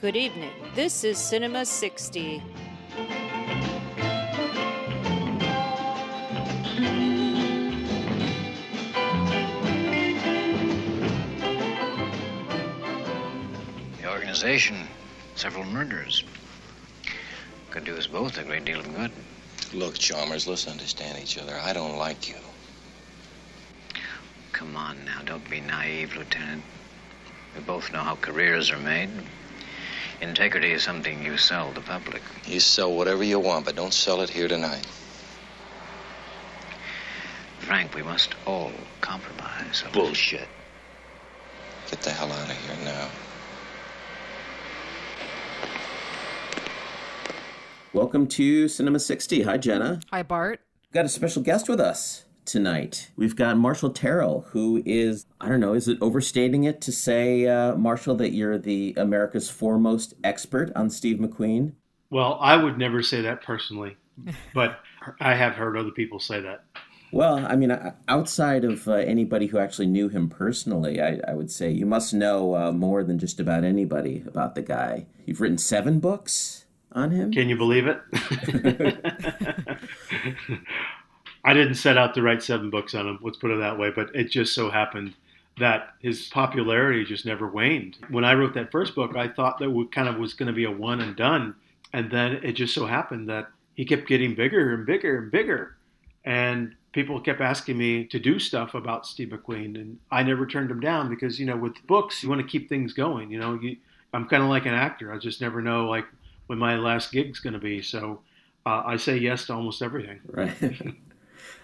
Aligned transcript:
Good 0.00 0.16
evening. 0.16 0.50
This 0.74 1.04
is 1.04 1.18
Cinema 1.18 1.66
60. 1.66 2.42
The 14.00 14.08
organization, 14.08 14.88
several 15.34 15.64
murders. 15.64 16.24
Could 17.68 17.84
do 17.84 17.94
us 17.94 18.06
both 18.06 18.38
a 18.38 18.42
great 18.42 18.64
deal 18.64 18.80
of 18.80 18.94
good. 18.94 19.12
Look, 19.74 19.98
Chalmers, 19.98 20.46
let's 20.46 20.66
understand 20.66 21.22
each 21.22 21.36
other. 21.36 21.60
I 21.62 21.74
don't 21.74 21.98
like 21.98 22.26
you. 22.26 22.36
Come 24.52 24.76
on 24.76 25.04
now, 25.04 25.20
don't 25.26 25.50
be 25.50 25.60
naive, 25.60 26.16
Lieutenant. 26.16 26.62
We 27.54 27.60
both 27.60 27.92
know 27.92 28.00
how 28.00 28.16
careers 28.16 28.70
are 28.70 28.78
made. 28.78 29.10
Integrity 30.20 30.72
is 30.72 30.82
something 30.82 31.22
you 31.24 31.36
sell 31.36 31.72
the 31.72 31.80
public. 31.80 32.22
You 32.44 32.60
sell 32.60 32.92
whatever 32.94 33.24
you 33.24 33.38
want, 33.38 33.64
but 33.64 33.76
don't 33.76 33.92
sell 33.92 34.20
it 34.20 34.30
here 34.30 34.48
tonight. 34.48 34.86
Frank, 37.58 37.94
we 37.94 38.02
must 38.02 38.34
all 38.46 38.72
compromise. 39.00 39.84
Bullshit. 39.92 40.48
Get 41.90 42.02
the 42.02 42.10
hell 42.10 42.32
out 42.32 42.50
of 42.50 42.56
here 42.56 42.84
now. 42.84 43.08
Welcome 47.92 48.26
to 48.28 48.68
Cinema 48.68 49.00
60. 49.00 49.42
Hi, 49.42 49.56
Jenna. 49.56 50.00
Hi, 50.10 50.22
Bart. 50.22 50.60
Got 50.92 51.04
a 51.04 51.08
special 51.08 51.42
guest 51.42 51.68
with 51.68 51.80
us 51.80 52.24
tonight. 52.50 53.10
We've 53.16 53.36
got 53.36 53.56
Marshall 53.56 53.92
Terrill, 53.92 54.46
who 54.48 54.82
is, 54.84 55.26
I 55.40 55.48
don't 55.48 55.60
know, 55.60 55.74
is 55.74 55.88
it 55.88 55.98
overstating 56.00 56.64
it 56.64 56.80
to 56.82 56.92
say, 56.92 57.46
uh, 57.46 57.76
Marshall, 57.76 58.16
that 58.16 58.32
you're 58.32 58.58
the 58.58 58.94
America's 58.96 59.48
foremost 59.48 60.14
expert 60.24 60.72
on 60.74 60.90
Steve 60.90 61.18
McQueen? 61.18 61.72
Well, 62.10 62.38
I 62.40 62.56
would 62.56 62.76
never 62.76 63.02
say 63.02 63.22
that 63.22 63.42
personally, 63.42 63.96
but 64.54 64.80
I 65.20 65.34
have 65.34 65.54
heard 65.54 65.76
other 65.76 65.92
people 65.92 66.18
say 66.18 66.40
that. 66.40 66.64
Well, 67.12 67.44
I 67.44 67.56
mean, 67.56 67.76
outside 68.08 68.64
of 68.64 68.86
uh, 68.86 68.92
anybody 68.92 69.46
who 69.46 69.58
actually 69.58 69.86
knew 69.86 70.08
him 70.08 70.28
personally, 70.28 71.00
I, 71.00 71.20
I 71.26 71.34
would 71.34 71.50
say 71.50 71.70
you 71.70 71.86
must 71.86 72.14
know 72.14 72.56
uh, 72.56 72.72
more 72.72 73.02
than 73.02 73.18
just 73.18 73.40
about 73.40 73.64
anybody 73.64 74.22
about 74.26 74.54
the 74.54 74.62
guy. 74.62 75.06
You've 75.26 75.40
written 75.40 75.58
seven 75.58 75.98
books 75.98 76.66
on 76.92 77.10
him. 77.10 77.32
Can 77.32 77.48
you 77.48 77.56
believe 77.56 77.88
it? 77.88 78.00
I 81.44 81.54
didn't 81.54 81.74
set 81.74 81.96
out 81.96 82.14
to 82.14 82.22
write 82.22 82.42
seven 82.42 82.70
books 82.70 82.94
on 82.94 83.06
him, 83.06 83.18
let's 83.22 83.38
put 83.38 83.50
it 83.50 83.58
that 83.58 83.78
way, 83.78 83.90
but 83.90 84.14
it 84.14 84.30
just 84.30 84.54
so 84.54 84.70
happened 84.70 85.14
that 85.58 85.94
his 86.00 86.28
popularity 86.28 87.04
just 87.04 87.26
never 87.26 87.46
waned. 87.46 87.96
When 88.08 88.24
I 88.24 88.34
wrote 88.34 88.54
that 88.54 88.72
first 88.72 88.94
book, 88.94 89.16
I 89.16 89.28
thought 89.28 89.58
that 89.58 89.70
it 89.70 89.92
kind 89.92 90.08
of 90.08 90.16
was 90.16 90.34
going 90.34 90.48
to 90.48 90.52
be 90.52 90.64
a 90.64 90.70
one 90.70 91.00
and 91.00 91.14
done. 91.16 91.54
And 91.92 92.10
then 92.10 92.40
it 92.42 92.52
just 92.52 92.74
so 92.74 92.86
happened 92.86 93.28
that 93.28 93.48
he 93.74 93.84
kept 93.84 94.08
getting 94.08 94.34
bigger 94.34 94.74
and 94.74 94.86
bigger 94.86 95.18
and 95.18 95.30
bigger. 95.30 95.76
And 96.24 96.74
people 96.92 97.20
kept 97.20 97.40
asking 97.40 97.78
me 97.78 98.04
to 98.06 98.18
do 98.18 98.38
stuff 98.38 98.74
about 98.74 99.06
Steve 99.06 99.28
McQueen. 99.28 99.74
And 99.76 99.98
I 100.10 100.22
never 100.22 100.46
turned 100.46 100.70
them 100.70 100.80
down 100.80 101.08
because, 101.08 101.38
you 101.38 101.46
know, 101.46 101.56
with 101.56 101.74
books, 101.86 102.22
you 102.22 102.28
want 102.28 102.40
to 102.40 102.46
keep 102.46 102.68
things 102.68 102.92
going. 102.92 103.30
You 103.30 103.38
know, 103.38 103.54
you, 103.54 103.76
I'm 104.12 104.28
kind 104.28 104.42
of 104.42 104.48
like 104.48 104.66
an 104.66 104.74
actor. 104.74 105.12
I 105.12 105.18
just 105.18 105.40
never 105.40 105.60
know, 105.60 105.86
like, 105.88 106.06
when 106.46 106.58
my 106.58 106.76
last 106.76 107.12
gig's 107.12 107.38
going 107.38 107.52
to 107.52 107.60
be. 107.60 107.82
So 107.82 108.20
uh, 108.66 108.82
I 108.84 108.96
say 108.96 109.18
yes 109.18 109.46
to 109.46 109.54
almost 109.54 109.82
everything. 109.82 110.20
Right. 110.26 110.54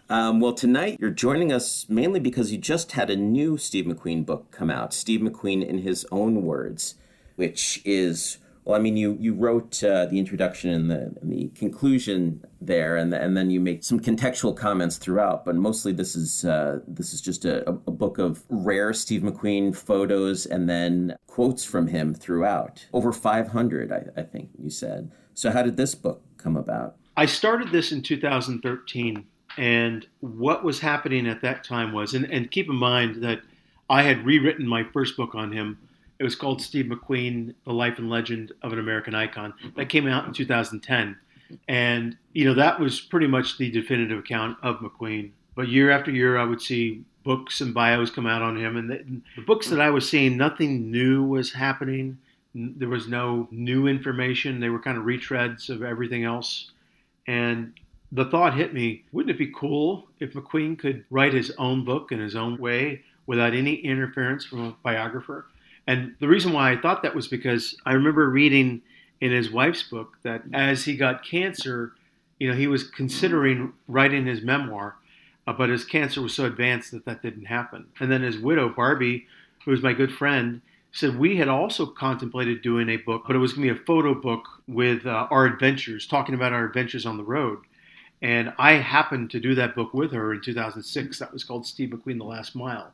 Um, 0.08 0.38
well, 0.40 0.52
tonight 0.52 0.98
you're 1.00 1.10
joining 1.10 1.52
us 1.52 1.86
mainly 1.88 2.20
because 2.20 2.52
you 2.52 2.58
just 2.58 2.92
had 2.92 3.10
a 3.10 3.16
new 3.16 3.58
Steve 3.58 3.86
McQueen 3.86 4.24
book 4.24 4.52
come 4.52 4.70
out, 4.70 4.94
Steve 4.94 5.20
McQueen 5.20 5.66
in 5.66 5.78
His 5.78 6.06
Own 6.12 6.42
Words, 6.42 6.94
which 7.34 7.82
is, 7.84 8.38
well, 8.64 8.78
I 8.78 8.82
mean, 8.82 8.96
you, 8.96 9.16
you 9.18 9.34
wrote 9.34 9.82
uh, 9.82 10.06
the 10.06 10.20
introduction 10.20 10.70
and 10.70 10.88
the, 10.88 11.16
and 11.20 11.32
the 11.32 11.48
conclusion 11.56 12.44
there, 12.60 12.96
and, 12.96 13.12
the, 13.12 13.20
and 13.20 13.36
then 13.36 13.50
you 13.50 13.58
make 13.58 13.82
some 13.82 13.98
contextual 13.98 14.56
comments 14.56 14.96
throughout, 14.96 15.44
but 15.44 15.56
mostly 15.56 15.92
this 15.92 16.14
is, 16.14 16.44
uh, 16.44 16.78
this 16.86 17.12
is 17.12 17.20
just 17.20 17.44
a, 17.44 17.68
a 17.68 17.72
book 17.72 18.18
of 18.18 18.44
rare 18.48 18.92
Steve 18.92 19.22
McQueen 19.22 19.74
photos 19.74 20.46
and 20.46 20.68
then 20.68 21.16
quotes 21.26 21.64
from 21.64 21.88
him 21.88 22.14
throughout. 22.14 22.86
Over 22.92 23.12
500, 23.12 23.90
I, 23.90 24.20
I 24.20 24.22
think 24.22 24.50
you 24.56 24.70
said. 24.70 25.10
So, 25.34 25.50
how 25.50 25.62
did 25.62 25.76
this 25.76 25.96
book 25.96 26.22
come 26.38 26.56
about? 26.56 26.94
I 27.16 27.26
started 27.26 27.72
this 27.72 27.90
in 27.90 28.02
2013 28.02 29.26
and 29.56 30.06
what 30.20 30.64
was 30.64 30.80
happening 30.80 31.26
at 31.26 31.42
that 31.42 31.64
time 31.64 31.92
was, 31.92 32.14
and, 32.14 32.30
and 32.30 32.50
keep 32.50 32.68
in 32.68 32.76
mind 32.76 33.22
that 33.22 33.40
I 33.88 34.02
had 34.02 34.24
rewritten 34.24 34.66
my 34.66 34.84
first 34.84 35.16
book 35.16 35.34
on 35.34 35.52
him. 35.52 35.78
It 36.18 36.24
was 36.24 36.34
called 36.34 36.62
Steve 36.62 36.86
McQueen, 36.86 37.54
The 37.64 37.72
Life 37.72 37.98
and 37.98 38.10
Legend 38.10 38.52
of 38.62 38.72
an 38.72 38.78
American 38.78 39.14
Icon. 39.14 39.54
That 39.76 39.88
came 39.88 40.06
out 40.06 40.26
in 40.26 40.32
2010. 40.32 41.16
And, 41.68 42.16
you 42.32 42.44
know, 42.44 42.54
that 42.54 42.80
was 42.80 43.00
pretty 43.00 43.26
much 43.26 43.58
the 43.58 43.70
definitive 43.70 44.18
account 44.18 44.58
of 44.62 44.80
McQueen. 44.80 45.30
But 45.54 45.68
year 45.68 45.90
after 45.90 46.10
year, 46.10 46.38
I 46.38 46.44
would 46.44 46.60
see 46.60 47.04
books 47.22 47.60
and 47.60 47.74
bios 47.74 48.10
come 48.10 48.26
out 48.26 48.42
on 48.42 48.56
him. 48.56 48.76
And 48.76 48.90
the, 48.90 49.04
the 49.36 49.42
books 49.42 49.68
that 49.68 49.80
I 49.80 49.90
was 49.90 50.08
seeing, 50.08 50.36
nothing 50.36 50.90
new 50.90 51.24
was 51.24 51.52
happening. 51.52 52.18
There 52.54 52.88
was 52.88 53.08
no 53.08 53.46
new 53.50 53.86
information. 53.86 54.60
They 54.60 54.70
were 54.70 54.80
kind 54.80 54.98
of 54.98 55.04
retreads 55.04 55.68
of 55.68 55.82
everything 55.82 56.24
else. 56.24 56.72
And 57.26 57.74
the 58.12 58.24
thought 58.26 58.54
hit 58.54 58.72
me 58.72 59.04
wouldn't 59.12 59.34
it 59.34 59.38
be 59.38 59.52
cool 59.54 60.06
if 60.20 60.32
McQueen 60.32 60.78
could 60.78 61.04
write 61.10 61.34
his 61.34 61.50
own 61.58 61.84
book 61.84 62.12
in 62.12 62.20
his 62.20 62.36
own 62.36 62.58
way 62.58 63.02
without 63.26 63.54
any 63.54 63.74
interference 63.74 64.44
from 64.44 64.64
a 64.64 64.76
biographer? 64.82 65.46
And 65.86 66.14
the 66.20 66.28
reason 66.28 66.52
why 66.52 66.72
I 66.72 66.76
thought 66.76 67.02
that 67.02 67.14
was 67.14 67.28
because 67.28 67.76
I 67.84 67.92
remember 67.92 68.28
reading 68.28 68.82
in 69.20 69.30
his 69.30 69.50
wife's 69.50 69.82
book 69.82 70.16
that 70.22 70.42
as 70.52 70.84
he 70.84 70.96
got 70.96 71.24
cancer, 71.24 71.92
you 72.38 72.50
know, 72.50 72.56
he 72.56 72.66
was 72.66 72.90
considering 72.90 73.72
writing 73.88 74.26
his 74.26 74.42
memoir, 74.42 74.96
uh, 75.46 75.52
but 75.52 75.70
his 75.70 75.84
cancer 75.84 76.20
was 76.20 76.34
so 76.34 76.44
advanced 76.44 76.90
that 76.90 77.04
that 77.06 77.22
didn't 77.22 77.46
happen. 77.46 77.86
And 78.00 78.10
then 78.10 78.22
his 78.22 78.38
widow, 78.38 78.68
Barbie, 78.68 79.26
who 79.64 79.70
was 79.70 79.82
my 79.82 79.92
good 79.92 80.12
friend, 80.12 80.60
said 80.92 81.18
we 81.18 81.36
had 81.36 81.48
also 81.48 81.86
contemplated 81.86 82.62
doing 82.62 82.88
a 82.88 82.96
book, 82.96 83.24
but 83.26 83.36
it 83.36 83.38
was 83.38 83.52
going 83.52 83.68
to 83.68 83.74
be 83.74 83.80
a 83.80 83.84
photo 83.84 84.14
book 84.14 84.44
with 84.66 85.06
uh, 85.06 85.28
our 85.30 85.44
adventures, 85.44 86.06
talking 86.06 86.34
about 86.34 86.52
our 86.52 86.64
adventures 86.64 87.06
on 87.06 87.16
the 87.16 87.24
road. 87.24 87.58
And 88.22 88.52
I 88.58 88.72
happened 88.74 89.30
to 89.30 89.40
do 89.40 89.54
that 89.56 89.74
book 89.74 89.92
with 89.92 90.12
her 90.12 90.32
in 90.32 90.40
2006. 90.40 91.18
That 91.18 91.32
was 91.32 91.44
called 91.44 91.66
Steve 91.66 91.90
McQueen, 91.90 92.18
The 92.18 92.24
Last 92.24 92.54
Mile. 92.54 92.90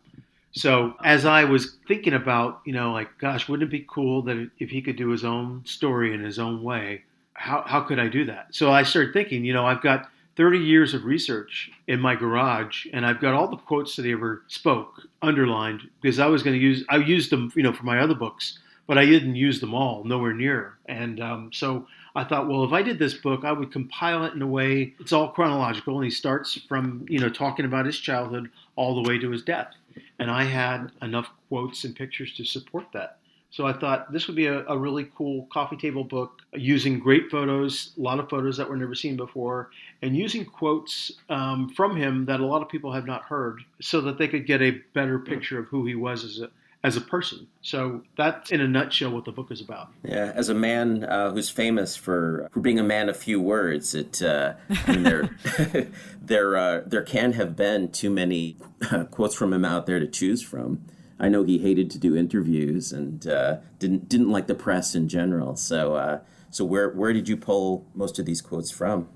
So 0.53 0.94
as 1.03 1.25
I 1.25 1.44
was 1.44 1.77
thinking 1.88 2.12
about, 2.12 2.60
you 2.65 2.72
know, 2.72 2.93
like, 2.93 3.09
gosh, 3.19 3.49
wouldn't 3.49 3.69
it 3.69 3.71
be 3.71 3.87
cool 3.88 4.22
that 4.22 4.50
if 4.59 4.71
he 4.71 4.83
could 4.83 4.97
do 4.97 5.09
his 5.09 5.25
own 5.25 5.62
story 5.65 6.12
in 6.12 6.22
his 6.22 6.38
own 6.38 6.62
way, 6.62 7.05
how, 7.33 7.62
how 7.66 7.81
could 7.81 7.99
I 7.99 8.09
do 8.09 8.27
that? 8.27 8.49
So 8.50 8.71
I 8.71 8.83
started 8.83 9.15
thinking, 9.15 9.44
you 9.44 9.55
know, 9.55 9.65
I've 9.65 9.81
got 9.81 10.10
30 10.37 10.59
years 10.59 10.93
of 10.93 11.05
research 11.05 11.71
in 11.89 12.00
my 12.00 12.15
garage 12.15 12.87
and 12.93 13.06
I've 13.06 13.21
got 13.21 13.34
all 13.34 13.49
the 13.49 13.56
quotes 13.56 13.97
that 13.97 14.04
he 14.04 14.12
ever 14.12 14.43
spoke 14.49 15.03
underlined 15.22 15.89
because 16.00 16.19
I 16.19 16.27
was 16.27 16.43
going 16.43 16.59
to 16.59 16.62
use, 16.62 16.84
I 16.91 16.97
used 16.97 17.31
them, 17.31 17.50
you 17.56 17.62
know, 17.62 17.72
for 17.72 17.84
my 17.84 18.00
other 18.00 18.15
books, 18.15 18.59
but 18.87 18.99
I 18.99 19.06
didn't 19.06 19.37
use 19.37 19.60
them 19.60 19.75
all, 19.75 20.04
nowhere 20.04 20.34
near. 20.34 20.75
And 20.87 21.21
um, 21.21 21.50
so 21.53 21.87
I 22.14 22.24
thought, 22.24 22.48
well, 22.48 22.64
if 22.64 22.72
I 22.72 22.82
did 22.82 22.98
this 22.98 23.14
book, 23.14 23.44
I 23.44 23.52
would 23.52 23.72
compile 23.72 24.24
it 24.24 24.34
in 24.34 24.42
a 24.42 24.46
way 24.46 24.94
it's 25.00 25.12
all 25.12 25.30
chronological, 25.30 25.96
and 25.96 26.04
he 26.04 26.10
starts 26.10 26.60
from 26.68 27.06
you 27.08 27.18
know 27.18 27.28
talking 27.28 27.64
about 27.64 27.86
his 27.86 27.98
childhood 27.98 28.50
all 28.76 29.02
the 29.02 29.08
way 29.08 29.18
to 29.18 29.30
his 29.30 29.42
death. 29.42 29.72
And 30.18 30.30
I 30.30 30.44
had 30.44 30.90
enough 31.02 31.30
quotes 31.48 31.84
and 31.84 31.94
pictures 31.94 32.34
to 32.36 32.44
support 32.44 32.86
that. 32.92 33.18
So 33.52 33.66
I 33.66 33.74
thought 33.74 34.10
this 34.10 34.26
would 34.26 34.36
be 34.36 34.46
a, 34.46 34.64
a, 34.66 34.78
really 34.78 35.10
cool 35.14 35.46
coffee 35.52 35.76
table 35.76 36.04
book 36.04 36.40
using 36.54 36.98
great 36.98 37.30
photos, 37.30 37.92
a 37.98 38.00
lot 38.00 38.18
of 38.18 38.30
photos 38.30 38.56
that 38.56 38.66
were 38.66 38.78
never 38.78 38.94
seen 38.94 39.14
before, 39.14 39.68
and 40.00 40.16
using 40.16 40.47
quotes 40.47 41.12
um, 41.28 41.68
from 41.68 41.94
him 41.94 42.24
that 42.24 42.41
a 42.41 42.47
lot 42.47 42.62
of 42.62 42.70
people 42.70 42.91
have 42.91 43.06
not 43.06 43.24
heard 43.24 43.60
so 43.78 44.00
that 44.00 44.16
they 44.16 44.26
could 44.26 44.47
get 44.47 44.62
a 44.62 44.80
better 44.94 45.18
picture 45.18 45.58
of 45.58 45.66
who 45.66 45.84
he 45.84 45.94
was 45.94 46.24
as 46.24 46.41
a, 46.41 46.48
as 46.84 46.96
a 46.96 47.00
person. 47.00 47.46
So 47.60 48.02
that's 48.16 48.50
in 48.50 48.60
a 48.60 48.68
nutshell 48.68 49.10
what 49.10 49.24
the 49.24 49.32
book 49.32 49.50
is 49.50 49.60
about. 49.60 49.90
Yeah, 50.04 50.32
as 50.34 50.48
a 50.48 50.54
man 50.54 51.04
uh, 51.04 51.30
who's 51.30 51.50
famous 51.50 51.96
for 51.96 52.48
for 52.52 52.60
being 52.60 52.78
a 52.78 52.84
man 52.84 53.08
of 53.08 53.16
few 53.16 53.40
words, 53.40 53.94
it 53.94 54.22
uh, 54.22 54.54
I 54.86 54.92
mean, 54.92 55.02
there 55.02 55.30
there 56.20 56.56
uh, 56.56 56.80
there 56.86 57.02
can 57.02 57.32
have 57.32 57.56
been 57.56 57.90
too 57.90 58.10
many 58.10 58.56
quotes 59.10 59.34
from 59.34 59.52
him 59.52 59.64
out 59.64 59.86
there 59.86 60.00
to 60.00 60.06
choose 60.06 60.42
from. 60.42 60.84
I 61.20 61.28
know 61.28 61.44
he 61.44 61.58
hated 61.58 61.88
to 61.92 61.98
do 61.98 62.16
interviews 62.16 62.92
and 62.92 63.26
uh, 63.26 63.58
didn't 63.78 64.08
didn't 64.08 64.30
like 64.30 64.48
the 64.48 64.54
press 64.54 64.94
in 64.94 65.08
general. 65.08 65.54
So 65.56 65.94
uh, 65.94 66.20
so 66.50 66.64
where 66.64 66.90
where 66.90 67.12
did 67.12 67.28
you 67.28 67.36
pull 67.36 67.86
most 67.94 68.18
of 68.18 68.26
these 68.26 68.42
quotes 68.42 68.70
from? 68.72 69.08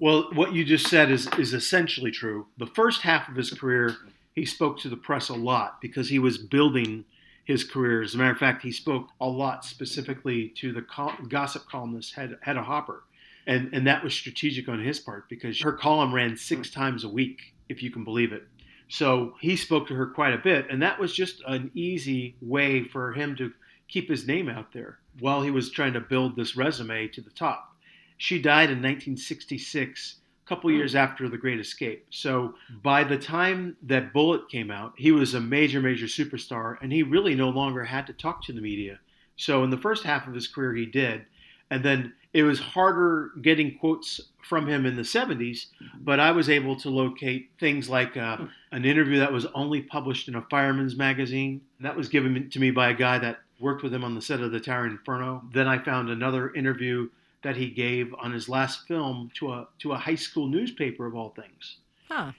Well, 0.00 0.28
what 0.34 0.52
you 0.52 0.64
just 0.64 0.88
said 0.88 1.12
is 1.12 1.28
is 1.38 1.54
essentially 1.54 2.10
true. 2.10 2.48
The 2.58 2.66
first 2.66 3.02
half 3.02 3.28
of 3.28 3.36
his 3.36 3.52
career 3.52 3.94
he 4.34 4.44
spoke 4.44 4.78
to 4.80 4.88
the 4.88 4.96
press 4.96 5.28
a 5.28 5.34
lot 5.34 5.80
because 5.80 6.08
he 6.08 6.18
was 6.18 6.38
building 6.38 7.04
his 7.44 7.64
career. 7.64 8.02
As 8.02 8.14
a 8.14 8.18
matter 8.18 8.32
of 8.32 8.38
fact, 8.38 8.62
he 8.62 8.72
spoke 8.72 9.08
a 9.20 9.28
lot 9.28 9.64
specifically 9.64 10.48
to 10.56 10.72
the 10.72 10.84
gossip 11.28 11.68
columnist 11.68 12.14
Hedda 12.14 12.62
Hopper. 12.62 13.04
And, 13.46 13.72
and 13.74 13.86
that 13.86 14.02
was 14.02 14.14
strategic 14.14 14.68
on 14.68 14.82
his 14.82 14.98
part 14.98 15.28
because 15.28 15.60
her 15.60 15.72
column 15.72 16.14
ran 16.14 16.36
six 16.36 16.72
hmm. 16.72 16.80
times 16.80 17.04
a 17.04 17.08
week, 17.08 17.54
if 17.68 17.82
you 17.82 17.90
can 17.90 18.04
believe 18.04 18.32
it. 18.32 18.44
So 18.88 19.34
he 19.40 19.56
spoke 19.56 19.88
to 19.88 19.94
her 19.94 20.06
quite 20.06 20.34
a 20.34 20.38
bit. 20.38 20.66
And 20.70 20.82
that 20.82 20.98
was 20.98 21.14
just 21.14 21.42
an 21.46 21.70
easy 21.74 22.36
way 22.40 22.84
for 22.84 23.12
him 23.12 23.36
to 23.36 23.52
keep 23.88 24.08
his 24.08 24.26
name 24.26 24.48
out 24.48 24.72
there 24.72 24.98
while 25.20 25.42
he 25.42 25.50
was 25.50 25.70
trying 25.70 25.92
to 25.92 26.00
build 26.00 26.36
this 26.36 26.56
resume 26.56 27.08
to 27.08 27.20
the 27.20 27.30
top. 27.30 27.76
She 28.16 28.40
died 28.40 28.70
in 28.70 28.78
1966, 28.78 30.16
a 30.16 30.23
couple 30.46 30.70
hmm. 30.70 30.76
years 30.76 30.94
after 30.94 31.28
The 31.28 31.38
Great 31.38 31.60
Escape. 31.60 32.06
So 32.10 32.54
by 32.82 33.04
the 33.04 33.18
time 33.18 33.76
that 33.82 34.12
Bullitt 34.12 34.48
came 34.48 34.70
out, 34.70 34.94
he 34.96 35.12
was 35.12 35.34
a 35.34 35.40
major, 35.40 35.80
major 35.80 36.06
superstar, 36.06 36.76
and 36.82 36.92
he 36.92 37.02
really 37.02 37.34
no 37.34 37.48
longer 37.48 37.84
had 37.84 38.06
to 38.06 38.12
talk 38.12 38.42
to 38.44 38.52
the 38.52 38.60
media. 38.60 38.98
So 39.36 39.64
in 39.64 39.70
the 39.70 39.78
first 39.78 40.04
half 40.04 40.26
of 40.26 40.34
his 40.34 40.48
career, 40.48 40.74
he 40.74 40.86
did. 40.86 41.24
And 41.70 41.84
then 41.84 42.12
it 42.32 42.42
was 42.42 42.58
harder 42.58 43.32
getting 43.40 43.78
quotes 43.78 44.20
from 44.42 44.66
him 44.66 44.84
in 44.84 44.96
the 44.96 45.02
70s, 45.02 45.66
hmm. 45.78 45.86
but 46.00 46.20
I 46.20 46.30
was 46.32 46.50
able 46.50 46.76
to 46.76 46.90
locate 46.90 47.50
things 47.58 47.88
like 47.88 48.16
uh, 48.16 48.36
hmm. 48.36 48.46
an 48.72 48.84
interview 48.84 49.18
that 49.18 49.32
was 49.32 49.46
only 49.54 49.82
published 49.82 50.28
in 50.28 50.34
a 50.34 50.42
fireman's 50.50 50.96
magazine. 50.96 51.60
That 51.80 51.96
was 51.96 52.08
given 52.08 52.50
to 52.50 52.60
me 52.60 52.70
by 52.70 52.90
a 52.90 52.94
guy 52.94 53.18
that 53.18 53.38
worked 53.60 53.82
with 53.82 53.94
him 53.94 54.04
on 54.04 54.14
the 54.14 54.22
set 54.22 54.40
of 54.40 54.52
the 54.52 54.60
Towering 54.60 54.92
Inferno. 54.92 55.42
Then 55.52 55.68
I 55.68 55.78
found 55.78 56.10
another 56.10 56.52
interview 56.54 57.08
that 57.44 57.56
he 57.56 57.70
gave 57.70 58.12
on 58.18 58.32
his 58.32 58.48
last 58.48 58.88
film 58.88 59.30
to 59.34 59.52
a 59.52 59.68
to 59.78 59.92
a 59.92 59.96
high 59.96 60.14
school 60.16 60.48
newspaper 60.48 61.06
of 61.06 61.14
all 61.14 61.30
things. 61.30 61.76
Huh. 62.08 62.32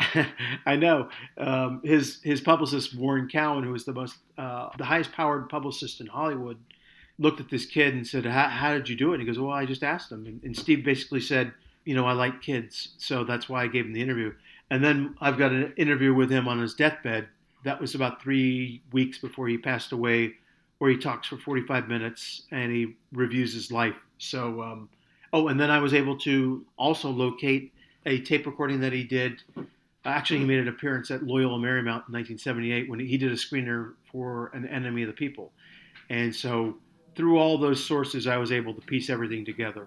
I 0.66 0.76
know 0.76 1.10
um, 1.36 1.82
his 1.84 2.20
his 2.22 2.40
publicist 2.40 2.96
Warren 2.96 3.28
Cowan, 3.28 3.64
who 3.64 3.72
was 3.72 3.84
the 3.84 3.92
most 3.92 4.16
uh, 4.38 4.70
the 4.78 4.84
highest 4.84 5.12
powered 5.12 5.48
publicist 5.48 6.00
in 6.00 6.06
Hollywood, 6.06 6.58
looked 7.18 7.40
at 7.40 7.50
this 7.50 7.66
kid 7.66 7.94
and 7.94 8.06
said, 8.06 8.24
"How 8.24 8.72
did 8.72 8.88
you 8.88 8.96
do 8.96 9.10
it?" 9.10 9.14
And 9.14 9.22
he 9.22 9.26
goes, 9.26 9.38
"Well, 9.38 9.52
I 9.52 9.66
just 9.66 9.82
asked 9.82 10.10
him." 10.10 10.26
And, 10.26 10.42
and 10.42 10.56
Steve 10.56 10.84
basically 10.84 11.20
said, 11.20 11.52
"You 11.84 11.94
know, 11.94 12.06
I 12.06 12.12
like 12.12 12.40
kids, 12.40 12.94
so 12.98 13.24
that's 13.24 13.48
why 13.48 13.64
I 13.64 13.66
gave 13.66 13.84
him 13.84 13.92
the 13.92 14.02
interview." 14.02 14.32
And 14.70 14.82
then 14.82 15.16
I've 15.20 15.36
got 15.38 15.50
an 15.50 15.74
interview 15.76 16.14
with 16.14 16.30
him 16.30 16.46
on 16.46 16.60
his 16.60 16.74
deathbed. 16.74 17.28
That 17.64 17.80
was 17.80 17.94
about 17.94 18.22
three 18.22 18.82
weeks 18.92 19.18
before 19.18 19.48
he 19.48 19.58
passed 19.58 19.92
away, 19.92 20.34
where 20.80 20.90
he 20.90 20.96
talks 20.96 21.28
for 21.28 21.36
45 21.36 21.88
minutes 21.88 22.44
and 22.50 22.72
he 22.72 22.96
reviews 23.12 23.52
his 23.52 23.70
life. 23.70 23.94
So, 24.16 24.62
um, 24.62 24.88
oh, 25.30 25.48
and 25.48 25.60
then 25.60 25.70
I 25.70 25.78
was 25.78 25.92
able 25.92 26.18
to 26.20 26.64
also 26.78 27.10
locate 27.10 27.74
a 28.06 28.18
tape 28.22 28.46
recording 28.46 28.80
that 28.80 28.94
he 28.94 29.04
did. 29.04 29.42
Actually, 30.06 30.38
he 30.38 30.46
made 30.46 30.58
an 30.58 30.68
appearance 30.68 31.10
at 31.10 31.22
Loyola 31.22 31.58
Marymount 31.58 32.08
in 32.08 32.14
1978 32.14 32.88
when 32.88 32.98
he 32.98 33.18
did 33.18 33.30
a 33.30 33.34
screener 33.34 33.92
for 34.10 34.50
An 34.54 34.66
Enemy 34.66 35.02
of 35.02 35.08
the 35.08 35.12
People. 35.12 35.52
And 36.08 36.34
so, 36.34 36.78
through 37.14 37.36
all 37.36 37.58
those 37.58 37.84
sources, 37.84 38.26
I 38.26 38.38
was 38.38 38.50
able 38.50 38.72
to 38.72 38.80
piece 38.80 39.10
everything 39.10 39.44
together. 39.44 39.86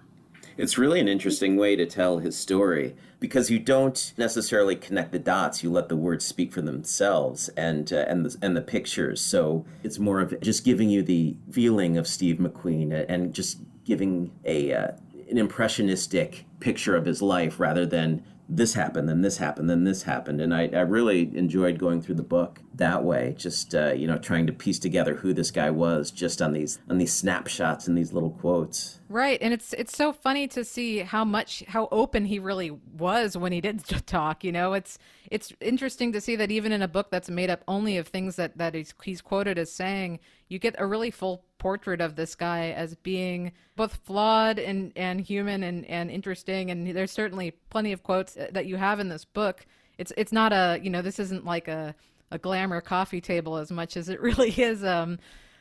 It's 0.57 0.77
really 0.77 0.99
an 0.99 1.07
interesting 1.07 1.57
way 1.57 1.75
to 1.75 1.85
tell 1.85 2.19
his 2.19 2.37
story 2.37 2.95
because 3.19 3.49
you 3.49 3.59
don't 3.59 4.13
necessarily 4.17 4.75
connect 4.75 5.11
the 5.11 5.19
dots. 5.19 5.63
You 5.63 5.71
let 5.71 5.89
the 5.89 5.95
words 5.95 6.25
speak 6.25 6.51
for 6.53 6.61
themselves 6.61 7.49
and 7.49 7.91
uh, 7.91 8.05
and 8.07 8.25
the, 8.25 8.37
and 8.41 8.55
the 8.55 8.61
pictures. 8.61 9.21
So 9.21 9.65
it's 9.83 9.99
more 9.99 10.19
of 10.19 10.39
just 10.41 10.63
giving 10.63 10.89
you 10.89 11.01
the 11.01 11.37
feeling 11.51 11.97
of 11.97 12.07
Steve 12.07 12.37
McQueen 12.37 13.05
and 13.07 13.33
just 13.33 13.59
giving 13.85 14.31
a 14.45 14.73
uh, 14.73 14.87
an 15.29 15.37
impressionistic 15.37 16.45
picture 16.59 16.95
of 16.95 17.05
his 17.05 17.21
life 17.21 17.59
rather 17.59 17.85
than 17.85 18.23
this 18.49 18.73
happened, 18.73 19.07
then 19.07 19.21
this 19.21 19.37
happened, 19.37 19.69
then 19.69 19.83
this 19.83 20.03
happened. 20.03 20.41
And 20.41 20.53
I, 20.53 20.67
I 20.67 20.81
really 20.81 21.31
enjoyed 21.35 21.79
going 21.79 22.01
through 22.01 22.15
the 22.15 22.23
book 22.23 22.59
that 22.75 23.03
way, 23.03 23.35
just 23.37 23.73
uh, 23.73 23.93
you 23.93 24.07
know, 24.07 24.17
trying 24.17 24.47
to 24.47 24.53
piece 24.53 24.79
together 24.79 25.15
who 25.15 25.33
this 25.33 25.51
guy 25.51 25.69
was 25.69 26.11
just 26.11 26.41
on 26.41 26.53
these 26.53 26.79
on 26.89 26.97
these 26.97 27.13
snapshots 27.13 27.87
and 27.87 27.97
these 27.97 28.13
little 28.13 28.31
quotes. 28.31 28.99
Right, 29.09 29.37
and 29.41 29.53
it's 29.53 29.73
it's 29.73 29.95
so 29.95 30.11
funny 30.11 30.47
to 30.49 30.63
see 30.63 30.99
how 30.99 31.23
much 31.23 31.63
how 31.67 31.87
open 31.91 32.25
he 32.25 32.39
really 32.39 32.71
was 32.71 33.37
when 33.37 33.51
he 33.51 33.61
did 33.61 33.83
talk. 34.05 34.43
You 34.43 34.51
know, 34.51 34.73
it's 34.73 34.97
it's 35.31 35.53
interesting 35.61 36.11
to 36.13 36.21
see 36.21 36.35
that 36.35 36.51
even 36.51 36.71
in 36.71 36.81
a 36.81 36.87
book 36.87 37.11
that's 37.11 37.29
made 37.29 37.49
up 37.49 37.63
only 37.67 37.97
of 37.97 38.07
things 38.07 38.35
that 38.35 38.57
that 38.57 38.75
he's, 38.75 38.93
he's 39.03 39.21
quoted 39.21 39.57
as 39.57 39.71
saying, 39.71 40.19
you 40.47 40.59
get 40.59 40.75
a 40.77 40.85
really 40.85 41.11
full 41.11 41.45
portrait 41.63 42.01
of 42.01 42.17
this 42.17 42.35
guy 42.35 42.71
as 42.71 42.93
being 42.95 43.53
both 43.77 43.95
flawed 44.03 44.59
and 44.59 44.91
and 44.97 45.21
human 45.21 45.63
and 45.63 45.85
and 45.85 46.11
interesting. 46.11 46.69
And 46.69 46.93
there's 46.93 47.09
certainly 47.09 47.51
plenty 47.69 47.93
of 47.93 48.03
quotes 48.03 48.37
that 48.51 48.65
you 48.65 48.75
have 48.75 48.99
in 48.99 49.07
this 49.07 49.23
book. 49.23 49.65
It's 49.97 50.11
it's 50.17 50.33
not 50.33 50.51
a 50.51 50.77
you 50.83 50.89
know 50.89 51.01
this 51.01 51.19
isn't 51.19 51.45
like 51.45 51.69
a 51.69 51.95
a 52.31 52.37
glamour 52.37 52.81
coffee 52.81 53.21
table 53.21 53.55
as 53.55 53.71
much 53.71 53.95
as 53.95 54.09
it 54.09 54.19
really 54.27 54.49
is 54.49 54.83
um 54.83 55.19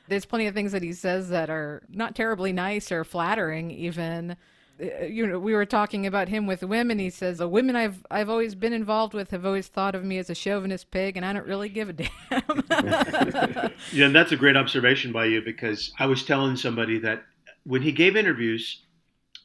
there's 0.09 0.25
plenty 0.25 0.49
of 0.49 0.55
things 0.55 0.73
that 0.73 0.83
he 0.83 0.93
says 0.93 1.29
that 1.29 1.49
are 1.49 1.83
not 1.89 2.17
terribly 2.17 2.53
nice 2.53 2.91
or 2.91 3.05
flattering 3.05 3.71
even 3.71 4.33
uh, 4.33 4.35
Uh, 4.83 5.05
you 5.05 5.27
know 5.27 5.39
we 5.39 5.55
were 5.55 5.67
talking 5.67 6.07
about 6.07 6.29
him 6.29 6.47
with 6.47 6.63
women 6.63 6.99
he 6.99 7.09
says 7.09 7.39
the 7.39 7.49
women 7.49 7.77
i've 7.77 8.05
i've 8.11 8.29
always 8.29 8.55
been 8.55 8.73
involved 8.73 9.15
with 9.15 9.31
have 9.31 9.47
always 9.47 9.69
thought 9.69 9.95
of 9.95 10.05
me 10.05 10.19
as 10.19 10.29
a 10.29 10.35
chauvinist 10.35 10.91
pig 10.91 11.17
and 11.17 11.25
i 11.25 11.33
don't 11.33 11.47
really 11.47 11.69
give 11.69 11.89
a 11.89 11.93
damn 11.93 12.11
yeah 13.93 14.07
and 14.07 14.15
that's 14.15 14.33
a 14.33 14.37
great 14.37 14.57
observation 14.57 15.13
by 15.13 15.25
you 15.25 15.41
because 15.41 15.93
i 15.99 16.07
was 16.07 16.25
telling 16.25 16.57
somebody 16.57 16.99
that 16.99 17.23
when 17.65 17.83
he 17.83 17.93
gave 17.93 18.17
interviews 18.17 18.83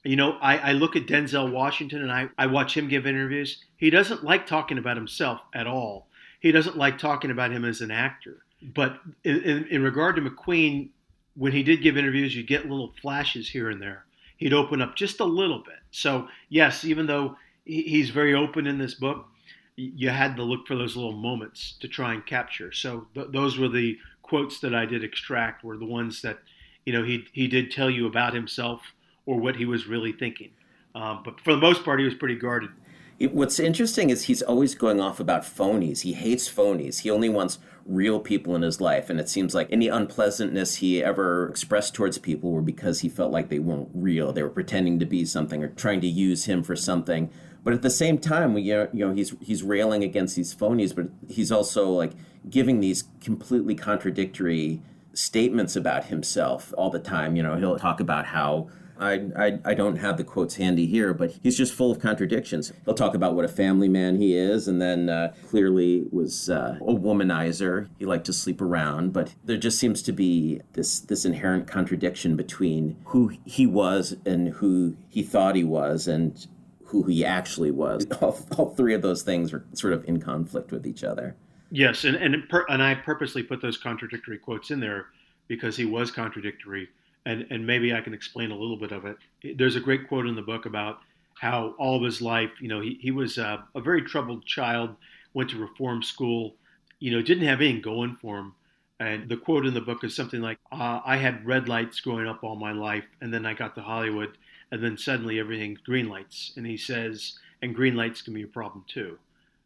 you 0.04 0.16
know 0.16 0.38
i, 0.42 0.58
I 0.58 0.72
look 0.72 0.96
at 0.96 1.06
denzel 1.06 1.52
washington 1.52 2.02
and 2.02 2.12
I, 2.12 2.30
I 2.38 2.48
watch 2.48 2.76
him 2.76 2.88
give 2.88 3.06
interviews 3.06 3.64
he 3.76 3.90
doesn't 3.90 4.24
like 4.24 4.48
talking 4.48 4.78
about 4.78 4.98
himself 4.98 5.42
at 5.54 5.68
all 5.68 6.08
he 6.40 6.52
doesn't 6.52 6.78
like 6.78 6.98
talking 6.98 7.32
about 7.32 7.52
him 7.52 7.66
as 7.66 7.82
an 7.82 7.92
actor. 7.92 8.44
But 8.62 9.00
in, 9.24 9.42
in, 9.42 9.68
in 9.68 9.84
regard 9.84 10.16
to 10.16 10.22
McQueen, 10.22 10.90
when 11.36 11.52
he 11.52 11.64
did 11.64 11.82
give 11.82 11.98
interviews, 11.98 12.36
you 12.36 12.44
get 12.44 12.70
little 12.70 12.94
flashes 13.02 13.50
here 13.50 13.70
and 13.70 13.82
there. 13.82 14.06
He'd 14.38 14.54
open 14.54 14.82
up 14.82 14.96
just 14.96 15.20
a 15.20 15.26
little 15.26 15.60
bit. 15.60 15.80
So 15.92 16.28
yes, 16.50 16.86
even 16.86 17.08
though 17.08 17.36
he's 17.66 18.10
very 18.12 18.34
open 18.34 18.68
in 18.68 18.78
this 18.78 18.94
book, 18.94 19.26
you 19.76 20.10
had 20.10 20.36
to 20.38 20.44
look 20.44 20.68
for 20.68 20.76
those 20.76 20.96
little 20.96 21.12
moments 21.12 21.76
to 21.82 21.88
try 21.88 22.14
and 22.14 22.26
capture. 22.26 22.72
So 22.72 23.08
th- 23.14 23.28
those 23.32 23.60
were 23.60 23.68
the 23.68 23.98
quotes 24.24 24.60
that 24.62 24.74
I 24.74 24.86
did 24.86 25.04
extract 25.04 25.64
were 25.64 25.78
the 25.78 25.86
ones 25.86 26.22
that 26.24 26.40
you 26.86 26.94
know 26.94 27.04
he 27.04 27.26
he 27.32 27.48
did 27.48 27.72
tell 27.72 27.90
you 27.90 28.08
about 28.08 28.34
himself 28.34 28.82
or 29.26 29.40
what 29.40 29.56
he 29.56 29.66
was 29.66 29.88
really 29.88 30.12
thinking. 30.12 30.52
Um, 30.96 31.22
but 31.24 31.40
for 31.42 31.54
the 31.54 31.62
most 31.62 31.84
part, 31.84 32.00
he 32.00 32.06
was 32.06 32.16
pretty 32.16 32.36
guarded. 32.36 32.72
It, 33.20 33.34
what's 33.34 33.60
interesting 33.60 34.10
is 34.10 34.24
he's 34.24 34.42
always 34.42 34.76
going 34.76 35.00
off 35.00 35.20
about 35.20 35.44
phonies. 35.44 36.02
He 36.02 36.14
hates 36.14 36.50
phonies. 36.50 37.00
He 37.00 37.10
only 37.10 37.30
wants 37.30 37.58
real 37.86 38.20
people 38.20 38.56
in 38.56 38.62
his 38.62 38.80
life. 38.80 39.10
And 39.10 39.20
it 39.20 39.30
seems 39.30 39.56
like 39.56 39.68
any 39.72 39.88
unpleasantness 39.88 40.76
he 40.76 41.04
ever 41.04 41.48
expressed 41.50 41.96
towards 41.96 42.18
people 42.18 42.52
were 42.52 42.62
because 42.62 43.00
he 43.00 43.10
felt 43.10 43.32
like 43.32 43.50
they 43.50 43.60
weren't 43.60 43.90
real. 43.94 44.34
They 44.34 44.44
were 44.44 44.50
pretending 44.50 45.00
to 45.00 45.06
be 45.06 45.26
something 45.26 45.64
or 45.64 45.70
trying 45.70 46.02
to 46.02 46.08
use 46.08 46.46
him 46.46 46.64
for 46.64 46.76
something. 46.76 47.32
But 47.64 47.74
at 47.74 47.82
the 47.82 47.90
same 47.90 48.18
time, 48.18 48.54
we, 48.54 48.72
uh, 48.72 48.88
you 48.94 49.06
know, 49.06 49.14
he's 49.14 49.36
he's 49.42 49.64
railing 49.64 50.04
against 50.04 50.36
these 50.36 50.56
phonies, 50.56 50.96
but 50.96 51.08
he's 51.28 51.52
also 51.52 51.90
like 51.90 52.14
giving 52.50 52.80
these 52.80 53.06
completely 53.20 53.76
contradictory 53.76 54.82
statements 55.14 55.76
about 55.76 56.06
himself 56.06 56.74
all 56.78 56.90
the 56.90 57.00
time. 57.00 57.36
You 57.36 57.44
know, 57.44 57.56
he'll 57.56 57.78
talk 57.78 58.00
about 58.00 58.28
how 58.28 58.70
I, 59.00 59.30
I, 59.36 59.60
I 59.66 59.74
don't 59.74 59.98
have 59.98 60.18
the 60.18 60.24
quotes 60.24 60.56
handy 60.56 60.86
here, 60.86 61.14
but 61.14 61.32
he's 61.44 61.58
just 61.58 61.74
full 61.74 61.92
of 61.92 62.00
contradictions. 62.00 62.74
He'll 62.86 62.94
talk 62.94 63.16
about 63.16 63.36
what 63.36 63.46
a 63.46 63.50
family 63.50 63.90
man 63.90 64.18
he 64.18 64.36
is, 64.36 64.68
and 64.68 64.82
then 64.82 65.10
uh, 65.10 65.34
clearly 65.48 66.06
was 66.12 66.50
uh, 66.50 66.78
a 66.82 66.94
womanizer. 66.94 67.90
He 68.00 68.06
liked 68.06 68.26
to 68.26 68.34
sleep 68.34 68.62
around, 68.62 69.14
but 69.14 69.34
there 69.44 69.58
just 69.58 69.80
seems 69.80 70.02
to 70.04 70.12
be 70.12 70.62
this 70.74 71.00
this 71.00 71.26
inherent 71.26 71.68
contradiction 71.68 72.36
between 72.36 72.98
who 73.06 73.32
he 73.46 73.66
was 73.66 74.16
and 74.26 74.50
who 74.50 74.96
he 75.10 75.24
thought 75.24 75.56
he 75.56 75.64
was, 75.64 76.08
and 76.08 76.48
who 76.86 77.04
he 77.04 77.26
actually 77.26 77.72
was. 77.72 78.06
All, 78.22 78.40
all 78.58 78.70
three 78.74 78.94
of 78.94 79.02
those 79.02 79.22
things 79.22 79.54
are 79.54 79.66
sort 79.74 79.94
of 79.94 80.08
in 80.08 80.20
conflict 80.20 80.72
with 80.72 80.88
each 80.88 81.04
other. 81.04 81.36
Yes, 81.70 82.06
and 82.06 82.16
and, 82.16 82.48
per, 82.50 82.66
and 82.70 82.82
I 82.82 82.96
purposely 82.96 83.44
put 83.44 83.62
those 83.62 83.78
contradictory 83.78 84.38
quotes 84.38 84.72
in 84.72 84.80
there 84.80 85.08
because 85.48 85.76
he 85.78 85.86
was 85.86 86.12
contradictory 86.12 86.90
and, 87.28 87.46
and 87.50 87.68
maybe 87.68 87.94
I 87.94 88.00
can 88.00 88.14
explain 88.14 88.52
a 88.52 88.58
little 88.58 88.78
bit 88.78 88.94
of 88.94 89.06
it. 89.06 89.18
There's 89.58 89.76
a 89.76 89.82
great 89.82 90.08
quote 90.08 90.26
in 90.26 90.36
the 90.36 90.42
book 90.42 90.66
about 90.66 91.00
how 91.34 91.76
all 91.78 91.98
of 91.98 92.04
his 92.04 92.22
life, 92.22 92.52
you 92.62 92.70
know, 92.70 92.80
he, 92.80 92.98
he 93.02 93.12
was 93.12 93.38
a, 93.38 93.68
a 93.76 93.82
very 93.82 94.02
troubled 94.02 94.46
child, 94.46 94.96
went 95.34 95.50
to 95.50 95.60
reform 95.60 96.02
school, 96.02 96.56
you 97.00 97.12
know, 97.12 97.22
didn't 97.22 97.48
have 97.48 97.60
anything 97.60 97.82
going 97.82 98.16
for 98.22 98.40
him. 98.40 98.54
And 99.00 99.28
the 99.30 99.36
quote 99.38 99.66
in 99.66 99.74
the 99.74 99.82
book 99.82 100.04
is 100.06 100.16
something 100.16 100.42
like, 100.42 100.58
uh, 100.72 101.02
I 101.06 101.18
had 101.18 101.46
red 101.46 101.68
lights 101.68 102.00
growing 102.00 102.28
up 102.28 102.44
all 102.44 102.56
my 102.56 102.72
life, 102.72 103.04
and 103.22 103.32
then 103.32 103.46
I 103.46 103.54
got 103.54 103.76
to 103.76 103.82
Hollywood, 103.82 104.38
and 104.72 104.82
then 104.82 104.98
suddenly 104.98 105.38
everything's 105.38 105.82
green 105.82 106.08
lights. 106.08 106.54
And 106.56 106.66
he 106.66 106.78
says, 106.78 107.38
and 107.62 107.76
green 107.76 107.96
lights 107.96 108.22
can 108.22 108.34
be 108.34 108.44
a 108.44 108.48
problem 108.48 108.86
too. 108.88 109.20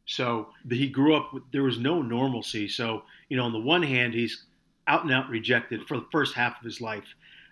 So 0.05 0.47
he 0.67 0.89
grew 0.89 1.15
up, 1.15 1.31
with, 1.31 1.43
there 1.53 1.63
was 1.63 1.77
no 1.77 2.01
normalcy. 2.01 2.67
So, 2.67 3.03
you 3.29 3.37
know, 3.37 3.45
on 3.45 3.53
the 3.53 3.59
one 3.59 3.83
hand, 3.83 4.13
he's 4.13 4.45
out 4.87 5.03
and 5.03 5.13
out 5.13 5.29
rejected 5.29 5.87
for 5.87 5.97
the 5.97 6.07
first 6.11 6.33
half 6.33 6.59
of 6.59 6.65
his 6.65 6.81
life. 6.81 7.05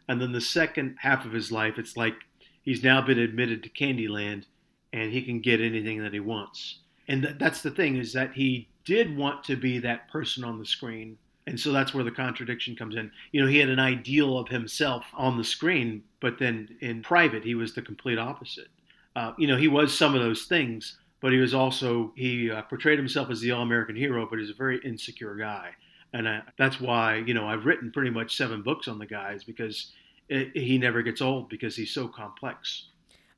And 0.10 0.20
then 0.20 0.32
the 0.32 0.42
second 0.42 0.96
half 1.00 1.24
of 1.24 1.32
his 1.32 1.52
life, 1.52 1.78
it's 1.78 1.96
like 1.96 2.16
he's 2.64 2.84
now 2.84 3.00
been 3.00 3.20
admitted 3.20 3.64
to 3.64 3.70
Candyland 3.70 4.44
and 4.92 5.14
he 5.14 5.22
can 5.22 5.40
get 5.40 5.62
anything 5.62 6.02
that 6.02 6.14
he 6.14 6.20
wants. 6.20 6.80
And 7.08 7.22
th- 7.22 7.36
that's 7.38 7.62
the 7.62 7.70
thing 7.72 7.96
is 7.96 8.12
that 8.14 8.34
he 8.34 8.68
did 8.86 9.16
want 9.16 9.44
to 9.46 9.56
be 9.56 9.78
that 9.80 10.10
person 10.10 10.44
on 10.44 10.58
the 10.58 10.66
screen. 10.66 11.16
And 11.46 11.60
so 11.60 11.72
that's 11.72 11.94
where 11.94 12.04
the 12.04 12.12
contradiction 12.12 12.76
comes 12.76 12.96
in. 12.96 13.12
You 13.32 13.42
know, 13.42 13.48
he 13.48 13.60
had 13.60 13.70
an 13.70 13.80
ideal 13.80 14.38
of 14.38 14.50
himself 14.50 15.06
on 15.14 15.38
the 15.38 15.44
screen, 15.44 16.04
but 16.22 16.40
then 16.40 16.76
in 16.82 17.04
private, 17.04 17.44
he 17.44 17.54
was 17.54 17.76
the 17.76 17.82
complete 17.84 18.18
opposite. 18.18 18.68
Uh, 19.16 19.34
you 19.38 19.48
know, 19.48 19.58
he 19.58 19.68
was 19.68 19.96
some 19.96 20.16
of 20.16 20.22
those 20.22 20.46
things, 20.46 20.98
but 21.22 21.32
he 21.32 21.38
was 21.38 21.54
also, 21.54 22.12
he 22.16 22.50
uh, 22.50 22.64
portrayed 22.64 22.98
himself 22.98 23.30
as 23.30 23.42
the 23.42 23.52
all 23.52 23.62
American 23.62 23.96
hero, 23.96 24.28
but 24.28 24.40
he's 24.40 24.50
a 24.50 24.56
very 24.56 24.80
insecure 24.84 25.36
guy. 25.36 25.70
And 26.14 26.28
I, 26.28 26.42
that's 26.58 26.82
why, 26.82 27.18
you 27.18 27.36
know, 27.36 27.48
I've 27.48 27.66
written 27.66 27.92
pretty 27.92 28.10
much 28.10 28.36
seven 28.36 28.64
books 28.64 28.88
on 28.88 28.98
the 28.98 29.06
guys 29.06 29.44
because 29.44 29.92
it, 30.30 30.56
he 30.56 30.78
never 30.78 31.02
gets 31.02 31.22
old 31.22 31.50
because 31.50 31.76
he's 31.76 31.92
so 31.92 32.08
complex. 32.08 32.86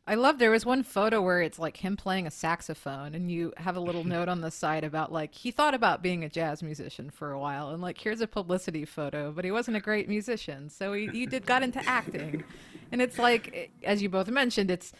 I 0.08 0.16
love 0.16 0.40
there 0.40 0.52
was 0.52 0.66
one 0.66 0.84
photo 0.84 1.22
where 1.22 1.42
it's 1.42 1.60
like 1.60 1.78
him 1.78 1.96
playing 1.96 2.26
a 2.26 2.32
saxophone 2.32 3.14
and 3.14 3.32
you 3.32 3.54
have 3.58 3.78
a 3.78 3.80
little 3.80 4.04
note 4.08 4.28
on 4.28 4.42
the 4.42 4.52
side 4.52 4.84
about 4.84 5.12
like 5.12 5.34
he 5.34 5.52
thought 5.52 5.74
about 5.74 6.02
being 6.02 6.24
a 6.24 6.30
jazz 6.30 6.62
musician 6.64 7.10
for 7.10 7.32
a 7.32 7.40
while 7.40 7.70
and 7.70 7.82
like 7.82 8.00
here's 8.00 8.20
a 8.20 8.28
publicity 8.28 8.84
photo 8.84 9.32
but 9.32 9.46
he 9.46 9.52
wasn't 9.52 9.78
a 9.78 9.80
great 9.80 10.10
musician 10.10 10.70
so 10.70 10.92
he, 10.94 11.08
he 11.08 11.26
did 11.26 11.46
got 11.46 11.64
into 11.64 11.80
acting 11.88 12.44
and 12.92 13.02
it's 13.02 13.20
like 13.20 13.72
as 13.84 14.02
you 14.02 14.10
both 14.10 14.28
mentioned 14.28 14.72
it's 14.72 14.92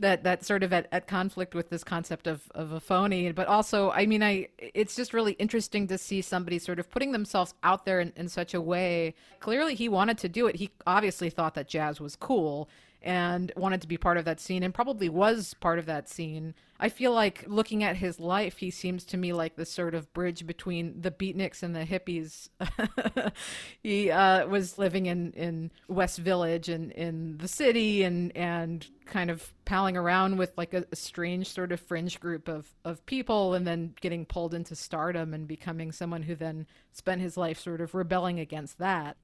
that 0.00 0.24
that 0.24 0.44
sort 0.44 0.62
of 0.62 0.72
at, 0.72 0.88
at 0.90 1.06
conflict 1.06 1.54
with 1.54 1.70
this 1.70 1.84
concept 1.84 2.26
of, 2.26 2.50
of 2.54 2.72
a 2.72 2.80
phony 2.80 3.30
but 3.32 3.46
also 3.46 3.90
i 3.92 4.06
mean 4.06 4.22
i 4.22 4.48
it's 4.58 4.96
just 4.96 5.14
really 5.14 5.32
interesting 5.32 5.86
to 5.86 5.98
see 5.98 6.20
somebody 6.20 6.58
sort 6.58 6.78
of 6.78 6.90
putting 6.90 7.12
themselves 7.12 7.54
out 7.62 7.84
there 7.84 8.00
in, 8.00 8.12
in 8.16 8.28
such 8.28 8.54
a 8.54 8.60
way. 8.60 9.14
Clearly 9.40 9.74
he 9.74 9.88
wanted 9.88 10.18
to 10.18 10.28
do 10.28 10.46
it. 10.46 10.56
He 10.56 10.70
obviously 10.86 11.30
thought 11.30 11.54
that 11.54 11.68
jazz 11.68 12.00
was 12.00 12.16
cool 12.16 12.68
and 13.02 13.52
wanted 13.56 13.80
to 13.80 13.88
be 13.88 13.96
part 13.96 14.18
of 14.18 14.24
that 14.26 14.40
scene 14.40 14.62
and 14.62 14.74
probably 14.74 15.08
was 15.08 15.54
part 15.54 15.78
of 15.78 15.86
that 15.86 16.08
scene. 16.08 16.54
I 16.78 16.88
feel 16.88 17.12
like 17.12 17.44
looking 17.46 17.82
at 17.82 17.96
his 17.96 18.20
life, 18.20 18.58
he 18.58 18.70
seems 18.70 19.04
to 19.06 19.16
me 19.16 19.32
like 19.32 19.56
the 19.56 19.66
sort 19.66 19.94
of 19.94 20.12
bridge 20.12 20.46
between 20.46 21.00
the 21.00 21.10
beatniks 21.10 21.62
and 21.62 21.74
the 21.74 21.84
hippies. 21.84 22.48
he 23.82 24.10
uh, 24.10 24.46
was 24.46 24.78
living 24.78 25.06
in, 25.06 25.32
in 25.32 25.70
West 25.88 26.18
Village 26.18 26.68
and 26.68 26.92
in 26.92 27.38
the 27.38 27.48
city 27.48 28.02
and, 28.02 28.34
and 28.36 28.86
kind 29.06 29.30
of 29.30 29.52
palling 29.64 29.96
around 29.96 30.36
with 30.36 30.52
like 30.56 30.74
a, 30.74 30.84
a 30.92 30.96
strange 30.96 31.48
sort 31.48 31.72
of 31.72 31.80
fringe 31.80 32.20
group 32.20 32.48
of, 32.48 32.74
of 32.84 33.04
people 33.06 33.54
and 33.54 33.66
then 33.66 33.94
getting 34.00 34.24
pulled 34.24 34.54
into 34.54 34.74
stardom 34.74 35.34
and 35.34 35.46
becoming 35.46 35.92
someone 35.92 36.22
who 36.22 36.34
then 36.34 36.66
spent 36.92 37.20
his 37.20 37.36
life 37.36 37.58
sort 37.58 37.80
of 37.80 37.94
rebelling 37.94 38.40
against 38.40 38.78
that. 38.78 39.16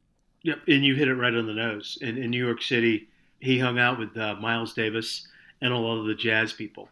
Yep, 0.43 0.59
and 0.69 0.85
you 0.85 0.95
hit 0.95 1.09
it 1.09 1.15
right 1.15 1.35
on 1.35 1.47
the 1.47 1.55
nose. 1.55 1.99
In, 2.01 2.23
in 2.23 2.31
New 2.31 2.45
York 2.45 2.63
City, 2.63 3.09
he 3.41 3.59
hung 3.59 3.79
out 3.79 3.99
with 3.99 4.17
uh, 4.17 4.35
Miles 4.37 4.73
Davis 4.75 5.29
and 5.61 5.73
a 5.73 5.77
lot 5.77 5.99
of 5.99 6.07
the 6.07 6.15
jazz 6.15 6.53
people. 6.53 6.89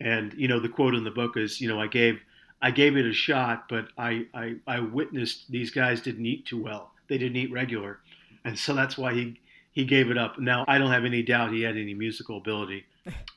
And 0.00 0.34
you 0.34 0.48
know, 0.48 0.58
the 0.58 0.68
quote 0.68 0.94
in 0.94 1.04
the 1.04 1.10
book 1.10 1.36
is, 1.36 1.60
you 1.60 1.68
know, 1.68 1.80
I 1.80 1.86
gave 1.86 2.20
I 2.60 2.70
gave 2.70 2.96
it 2.96 3.06
a 3.06 3.12
shot, 3.12 3.68
but 3.68 3.88
I 3.98 4.26
I, 4.34 4.56
I 4.66 4.80
witnessed 4.80 5.50
these 5.50 5.70
guys 5.70 6.00
didn't 6.00 6.26
eat 6.26 6.46
too 6.46 6.62
well. 6.62 6.90
They 7.08 7.18
didn't 7.18 7.36
eat 7.36 7.52
regular, 7.52 7.98
and 8.44 8.58
so 8.58 8.74
that's 8.74 8.98
why 8.98 9.14
he 9.14 9.40
he 9.72 9.84
gave 9.84 10.10
it 10.10 10.18
up. 10.18 10.38
Now 10.38 10.64
I 10.66 10.78
don't 10.78 10.90
have 10.90 11.04
any 11.04 11.22
doubt 11.22 11.52
he 11.52 11.62
had 11.62 11.76
any 11.76 11.94
musical 11.94 12.38
ability, 12.38 12.86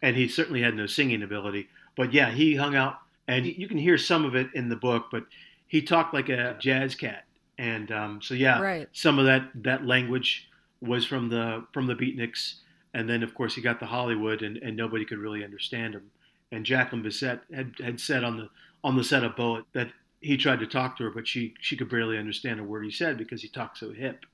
and 0.01 0.15
he 0.15 0.27
certainly 0.27 0.61
had 0.61 0.75
no 0.75 0.87
singing 0.87 1.23
ability. 1.23 1.67
But 1.95 2.13
yeah, 2.13 2.31
he 2.31 2.55
hung 2.55 2.75
out, 2.75 2.99
and 3.27 3.45
you 3.45 3.67
can 3.67 3.77
hear 3.77 3.97
some 3.97 4.25
of 4.25 4.35
it 4.35 4.47
in 4.53 4.69
the 4.69 4.75
book. 4.75 5.07
But 5.11 5.25
he 5.67 5.81
talked 5.81 6.13
like 6.13 6.29
a 6.29 6.55
jazz 6.59 6.95
cat, 6.95 7.25
and 7.57 7.91
um, 7.91 8.21
so 8.21 8.33
yeah, 8.33 8.59
right. 8.61 8.89
some 8.93 9.19
of 9.19 9.25
that 9.25 9.49
that 9.55 9.85
language 9.85 10.49
was 10.81 11.05
from 11.05 11.29
the 11.29 11.65
from 11.73 11.87
the 11.87 11.95
Beatniks, 11.95 12.55
and 12.93 13.09
then 13.09 13.23
of 13.23 13.33
course 13.33 13.55
he 13.55 13.61
got 13.61 13.79
to 13.79 13.85
Hollywood, 13.85 14.41
and, 14.41 14.57
and 14.57 14.75
nobody 14.75 15.05
could 15.05 15.17
really 15.17 15.43
understand 15.43 15.93
him. 15.93 16.11
And 16.51 16.65
Jacqueline 16.65 17.03
Bisset 17.03 17.41
had, 17.53 17.73
had 17.83 17.99
said 17.99 18.23
on 18.23 18.37
the 18.37 18.49
on 18.83 18.95
the 18.95 19.03
set 19.03 19.23
of 19.23 19.35
Bullitt 19.35 19.65
that 19.73 19.91
he 20.21 20.37
tried 20.37 20.59
to 20.59 20.67
talk 20.67 20.97
to 20.97 21.03
her, 21.05 21.09
but 21.09 21.27
she 21.27 21.53
she 21.59 21.75
could 21.75 21.89
barely 21.89 22.17
understand 22.17 22.59
a 22.59 22.63
word 22.63 22.85
he 22.85 22.91
said 22.91 23.17
because 23.17 23.41
he 23.41 23.47
talked 23.47 23.77
so 23.77 23.91
hip. 23.91 24.25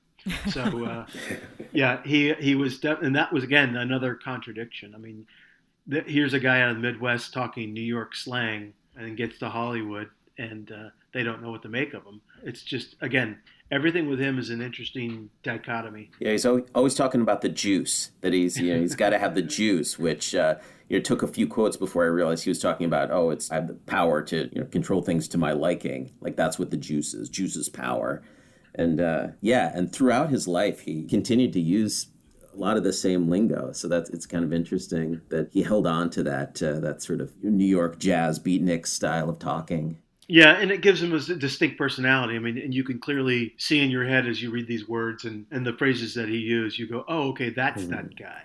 So 0.50 0.84
uh, 0.84 1.06
yeah, 1.72 2.02
he 2.04 2.34
he 2.34 2.54
was, 2.54 2.78
def- 2.78 3.02
and 3.02 3.14
that 3.16 3.32
was 3.32 3.44
again 3.44 3.76
another 3.76 4.14
contradiction. 4.14 4.94
I 4.94 4.98
mean, 4.98 5.26
th- 5.90 6.06
here's 6.06 6.34
a 6.34 6.40
guy 6.40 6.62
out 6.62 6.70
of 6.70 6.76
the 6.76 6.82
Midwest 6.82 7.32
talking 7.32 7.72
New 7.72 7.82
York 7.82 8.14
slang, 8.14 8.72
and 8.96 9.16
gets 9.16 9.38
to 9.40 9.48
Hollywood, 9.48 10.08
and 10.38 10.70
uh, 10.72 10.88
they 11.12 11.22
don't 11.22 11.42
know 11.42 11.50
what 11.50 11.62
to 11.62 11.68
make 11.68 11.94
of 11.94 12.04
him. 12.04 12.20
It's 12.42 12.62
just 12.62 12.96
again 13.00 13.38
everything 13.74 14.08
with 14.08 14.20
him 14.20 14.38
is 14.38 14.50
an 14.50 14.62
interesting 14.62 15.28
dichotomy. 15.42 16.10
Yeah, 16.20 16.30
he's 16.30 16.46
always 16.46 16.94
talking 16.94 17.20
about 17.20 17.40
the 17.40 17.48
juice 17.48 18.12
that 18.20 18.32
he's 18.32 18.58
you 18.58 18.72
know 18.72 18.80
he's 18.80 18.94
got 18.94 19.10
to 19.10 19.18
have 19.18 19.34
the 19.34 19.42
juice, 19.42 19.98
which 19.98 20.34
uh, 20.34 20.56
you 20.88 20.98
know 20.98 21.02
took 21.02 21.22
a 21.22 21.28
few 21.28 21.46
quotes 21.46 21.76
before 21.76 22.04
I 22.04 22.08
realized 22.08 22.44
he 22.44 22.50
was 22.50 22.60
talking 22.60 22.86
about. 22.86 23.10
Oh, 23.10 23.30
it's 23.30 23.50
I 23.50 23.56
have 23.56 23.66
the 23.66 23.74
power 23.74 24.22
to 24.22 24.48
you 24.52 24.60
know 24.60 24.66
control 24.66 25.02
things 25.02 25.26
to 25.28 25.38
my 25.38 25.52
liking. 25.52 26.12
Like 26.20 26.36
that's 26.36 26.58
what 26.58 26.70
the 26.70 26.76
juice 26.76 27.12
is. 27.14 27.28
Juice 27.28 27.56
is 27.56 27.68
power, 27.68 28.22
and 28.76 29.00
uh, 29.00 29.28
yeah, 29.40 29.72
and 29.74 29.92
throughout 29.92 30.30
his 30.30 30.46
life 30.46 30.80
he 30.80 31.04
continued 31.04 31.52
to 31.54 31.60
use 31.60 32.06
a 32.54 32.56
lot 32.56 32.76
of 32.76 32.84
the 32.84 32.92
same 32.92 33.28
lingo. 33.28 33.72
So 33.72 33.88
that's 33.88 34.10
it's 34.10 34.26
kind 34.26 34.44
of 34.44 34.52
interesting 34.52 35.20
that 35.30 35.48
he 35.52 35.62
held 35.62 35.86
on 35.86 36.10
to 36.10 36.22
that 36.22 36.62
uh, 36.62 36.78
that 36.80 37.02
sort 37.02 37.20
of 37.20 37.32
New 37.42 37.66
York 37.66 37.98
jazz 37.98 38.38
beatnik 38.38 38.86
style 38.86 39.28
of 39.28 39.38
talking. 39.38 39.98
Yeah, 40.26 40.56
and 40.56 40.70
it 40.70 40.80
gives 40.80 41.02
him 41.02 41.12
a 41.12 41.20
distinct 41.20 41.76
personality. 41.76 42.36
I 42.36 42.38
mean, 42.38 42.56
and 42.58 42.72
you 42.72 42.84
can 42.84 42.98
clearly 42.98 43.54
see 43.58 43.80
in 43.80 43.90
your 43.90 44.06
head 44.06 44.26
as 44.26 44.40
you 44.40 44.50
read 44.50 44.66
these 44.66 44.88
words 44.88 45.24
and, 45.24 45.46
and 45.50 45.66
the 45.66 45.74
phrases 45.74 46.14
that 46.14 46.28
he 46.28 46.38
used, 46.38 46.78
you 46.78 46.88
go, 46.88 47.04
oh, 47.08 47.28
okay, 47.30 47.50
that's 47.50 47.82
mm-hmm. 47.82 47.92
that 47.92 48.16
guy. 48.16 48.42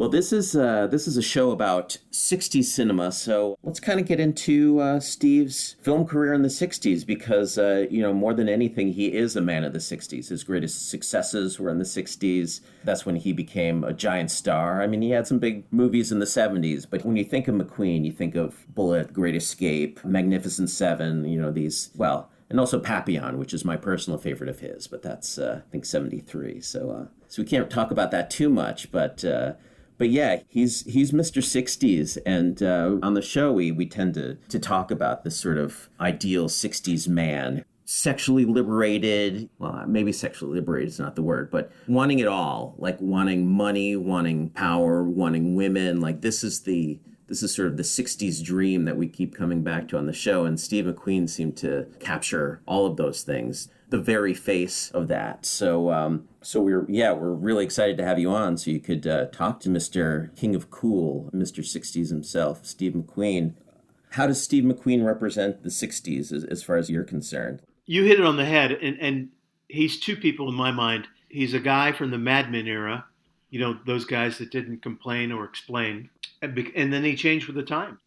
Well, 0.00 0.08
this 0.08 0.32
is 0.32 0.56
uh, 0.56 0.86
this 0.86 1.06
is 1.06 1.18
a 1.18 1.22
show 1.22 1.50
about 1.50 1.98
'60s 2.10 2.64
cinema, 2.64 3.12
so 3.12 3.58
let's 3.62 3.80
kind 3.80 4.00
of 4.00 4.06
get 4.06 4.18
into 4.18 4.80
uh, 4.80 4.98
Steve's 4.98 5.76
film 5.82 6.06
career 6.06 6.32
in 6.32 6.40
the 6.40 6.48
'60s 6.48 7.04
because 7.04 7.58
uh, 7.58 7.84
you 7.90 8.00
know 8.00 8.14
more 8.14 8.32
than 8.32 8.48
anything, 8.48 8.94
he 8.94 9.12
is 9.12 9.36
a 9.36 9.42
man 9.42 9.62
of 9.62 9.74
the 9.74 9.78
'60s. 9.78 10.30
His 10.30 10.42
greatest 10.42 10.88
successes 10.88 11.60
were 11.60 11.68
in 11.68 11.76
the 11.76 11.84
'60s. 11.84 12.62
That's 12.82 13.04
when 13.04 13.16
he 13.16 13.34
became 13.34 13.84
a 13.84 13.92
giant 13.92 14.30
star. 14.30 14.80
I 14.80 14.86
mean, 14.86 15.02
he 15.02 15.10
had 15.10 15.26
some 15.26 15.38
big 15.38 15.70
movies 15.70 16.10
in 16.10 16.18
the 16.18 16.24
'70s, 16.24 16.86
but 16.88 17.04
when 17.04 17.16
you 17.16 17.24
think 17.24 17.46
of 17.46 17.56
McQueen, 17.56 18.06
you 18.06 18.12
think 18.12 18.36
of 18.36 18.64
Bullitt, 18.74 19.12
Great 19.12 19.36
Escape, 19.36 20.02
Magnificent 20.02 20.70
Seven. 20.70 21.26
You 21.26 21.42
know 21.42 21.52
these 21.52 21.90
well 21.94 22.30
and 22.48 22.58
also 22.58 22.80
Papillon, 22.80 23.36
which 23.36 23.52
is 23.52 23.66
my 23.66 23.76
personal 23.76 24.18
favorite 24.18 24.48
of 24.48 24.60
his, 24.60 24.86
but 24.86 25.02
that's 25.02 25.36
uh, 25.36 25.60
I 25.66 25.70
think 25.70 25.84
'73. 25.84 26.62
So 26.62 26.90
uh, 26.90 27.06
so 27.28 27.42
we 27.42 27.46
can't 27.46 27.68
talk 27.68 27.90
about 27.90 28.10
that 28.12 28.30
too 28.30 28.48
much, 28.48 28.90
but 28.90 29.22
uh, 29.26 29.52
but 30.00 30.08
yeah, 30.08 30.40
he's 30.48 30.80
he's 30.86 31.12
Mr. 31.12 31.42
60s, 31.42 32.16
and 32.24 32.62
uh, 32.62 32.96
on 33.02 33.12
the 33.12 33.20
show 33.20 33.52
we 33.52 33.70
we 33.70 33.84
tend 33.84 34.14
to 34.14 34.36
to 34.48 34.58
talk 34.58 34.90
about 34.90 35.24
this 35.24 35.36
sort 35.36 35.58
of 35.58 35.90
ideal 36.00 36.48
60s 36.48 37.06
man, 37.06 37.66
sexually 37.84 38.46
liberated. 38.46 39.50
Well, 39.58 39.84
maybe 39.86 40.10
sexually 40.12 40.54
liberated 40.54 40.88
is 40.88 40.98
not 40.98 41.16
the 41.16 41.22
word, 41.22 41.50
but 41.50 41.70
wanting 41.86 42.18
it 42.18 42.28
all, 42.28 42.76
like 42.78 42.96
wanting 42.98 43.46
money, 43.46 43.94
wanting 43.94 44.48
power, 44.48 45.04
wanting 45.04 45.54
women. 45.54 46.00
Like 46.00 46.22
this 46.22 46.42
is 46.42 46.62
the 46.62 46.98
this 47.30 47.42
is 47.42 47.54
sort 47.54 47.68
of 47.68 47.78
the 47.78 47.82
60s 47.82 48.44
dream 48.44 48.84
that 48.84 48.98
we 48.98 49.08
keep 49.08 49.34
coming 49.34 49.62
back 49.62 49.88
to 49.88 49.96
on 49.96 50.04
the 50.04 50.12
show 50.12 50.44
and 50.44 50.60
steve 50.60 50.84
mcqueen 50.84 51.28
seemed 51.28 51.56
to 51.56 51.86
capture 52.00 52.60
all 52.66 52.84
of 52.84 52.96
those 52.96 53.22
things 53.22 53.68
the 53.90 53.98
very 53.98 54.34
face 54.34 54.90
of 54.92 55.08
that. 55.08 55.44
So 55.44 55.90
um, 55.90 56.28
so 56.40 56.62
we're 56.62 56.86
yeah 56.88 57.12
we're 57.12 57.34
really 57.34 57.64
excited 57.64 57.98
to 57.98 58.04
have 58.04 58.18
you 58.18 58.30
on 58.30 58.56
so 58.56 58.70
you 58.70 58.80
could 58.80 59.06
uh, 59.06 59.26
talk 59.26 59.60
to 59.60 59.68
mr 59.68 60.34
king 60.36 60.54
of 60.54 60.70
cool 60.70 61.28
mr 61.34 61.60
60s 61.60 62.08
himself 62.08 62.64
steve 62.64 62.92
mcqueen. 62.92 63.54
How 64.10 64.26
does 64.26 64.42
steve 64.42 64.64
mcqueen 64.64 65.04
represent 65.04 65.62
the 65.62 65.68
60s 65.68 66.32
as, 66.32 66.44
as 66.44 66.62
far 66.62 66.76
as 66.76 66.88
you're 66.88 67.04
concerned? 67.04 67.62
You 67.84 68.04
hit 68.04 68.20
it 68.20 68.26
on 68.26 68.36
the 68.36 68.44
head 68.44 68.72
and, 68.72 68.98
and 69.00 69.28
he's 69.68 69.98
two 69.98 70.16
people 70.16 70.48
in 70.48 70.54
my 70.54 70.70
mind. 70.70 71.08
He's 71.28 71.54
a 71.54 71.60
guy 71.60 71.92
from 71.92 72.10
the 72.10 72.18
mad 72.18 72.50
men 72.50 72.66
era 72.66 73.04
you 73.50 73.60
know 73.60 73.78
those 73.86 74.04
guys 74.04 74.38
that 74.38 74.50
didn't 74.50 74.82
complain 74.82 75.32
or 75.32 75.44
explain 75.44 76.08
and 76.42 76.92
then 76.92 77.04
he 77.04 77.14
changed 77.14 77.46
with 77.46 77.56
the 77.56 77.62
time. 77.62 77.98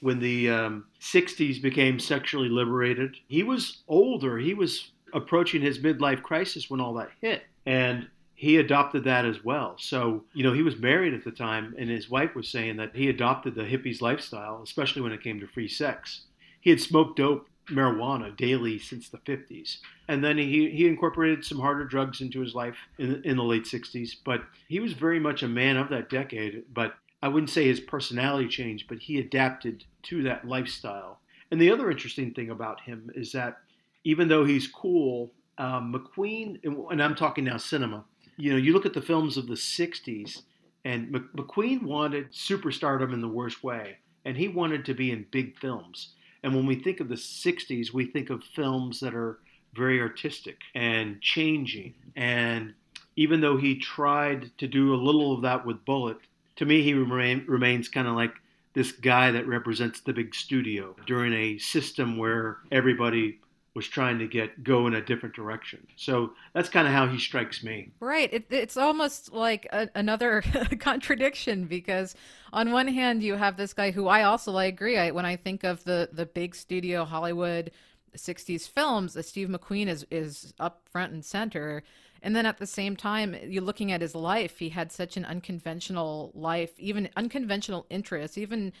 When 0.00 0.20
the 0.20 0.50
um, 0.50 0.84
60s 1.00 1.60
became 1.60 1.98
sexually 1.98 2.48
liberated, 2.48 3.16
he 3.26 3.42
was 3.42 3.82
older. 3.88 4.38
He 4.38 4.54
was 4.54 4.92
approaching 5.12 5.60
his 5.62 5.78
midlife 5.78 6.22
crisis 6.22 6.70
when 6.70 6.80
all 6.80 6.94
that 6.94 7.10
hit. 7.20 7.44
And 7.66 8.06
he 8.34 8.58
adopted 8.58 9.04
that 9.04 9.24
as 9.24 9.42
well. 9.42 9.74
So, 9.78 10.24
you 10.34 10.44
know, 10.44 10.52
he 10.52 10.62
was 10.62 10.78
married 10.78 11.14
at 11.14 11.24
the 11.24 11.32
time, 11.32 11.74
and 11.76 11.90
his 11.90 12.08
wife 12.08 12.36
was 12.36 12.48
saying 12.48 12.76
that 12.76 12.94
he 12.94 13.08
adopted 13.08 13.56
the 13.56 13.62
hippies 13.62 14.00
lifestyle, 14.00 14.60
especially 14.62 15.02
when 15.02 15.12
it 15.12 15.24
came 15.24 15.40
to 15.40 15.48
free 15.48 15.66
sex. 15.66 16.22
He 16.60 16.70
had 16.70 16.80
smoked 16.80 17.16
dope, 17.16 17.48
marijuana 17.70 18.36
daily 18.36 18.78
since 18.78 19.08
the 19.08 19.18
50s. 19.18 19.78
And 20.08 20.24
then 20.24 20.38
he, 20.38 20.70
he 20.70 20.86
incorporated 20.86 21.44
some 21.44 21.60
harder 21.60 21.84
drugs 21.84 22.20
into 22.20 22.40
his 22.40 22.54
life 22.54 22.76
in, 22.98 23.22
in 23.24 23.36
the 23.36 23.44
late 23.44 23.64
60s. 23.64 24.16
But 24.24 24.42
he 24.68 24.80
was 24.80 24.92
very 24.92 25.20
much 25.20 25.42
a 25.42 25.48
man 25.48 25.76
of 25.76 25.88
that 25.90 26.10
decade. 26.10 26.64
But 26.72 26.94
I 27.22 27.28
wouldn't 27.28 27.50
say 27.50 27.66
his 27.66 27.80
personality 27.80 28.48
changed, 28.48 28.86
but 28.88 28.98
he 28.98 29.18
adapted 29.18 29.84
to 30.04 30.22
that 30.24 30.46
lifestyle. 30.46 31.20
And 31.50 31.60
the 31.60 31.70
other 31.70 31.90
interesting 31.90 32.32
thing 32.32 32.50
about 32.50 32.80
him 32.80 33.10
is 33.14 33.32
that 33.32 33.58
even 34.04 34.28
though 34.28 34.44
he's 34.44 34.66
cool, 34.66 35.32
um, 35.58 35.92
McQueen, 35.92 36.60
and 36.64 37.02
I'm 37.02 37.14
talking 37.14 37.44
now 37.44 37.56
cinema, 37.56 38.04
you 38.36 38.52
know, 38.52 38.58
you 38.58 38.72
look 38.72 38.86
at 38.86 38.94
the 38.94 39.02
films 39.02 39.36
of 39.36 39.48
the 39.48 39.54
60s, 39.54 40.42
and 40.84 41.12
McQueen 41.12 41.82
wanted 41.82 42.32
superstardom 42.32 43.12
in 43.12 43.20
the 43.20 43.28
worst 43.28 43.64
way, 43.64 43.98
and 44.24 44.36
he 44.36 44.46
wanted 44.46 44.84
to 44.84 44.94
be 44.94 45.10
in 45.10 45.26
big 45.30 45.58
films. 45.58 46.14
And 46.42 46.54
when 46.54 46.66
we 46.66 46.76
think 46.76 47.00
of 47.00 47.08
the 47.08 47.14
60s, 47.14 47.92
we 47.92 48.06
think 48.06 48.30
of 48.30 48.44
films 48.44 49.00
that 49.00 49.14
are 49.14 49.38
very 49.74 50.00
artistic 50.00 50.58
and 50.74 51.20
changing. 51.20 51.94
And 52.16 52.74
even 53.16 53.40
though 53.40 53.56
he 53.56 53.76
tried 53.76 54.50
to 54.58 54.66
do 54.66 54.94
a 54.94 54.96
little 54.96 55.34
of 55.34 55.42
that 55.42 55.66
with 55.66 55.84
Bullitt, 55.84 56.18
to 56.56 56.64
me, 56.64 56.82
he 56.82 56.94
remain, 56.94 57.44
remains 57.46 57.88
kind 57.88 58.08
of 58.08 58.14
like 58.14 58.34
this 58.74 58.92
guy 58.92 59.30
that 59.32 59.46
represents 59.46 60.00
the 60.00 60.12
big 60.12 60.34
studio 60.34 60.94
during 61.06 61.32
a 61.32 61.58
system 61.58 62.16
where 62.16 62.58
everybody 62.70 63.40
was 63.78 63.86
trying 63.86 64.18
to 64.18 64.26
get 64.26 64.64
go 64.64 64.88
in 64.88 64.94
a 64.94 65.00
different 65.00 65.36
direction. 65.36 65.86
So 65.94 66.32
that's 66.52 66.68
kind 66.68 66.88
of 66.88 66.92
how 66.92 67.06
he 67.06 67.16
strikes 67.16 67.62
me. 67.62 67.92
Right. 68.00 68.28
It, 68.32 68.46
it's 68.50 68.76
almost 68.76 69.32
like 69.32 69.68
a, 69.70 69.88
another 69.94 70.42
contradiction 70.80 71.66
because 71.66 72.16
on 72.52 72.72
one 72.72 72.88
hand 72.88 73.22
you 73.22 73.34
have 73.34 73.56
this 73.56 73.72
guy 73.72 73.92
who 73.92 74.08
I 74.08 74.24
also 74.24 74.56
I 74.56 74.64
agree. 74.64 74.98
I, 74.98 75.12
when 75.12 75.24
I 75.24 75.36
think 75.36 75.62
of 75.62 75.84
the 75.84 76.08
the 76.12 76.26
big 76.26 76.56
studio 76.56 77.04
Hollywood 77.04 77.70
60s 78.16 78.68
films, 78.68 79.16
uh, 79.16 79.22
Steve 79.22 79.46
McQueen 79.46 79.86
is 79.86 80.04
is 80.10 80.52
up 80.58 80.82
front 80.90 81.12
and 81.12 81.24
center. 81.24 81.84
And 82.20 82.34
then 82.34 82.46
at 82.46 82.58
the 82.58 82.66
same 82.66 82.96
time, 82.96 83.36
you're 83.44 83.62
looking 83.62 83.92
at 83.92 84.00
his 84.00 84.16
life. 84.16 84.58
He 84.58 84.70
had 84.70 84.90
such 84.90 85.16
an 85.16 85.24
unconventional 85.24 86.32
life, 86.34 86.72
even 86.80 87.10
unconventional 87.16 87.86
interests, 87.90 88.36
even 88.36 88.72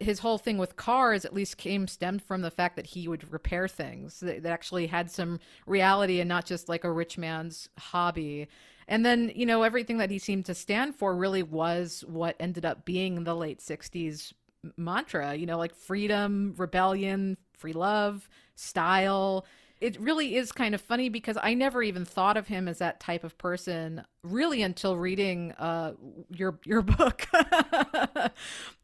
his 0.00 0.20
whole 0.20 0.38
thing 0.38 0.58
with 0.58 0.76
cars 0.76 1.24
at 1.24 1.34
least 1.34 1.56
came 1.56 1.86
stemmed 1.86 2.22
from 2.22 2.42
the 2.42 2.50
fact 2.50 2.76
that 2.76 2.86
he 2.86 3.08
would 3.08 3.30
repair 3.32 3.68
things 3.68 4.20
that, 4.20 4.42
that 4.42 4.52
actually 4.52 4.86
had 4.86 5.10
some 5.10 5.38
reality 5.66 6.20
and 6.20 6.28
not 6.28 6.46
just 6.46 6.68
like 6.68 6.84
a 6.84 6.92
rich 6.92 7.18
man's 7.18 7.68
hobby. 7.78 8.48
And 8.88 9.04
then, 9.04 9.32
you 9.34 9.46
know, 9.46 9.62
everything 9.62 9.98
that 9.98 10.10
he 10.10 10.18
seemed 10.18 10.46
to 10.46 10.54
stand 10.54 10.94
for 10.94 11.14
really 11.14 11.42
was 11.42 12.04
what 12.06 12.36
ended 12.38 12.64
up 12.64 12.84
being 12.84 13.24
the 13.24 13.34
late 13.34 13.60
60s 13.60 14.32
mantra, 14.76 15.34
you 15.34 15.46
know, 15.46 15.58
like 15.58 15.74
freedom, 15.74 16.54
rebellion, 16.56 17.36
free 17.52 17.72
love, 17.72 18.28
style 18.54 19.44
it 19.80 20.00
really 20.00 20.36
is 20.36 20.52
kind 20.52 20.74
of 20.74 20.80
funny 20.80 21.08
because 21.08 21.36
I 21.42 21.54
never 21.54 21.82
even 21.82 22.04
thought 22.04 22.36
of 22.36 22.46
him 22.46 22.66
as 22.68 22.78
that 22.78 23.00
type 23.00 23.24
of 23.24 23.36
person 23.36 24.02
really 24.22 24.62
until 24.62 24.96
reading 24.96 25.52
uh, 25.52 25.92
your 26.30 26.58
your 26.64 26.82
book. 26.82 27.26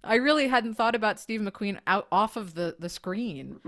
I 0.05 0.17
really 0.17 0.49
hadn't 0.49 0.75
thought 0.75 0.95
about 0.95 1.19
Steve 1.19 1.41
McQueen 1.41 1.79
out 1.87 2.07
off 2.13 2.37
of 2.37 2.55
the 2.55 2.77
the 2.79 2.89
screen. 2.89 3.61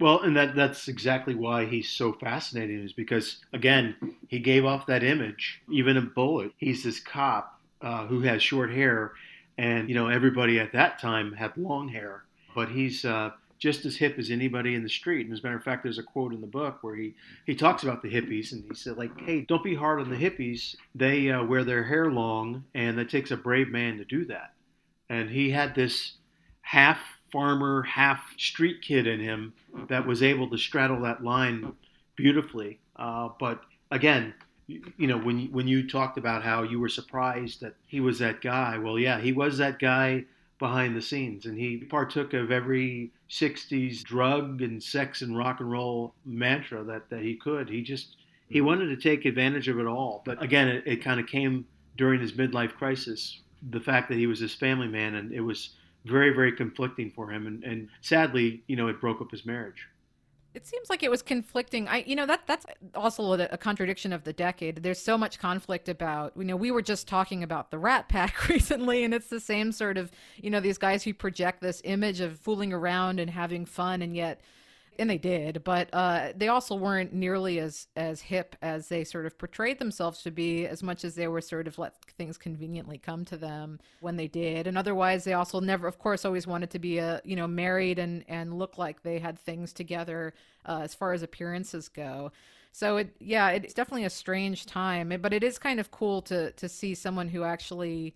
Well, 0.00 0.20
and 0.20 0.36
that 0.36 0.54
that's 0.54 0.86
exactly 0.86 1.34
why 1.34 1.64
he's 1.64 1.88
so 1.88 2.12
fascinating 2.12 2.84
is 2.84 2.92
because 2.92 3.38
again, 3.52 3.96
he 4.28 4.38
gave 4.38 4.64
off 4.64 4.86
that 4.86 5.02
image 5.02 5.62
even 5.70 5.96
in 5.96 6.12
Bullitt. 6.14 6.52
He's 6.58 6.84
this 6.84 7.00
cop 7.00 7.58
uh, 7.80 8.06
who 8.06 8.20
has 8.20 8.42
short 8.42 8.70
hair 8.70 9.12
and 9.56 9.88
you 9.88 9.94
know 9.94 10.08
everybody 10.08 10.60
at 10.60 10.72
that 10.72 11.00
time 11.00 11.32
had 11.32 11.56
long 11.56 11.88
hair, 11.88 12.22
but 12.54 12.68
he's 12.68 13.04
uh, 13.04 13.30
just 13.58 13.84
as 13.84 13.96
hip 13.96 14.18
as 14.18 14.30
anybody 14.30 14.74
in 14.74 14.82
the 14.82 14.88
street. 14.88 15.26
And 15.26 15.32
as 15.32 15.40
a 15.40 15.42
matter 15.42 15.56
of 15.56 15.64
fact, 15.64 15.82
there's 15.82 15.98
a 15.98 16.02
quote 16.02 16.32
in 16.32 16.40
the 16.40 16.46
book 16.46 16.78
where 16.82 16.94
he, 16.94 17.14
he 17.44 17.54
talks 17.54 17.82
about 17.82 18.02
the 18.02 18.10
hippies 18.10 18.52
and 18.52 18.64
he 18.68 18.74
said, 18.74 18.96
like, 18.96 19.20
hey, 19.20 19.40
don't 19.42 19.64
be 19.64 19.74
hard 19.74 20.00
on 20.00 20.10
the 20.10 20.16
hippies. 20.16 20.76
They 20.94 21.30
uh, 21.30 21.44
wear 21.44 21.64
their 21.64 21.84
hair 21.84 22.10
long, 22.10 22.64
and 22.74 22.98
it 22.98 23.10
takes 23.10 23.30
a 23.30 23.36
brave 23.36 23.68
man 23.68 23.98
to 23.98 24.04
do 24.04 24.24
that. 24.26 24.52
And 25.08 25.30
he 25.30 25.50
had 25.50 25.74
this 25.74 26.12
half 26.60 26.98
farmer, 27.32 27.82
half 27.82 28.34
street 28.38 28.82
kid 28.82 29.06
in 29.06 29.20
him 29.20 29.54
that 29.88 30.06
was 30.06 30.22
able 30.22 30.48
to 30.50 30.58
straddle 30.58 31.02
that 31.02 31.24
line 31.24 31.72
beautifully. 32.16 32.78
Uh, 32.96 33.30
but 33.40 33.62
again, 33.90 34.34
you 34.66 35.06
know, 35.06 35.16
when 35.16 35.46
when 35.50 35.66
you 35.66 35.88
talked 35.88 36.18
about 36.18 36.42
how 36.42 36.62
you 36.62 36.78
were 36.78 36.90
surprised 36.90 37.62
that 37.62 37.74
he 37.86 38.00
was 38.00 38.18
that 38.18 38.42
guy, 38.42 38.76
well, 38.76 38.98
yeah, 38.98 39.18
he 39.18 39.32
was 39.32 39.56
that 39.58 39.78
guy 39.78 40.24
behind 40.58 40.96
the 40.96 41.02
scenes, 41.02 41.46
and 41.46 41.58
he 41.58 41.78
partook 41.78 42.34
of 42.34 42.50
every 42.50 43.12
'60s 43.30 44.02
drug 44.02 44.62
and 44.62 44.82
sex 44.82 45.22
and 45.22 45.36
rock 45.36 45.60
and 45.60 45.70
roll 45.70 46.14
mantra 46.24 46.82
that 46.84 47.08
that 47.10 47.22
he 47.22 47.36
could. 47.36 47.68
He 47.68 47.82
just 47.82 48.16
he 48.48 48.58
mm-hmm. 48.58 48.66
wanted 48.66 48.86
to 48.86 48.96
take 48.96 49.24
advantage 49.24 49.68
of 49.68 49.78
it 49.78 49.86
all. 49.86 50.22
But 50.24 50.42
again, 50.42 50.68
it, 50.68 50.84
it 50.86 51.04
kind 51.04 51.20
of 51.20 51.26
came 51.26 51.66
during 51.96 52.20
his 52.20 52.32
midlife 52.32 52.74
crisis. 52.74 53.40
The 53.70 53.80
fact 53.80 54.08
that 54.08 54.18
he 54.18 54.26
was 54.26 54.40
this 54.40 54.54
family 54.54 54.88
man, 54.88 55.16
and 55.16 55.32
it 55.32 55.40
was 55.40 55.70
very, 56.04 56.30
very 56.30 56.52
conflicting 56.52 57.10
for 57.10 57.30
him. 57.30 57.46
And, 57.46 57.64
and 57.64 57.88
sadly, 58.00 58.62
you 58.66 58.76
know, 58.76 58.88
it 58.88 59.00
broke 59.00 59.20
up 59.20 59.30
his 59.30 59.44
marriage. 59.44 59.86
It 60.54 60.66
seems 60.66 60.88
like 60.88 61.02
it 61.02 61.10
was 61.10 61.22
conflicting. 61.22 61.88
I, 61.88 62.04
you 62.06 62.16
know, 62.16 62.26
that 62.26 62.46
that's 62.46 62.66
also 62.94 63.34
a, 63.34 63.48
a, 63.52 63.58
contradiction 63.58 64.12
of 64.12 64.24
the 64.24 64.32
decade. 64.32 64.82
There's 64.82 65.00
so 65.00 65.18
much 65.18 65.38
conflict 65.38 65.88
about, 65.88 66.32
you 66.36 66.44
know, 66.44 66.56
we 66.56 66.70
were 66.70 66.82
just 66.82 67.06
talking 67.06 67.42
about 67.42 67.70
the 67.70 67.78
Rat 67.78 68.08
Pack 68.08 68.48
recently, 68.48 69.04
and 69.04 69.12
it's 69.12 69.28
the 69.28 69.40
same 69.40 69.72
sort 69.72 69.98
of, 69.98 70.10
you 70.36 70.50
know, 70.50 70.60
these 70.60 70.78
guys 70.78 71.02
who 71.02 71.12
project 71.12 71.60
this 71.60 71.82
image 71.84 72.20
of 72.20 72.38
fooling 72.38 72.72
around 72.72 73.20
and 73.20 73.30
having 73.30 73.66
fun, 73.66 74.02
and 74.02 74.16
yet 74.16 74.40
and 74.98 75.08
they 75.08 75.18
did, 75.18 75.62
but 75.62 75.88
uh, 75.92 76.32
they 76.36 76.48
also 76.48 76.74
weren't 76.74 77.12
nearly 77.12 77.60
as 77.60 77.86
as 77.96 78.20
hip 78.20 78.56
as 78.60 78.88
they 78.88 79.04
sort 79.04 79.26
of 79.26 79.38
portrayed 79.38 79.78
themselves 79.78 80.22
to 80.22 80.30
be, 80.30 80.66
as 80.66 80.82
much 80.82 81.04
as 81.04 81.14
they 81.14 81.28
were 81.28 81.40
sort 81.40 81.66
of 81.68 81.78
let 81.78 81.94
things 82.16 82.36
conveniently 82.36 82.98
come 82.98 83.24
to 83.26 83.36
them 83.36 83.78
when 84.00 84.16
they 84.16 84.26
did. 84.26 84.66
And 84.66 84.76
otherwise, 84.76 85.24
they 85.24 85.34
also 85.34 85.60
never, 85.60 85.86
of 85.86 85.98
course, 85.98 86.24
always 86.24 86.46
wanted 86.46 86.70
to 86.70 86.78
be 86.78 86.98
a 86.98 87.20
you 87.24 87.36
know 87.36 87.46
married 87.46 87.98
and 87.98 88.24
and 88.28 88.58
look 88.58 88.78
like 88.78 89.02
they 89.02 89.18
had 89.18 89.38
things 89.38 89.72
together 89.72 90.34
uh, 90.66 90.80
as 90.82 90.94
far 90.94 91.12
as 91.12 91.22
appearances 91.22 91.88
go. 91.88 92.32
So 92.72 92.98
it 92.98 93.14
yeah, 93.20 93.50
it's 93.50 93.74
definitely 93.74 94.04
a 94.04 94.10
strange 94.10 94.66
time, 94.66 95.16
but 95.20 95.32
it 95.32 95.44
is 95.44 95.58
kind 95.58 95.80
of 95.80 95.90
cool 95.90 96.22
to 96.22 96.52
to 96.52 96.68
see 96.68 96.94
someone 96.94 97.28
who 97.28 97.44
actually 97.44 98.14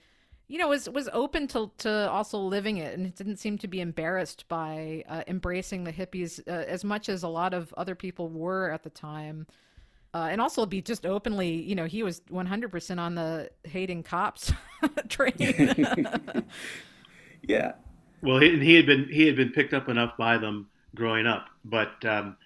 you 0.53 0.59
know 0.59 0.69
was 0.69 0.87
was 0.91 1.09
open 1.15 1.49
to 1.49 1.71
to 1.79 2.11
also 2.11 2.37
living 2.37 2.77
it 2.77 2.99
and 2.99 3.15
didn't 3.15 3.39
seem 3.39 3.57
to 3.57 3.67
be 3.67 3.81
embarrassed 3.81 4.47
by 4.49 5.03
uh, 5.09 5.23
embracing 5.27 5.85
the 5.85 5.93
hippies 5.93 6.47
uh, 6.47 6.51
as 6.69 6.85
much 6.85 7.09
as 7.09 7.23
a 7.23 7.29
lot 7.29 7.55
of 7.55 7.73
other 7.79 7.95
people 7.95 8.29
were 8.29 8.71
at 8.71 8.83
the 8.83 8.91
time. 8.91 9.47
Uh, 10.15 10.29
and 10.31 10.43
also 10.43 10.67
be 10.67 10.83
just 10.83 11.07
openly 11.07 11.49
you 11.49 11.75
know 11.75 11.87
he 11.87 12.03
was 12.03 12.21
100% 12.31 12.99
on 12.99 13.15
the 13.15 13.51
hating 13.65 14.03
cops 14.03 14.53
train. 15.09 15.35
Yeah. 17.45 17.73
Well 18.23 18.39
he, 18.39 18.57
he 18.61 18.75
had 18.75 18.87
been 18.87 19.09
he 19.11 19.27
had 19.27 19.35
been 19.35 19.51
picked 19.51 19.75
up 19.75 19.89
enough 19.89 20.17
by 20.17 20.39
them 20.39 20.69
growing 20.95 21.27
up 21.27 21.47
but 21.65 22.05
um, 22.05 22.37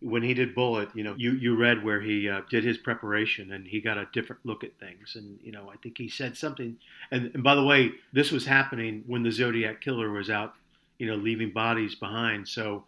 when 0.00 0.22
he 0.22 0.34
did 0.34 0.54
Bullitt, 0.54 0.90
you 0.94 1.02
know, 1.02 1.14
you, 1.16 1.32
you 1.32 1.56
read 1.56 1.82
where 1.82 2.00
he 2.00 2.28
uh, 2.28 2.42
did 2.50 2.64
his 2.64 2.76
preparation 2.76 3.52
and 3.52 3.66
he 3.66 3.80
got 3.80 3.96
a 3.96 4.08
different 4.12 4.44
look 4.44 4.62
at 4.62 4.78
things. 4.78 5.16
And, 5.16 5.38
you 5.42 5.52
know, 5.52 5.70
I 5.72 5.76
think 5.76 5.96
he 5.96 6.08
said 6.08 6.36
something. 6.36 6.76
And, 7.10 7.30
and 7.34 7.42
by 7.42 7.54
the 7.54 7.64
way, 7.64 7.92
this 8.12 8.30
was 8.30 8.44
happening 8.44 9.04
when 9.06 9.22
the 9.22 9.32
Zodiac 9.32 9.80
Killer 9.80 10.10
was 10.10 10.28
out, 10.28 10.54
you 10.98 11.06
know, 11.06 11.16
leaving 11.16 11.50
bodies 11.50 11.94
behind. 11.94 12.46
So 12.46 12.84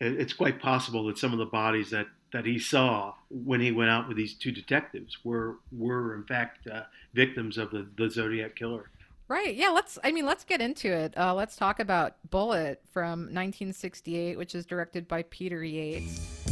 it's 0.00 0.32
quite 0.32 0.60
possible 0.60 1.06
that 1.06 1.18
some 1.18 1.32
of 1.32 1.38
the 1.38 1.46
bodies 1.46 1.90
that, 1.90 2.06
that 2.32 2.44
he 2.44 2.58
saw 2.58 3.14
when 3.30 3.60
he 3.60 3.72
went 3.72 3.90
out 3.90 4.06
with 4.06 4.16
these 4.16 4.34
two 4.34 4.52
detectives 4.52 5.24
were, 5.24 5.56
were 5.72 6.14
in 6.14 6.24
fact, 6.24 6.66
uh, 6.68 6.82
victims 7.14 7.56
of 7.56 7.70
the, 7.70 7.88
the 7.96 8.10
Zodiac 8.10 8.54
Killer. 8.54 8.90
Right. 9.28 9.54
Yeah. 9.54 9.68
Let's. 9.68 9.96
I 10.02 10.10
mean, 10.10 10.26
let's 10.26 10.42
get 10.42 10.60
into 10.60 10.88
it. 10.92 11.16
Uh, 11.16 11.32
let's 11.32 11.54
talk 11.54 11.78
about 11.78 12.16
Bullitt 12.30 12.82
from 12.90 13.20
1968, 13.20 14.36
which 14.36 14.56
is 14.56 14.66
directed 14.66 15.06
by 15.06 15.22
Peter 15.22 15.62
Yates. 15.62 16.49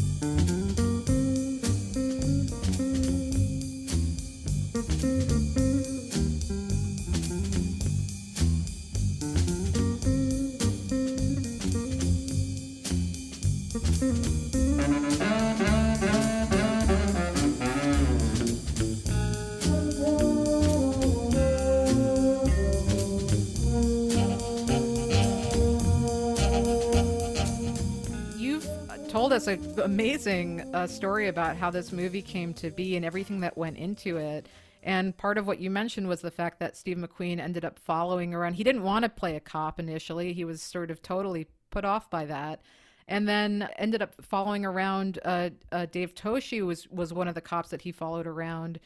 Us 29.33 29.47
an 29.47 29.81
amazing 29.85 30.75
uh, 30.75 30.87
story 30.87 31.29
about 31.29 31.57
how 31.57 31.71
this 31.71 31.93
movie 31.93 32.23
came 32.23 32.55
to 32.55 32.71
be 32.71 32.97
and 32.97 33.05
everything 33.05 33.41
that 33.41 33.59
went 33.59 33.77
into 33.77 34.17
it. 34.17 34.49
And 34.83 35.15
part 35.17 35.37
of 35.37 35.47
what 35.47 35.59
you 35.59 35.71
mentioned 35.71 36.09
was 36.09 36.23
the 36.23 36.31
fact 36.31 36.61
that 36.61 36.79
Steve 36.79 36.97
McQueen 36.97 37.39
ended 37.39 37.65
up 37.65 37.79
following 37.79 38.33
around. 38.33 38.55
He 38.55 38.65
didn't 38.65 38.85
want 38.85 39.03
to 39.03 39.11
play 39.11 39.37
a 39.37 39.41
cop 39.41 39.79
initially, 39.79 40.33
he 40.33 40.45
was 40.45 40.63
sort 40.63 40.91
of 40.91 41.03
totally 41.03 41.47
put 41.71 41.85
off 41.85 42.09
by 42.09 42.25
that. 42.25 42.63
And 43.07 43.29
then 43.29 43.69
ended 43.77 44.01
up 44.01 44.15
following 44.23 44.65
around 44.65 45.19
uh, 45.25 45.51
uh, 45.73 45.87
Dave 45.87 46.15
Toschi 46.15 46.65
was 46.65 46.89
was 46.89 47.13
one 47.13 47.29
of 47.29 47.35
the 47.35 47.41
cops 47.41 47.69
that 47.69 47.83
he 47.83 47.93
followed 47.93 48.27
around, 48.27 48.81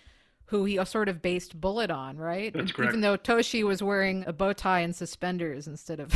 who 0.46 0.64
he 0.64 0.84
sort 0.84 1.08
of 1.08 1.22
based 1.22 1.60
Bullitt 1.60 1.90
on, 1.90 2.16
right? 2.16 2.52
That's 2.52 2.72
correct. 2.72 2.90
Even 2.90 3.00
though 3.00 3.16
Toschi 3.16 3.62
was 3.62 3.82
wearing 3.82 4.24
a 4.26 4.32
bow 4.32 4.52
tie 4.52 4.80
and 4.80 4.94
suspenders 4.94 5.68
instead 5.68 6.00
of 6.00 6.12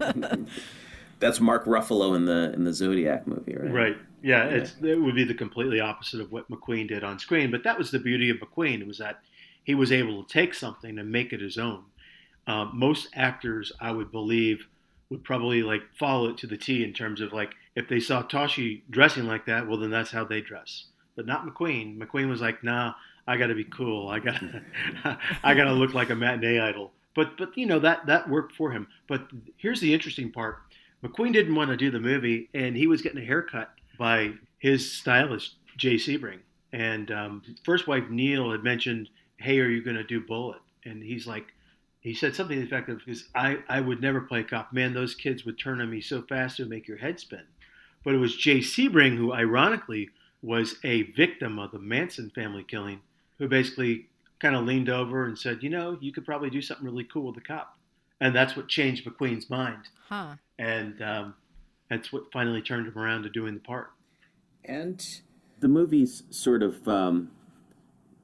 that's 1.20 1.40
Mark 1.40 1.66
Ruffalo 1.66 2.16
in 2.16 2.24
the 2.24 2.52
in 2.54 2.64
the 2.64 2.72
Zodiac 2.72 3.26
movie, 3.26 3.54
right? 3.54 3.72
Right. 3.72 3.96
Yeah, 4.22 4.44
yeah. 4.44 4.56
It's, 4.56 4.74
it 4.82 5.00
would 5.00 5.14
be 5.14 5.24
the 5.24 5.34
completely 5.34 5.80
opposite 5.80 6.20
of 6.20 6.32
what 6.32 6.50
McQueen 6.50 6.88
did 6.88 7.04
on 7.04 7.18
screen. 7.18 7.50
But 7.50 7.62
that 7.64 7.78
was 7.78 7.90
the 7.90 7.98
beauty 7.98 8.30
of 8.30 8.38
McQueen. 8.38 8.80
It 8.80 8.86
was 8.86 8.98
that 8.98 9.20
he 9.64 9.74
was 9.74 9.92
able 9.92 10.24
to 10.24 10.32
take 10.32 10.54
something 10.54 10.98
and 10.98 11.10
make 11.10 11.32
it 11.32 11.40
his 11.40 11.58
own. 11.58 11.84
Um, 12.46 12.72
most 12.74 13.08
actors, 13.14 13.70
I 13.80 13.92
would 13.92 14.10
believe, 14.10 14.66
would 15.10 15.24
probably 15.24 15.62
like 15.62 15.82
follow 15.98 16.30
it 16.30 16.38
to 16.38 16.46
the 16.46 16.56
T 16.56 16.82
in 16.82 16.92
terms 16.92 17.20
of 17.20 17.32
like 17.32 17.54
if 17.76 17.88
they 17.88 18.00
saw 18.00 18.22
Toschi 18.22 18.82
dressing 18.90 19.26
like 19.26 19.46
that, 19.46 19.68
well 19.68 19.78
then 19.78 19.90
that's 19.90 20.10
how 20.10 20.24
they 20.24 20.40
dress. 20.40 20.86
But 21.16 21.26
not 21.26 21.46
McQueen. 21.46 21.98
McQueen 21.98 22.28
was 22.28 22.40
like, 22.40 22.64
nah, 22.64 22.94
I 23.26 23.36
got 23.36 23.48
to 23.48 23.54
be 23.54 23.64
cool. 23.64 24.08
I 24.08 24.18
got 24.18 24.42
I 25.44 25.54
got 25.54 25.64
to 25.64 25.72
look 25.72 25.94
like 25.94 26.10
a 26.10 26.16
matinee 26.16 26.58
idol. 26.58 26.92
But 27.14 27.36
but 27.36 27.56
you 27.56 27.66
know 27.66 27.80
that 27.80 28.06
that 28.06 28.28
worked 28.28 28.54
for 28.54 28.70
him. 28.70 28.86
But 29.08 29.28
here's 29.56 29.80
the 29.80 29.92
interesting 29.92 30.30
part 30.30 30.58
McQueen 31.02 31.32
didn't 31.32 31.54
want 31.54 31.70
to 31.70 31.76
do 31.76 31.90
the 31.90 32.00
movie, 32.00 32.48
and 32.54 32.76
he 32.76 32.86
was 32.86 33.02
getting 33.02 33.22
a 33.22 33.24
haircut 33.24 33.70
by 33.98 34.32
his 34.58 34.92
stylist, 34.92 35.54
Jay 35.76 35.94
Sebring. 35.94 36.40
And 36.72 37.10
um, 37.10 37.42
first 37.64 37.86
wife, 37.86 38.04
Neile, 38.10 38.52
had 38.52 38.62
mentioned, 38.62 39.08
Hey, 39.38 39.58
are 39.60 39.68
you 39.68 39.82
going 39.82 39.96
to 39.96 40.04
do 40.04 40.20
Bullitt?" 40.20 40.60
And 40.84 41.02
he's 41.02 41.26
like, 41.26 41.46
he 42.00 42.14
said 42.14 42.34
something 42.34 42.56
to 42.56 42.60
the 42.60 42.66
effect 42.66 42.88
of, 42.88 42.98
because 42.98 43.28
I, 43.34 43.58
I 43.68 43.80
would 43.80 44.00
never 44.00 44.22
play 44.22 44.42
cop. 44.42 44.72
Man, 44.72 44.94
those 44.94 45.14
kids 45.14 45.44
would 45.44 45.58
turn 45.58 45.80
on 45.80 45.90
me 45.90 46.00
so 46.00 46.22
fast 46.22 46.58
it 46.58 46.64
would 46.64 46.70
make 46.70 46.88
your 46.88 46.96
head 46.96 47.20
spin. 47.20 47.44
But 48.04 48.14
it 48.14 48.18
was 48.18 48.36
Jay 48.36 48.58
Sebring 48.58 49.16
who, 49.16 49.32
ironically, 49.32 50.08
was 50.42 50.76
a 50.84 51.02
victim 51.12 51.58
of 51.58 51.72
the 51.72 51.78
Manson 51.78 52.30
family 52.30 52.64
killing, 52.64 53.00
who 53.38 53.48
basically 53.48 54.06
kind 54.38 54.56
of 54.56 54.64
leaned 54.64 54.88
over 54.88 55.26
and 55.26 55.38
said, 55.38 55.62
you 55.62 55.68
know, 55.68 55.98
you 56.00 56.12
could 56.12 56.24
probably 56.24 56.48
do 56.48 56.62
something 56.62 56.86
really 56.86 57.04
cool 57.04 57.26
with 57.26 57.34
the 57.34 57.42
cop. 57.42 57.76
And 58.20 58.34
that's 58.34 58.56
what 58.56 58.68
changed 58.68 59.06
McQueen's 59.06 59.50
mind. 59.50 59.88
Huh. 60.08 60.36
And 60.60 61.00
um, 61.00 61.34
that's 61.88 62.12
what 62.12 62.30
finally 62.32 62.60
turned 62.60 62.86
him 62.86 62.96
around 62.96 63.22
to 63.22 63.30
doing 63.30 63.54
the 63.54 63.60
part. 63.60 63.92
And 64.64 65.04
the 65.58 65.68
movie's 65.68 66.22
sort 66.30 66.62
of 66.62 66.86
um, 66.86 67.30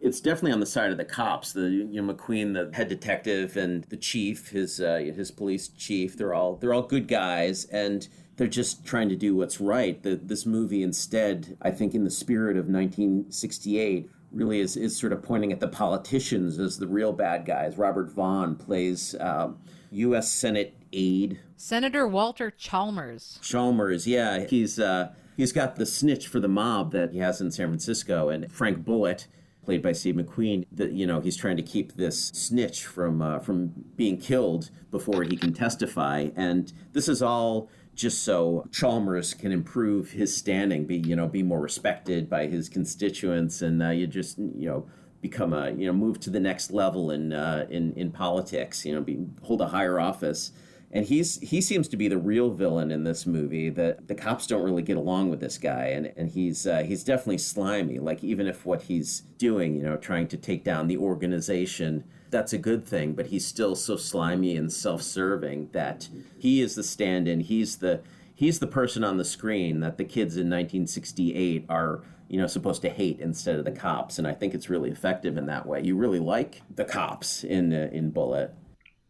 it's 0.01 0.21
definitely 0.21 0.53
on 0.53 0.61
the 0.61 0.67
side 0.67 0.91
of 0.91 0.99
the 0.99 1.05
cops. 1.05 1.53
The 1.53 1.63
you 1.63 2.03
know 2.03 2.15
McQueen, 2.15 2.53
the 2.53 2.77
head 2.77 2.89
detective, 2.89 3.57
and 3.57 3.85
the 3.85 3.97
chief, 3.97 4.51
his 4.51 4.81
uh, 4.81 4.99
his 4.99 5.31
police 5.31 5.69
chief. 5.69 6.17
They're 6.17 6.35
all 6.35 6.57
they're 6.57 6.75
all 6.75 6.83
good 6.83 7.09
guys, 7.09 7.65
and 7.67 8.07
they're 8.37 8.47
just 8.47 8.85
trying 8.85 9.09
to 9.09 9.17
do 9.17 9.35
what's 9.35 9.61
right. 9.61 10.03
The, 10.03 10.17
this 10.17 10.45
movie 10.45 10.83
instead, 10.83 11.57
I 11.63 11.71
think, 11.71 11.95
in 11.95 12.05
the 12.05 12.11
spirit 12.11 12.59
of 12.59 12.67
1968, 12.67 14.11
really 14.31 14.61
is, 14.61 14.77
is 14.77 14.95
sort 14.95 15.15
of 15.15 15.23
pointing 15.23 15.53
at 15.53 15.61
the 15.61 15.69
politicians 15.69 16.59
as 16.59 16.79
the 16.79 16.87
real 16.87 17.13
bad 17.15 17.47
guys. 17.47 17.79
Robert 17.79 18.13
Vaughn 18.13 18.55
plays 18.57 19.15
uh, 19.15 19.53
U.S. 19.91 20.31
Senate 20.31 20.75
aide. 20.97 21.39
Senator 21.57 22.09
Walter 22.09 22.51
Chalmers. 22.51 23.39
Chalmers, 23.43 24.07
yeah, 24.07 24.47
he's 24.47 24.81
uh, 24.81 25.13
he's 25.37 25.53
got 25.53 25.77
the 25.77 25.87
snitch 25.87 26.27
for 26.27 26.41
the 26.41 26.49
mob 26.49 26.93
that 26.93 27.13
he 27.13 27.19
has 27.19 27.41
in 27.41 27.51
San 27.51 27.69
Francisco, 27.69 28.29
and 28.29 28.51
Frank 28.51 28.85
Bullitt, 28.85 29.27
played 29.65 29.83
by 29.83 29.93
Steve 29.93 30.17
McQueen, 30.17 30.65
that 30.73 30.93
you 30.93 31.07
know 31.07 31.21
he's 31.21 31.37
trying 31.37 31.57
to 31.57 31.63
keep 31.63 31.93
this 31.93 32.29
snitch 32.29 32.87
from 32.87 33.23
uh, 33.23 33.39
from 33.39 33.73
being 33.95 34.19
killed 34.19 34.71
before 34.91 35.23
he 35.23 35.37
can 35.37 35.53
testify, 35.53 36.29
and 36.35 36.73
this 36.93 37.09
is 37.09 37.23
all 37.23 37.69
just 37.95 38.25
so 38.25 38.67
Chalmers 38.73 39.33
can 39.33 39.53
improve 39.53 40.11
his 40.11 40.37
standing, 40.37 40.87
be 40.87 40.97
you 40.97 41.17
know 41.17 41.29
be 41.29 41.43
more 41.43 41.61
respected 41.61 42.29
by 42.29 42.47
his 42.47 42.69
constituents, 42.69 43.63
and 43.63 43.83
uh, 43.83 43.91
you 43.91 44.07
just 44.07 44.39
you 44.39 44.69
know 44.69 44.87
become 45.21 45.53
a 45.53 45.71
you 45.71 45.87
know 45.87 45.93
move 45.93 46.21
to 46.21 46.31
the 46.31 46.41
next 46.41 46.71
level 46.71 47.11
in 47.11 47.33
uh, 47.33 47.67
in 47.71 47.93
in 47.95 48.11
politics, 48.11 48.85
you 48.85 48.95
know 48.95 49.01
be 49.01 49.27
hold 49.43 49.61
a 49.61 49.69
higher 49.69 49.99
office 49.99 50.53
and 50.91 51.05
he's 51.05 51.41
he 51.41 51.61
seems 51.61 51.89
to 51.89 51.97
be 51.97 52.09
the 52.09 52.19
real 52.19 52.51
villain 52.51 52.91
in 52.91 53.05
this 53.05 53.27
movie. 53.27 53.71
That 53.71 54.09
the 54.09 54.15
cops 54.15 54.47
don't 54.47 54.63
really 54.63 54.83
get 54.83 54.97
along 54.97 55.31
with 55.31 55.41
this 55.41 55.59
guy, 55.59 55.87
and 55.87 56.13
and 56.17 56.31
he's 56.31 56.67
uh, 56.67 56.83
he's 56.83 57.03
definitely 57.05 57.39
slimy. 57.39 57.99
Like 57.99 58.23
even 58.23 58.47
if 58.47 58.65
what 58.65 58.83
he's 58.83 59.23
doing, 59.39 59.75
you 59.75 59.83
know, 59.83 59.97
trying 59.97 60.29
to 60.29 60.37
take 60.37 60.65
down 60.65 60.87
the 60.87 60.97
organization, 60.97 62.05
that's 62.31 62.53
a 62.53 62.59
good 62.59 62.87
thing. 62.87 63.15
But 63.15 63.27
he's 63.27 63.47
still 63.47 63.75
so 63.75 63.97
slimy 63.97 64.57
and 64.57 64.73
self-serving 64.73 65.71
that 65.73 66.09
he 66.39 66.61
is 66.61 66.77
the 66.77 66.85
stand-in. 66.85 67.41
He's 67.41 67.79
the 67.79 68.03
he's 68.35 68.61
the 68.61 68.67
person 68.67 69.03
on 69.03 69.17
the 69.17 69.25
screen 69.25 69.81
that 69.81 69.99
the 69.99 70.05
kids 70.05 70.37
in 70.37 70.49
1968 70.49 71.67
are 71.69 72.03
you 72.29 72.41
know 72.41 72.47
supposed 72.47 72.83
to 72.83 72.89
hate 72.89 73.21
instead 73.21 73.59
of 73.59 73.65
the 73.65 73.71
cops 73.71 74.19
and 74.19 74.27
i 74.27 74.33
think 74.33 74.53
it's 74.53 74.69
really 74.69 74.91
effective 74.91 75.37
in 75.37 75.47
that 75.47 75.65
way 75.65 75.81
you 75.81 75.97
really 75.97 76.19
like 76.19 76.61
the 76.75 76.85
cops 76.85 77.45
in 77.45 77.73
uh, 77.73 77.89
in 77.93 78.11
bullitt 78.11 78.53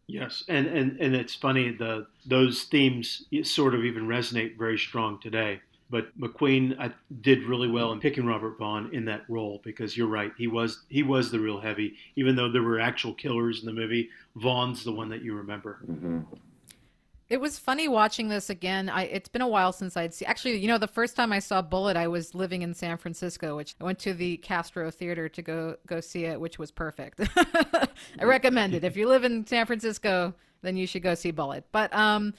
Yes, 0.07 0.43
and, 0.47 0.67
and, 0.67 0.99
and 1.01 1.15
it's 1.15 1.35
funny 1.35 1.71
the 1.71 2.07
those 2.25 2.63
themes 2.63 3.25
sort 3.43 3.75
of 3.75 3.83
even 3.83 4.07
resonate 4.07 4.57
very 4.57 4.77
strong 4.77 5.19
today. 5.19 5.61
But 5.89 6.17
McQueen 6.19 6.77
I, 6.79 6.91
did 7.21 7.43
really 7.43 7.69
well 7.69 7.93
in 7.93 7.99
picking 7.99 8.25
Robert 8.25 8.57
Vaughn 8.57 8.89
in 8.93 9.05
that 9.05 9.23
role 9.29 9.61
because 9.63 9.95
you're 9.95 10.07
right, 10.07 10.31
he 10.37 10.47
was 10.47 10.83
he 10.89 11.03
was 11.03 11.31
the 11.31 11.39
real 11.39 11.59
heavy. 11.59 11.95
Even 12.15 12.35
though 12.35 12.51
there 12.51 12.63
were 12.63 12.79
actual 12.79 13.13
killers 13.13 13.59
in 13.59 13.65
the 13.65 13.73
movie, 13.73 14.09
Vaughn's 14.35 14.83
the 14.83 14.91
one 14.91 15.09
that 15.09 15.21
you 15.21 15.35
remember. 15.35 15.79
Mm-hmm. 15.89 16.19
It 17.29 17.41
was 17.41 17.59
funny 17.59 17.89
watching 17.89 18.29
this 18.29 18.49
again. 18.49 18.89
I, 18.89 19.03
it's 19.03 19.27
been 19.27 19.41
a 19.41 19.47
while 19.47 19.73
since 19.73 19.97
I'd 19.97 20.13
seen. 20.13 20.29
Actually, 20.29 20.57
you 20.59 20.67
know, 20.67 20.77
the 20.77 20.87
first 20.87 21.15
time 21.15 21.33
I 21.33 21.39
saw 21.39 21.61
Bullitt, 21.61 21.97
I 21.97 22.07
was 22.07 22.33
living 22.33 22.61
in 22.61 22.73
San 22.73 22.95
Francisco, 22.97 23.57
which 23.57 23.75
I 23.81 23.83
went 23.83 23.99
to 23.99 24.13
the 24.13 24.37
Castro 24.37 24.89
Theater 24.89 25.27
to 25.27 25.41
go 25.41 25.75
go 25.85 25.99
see 25.99 26.23
it, 26.23 26.39
which 26.39 26.57
was 26.57 26.71
perfect. 26.71 27.19
I 27.35 28.23
recommend 28.23 28.75
it. 28.75 28.85
If 28.85 28.95
you 28.95 29.09
live 29.09 29.25
in 29.25 29.45
San 29.45 29.65
Francisco, 29.65 30.33
then 30.61 30.77
you 30.77 30.87
should 30.87 31.03
go 31.03 31.15
see 31.15 31.31
Bullitt. 31.31 31.65
But 31.73 31.93
um, 31.93 32.33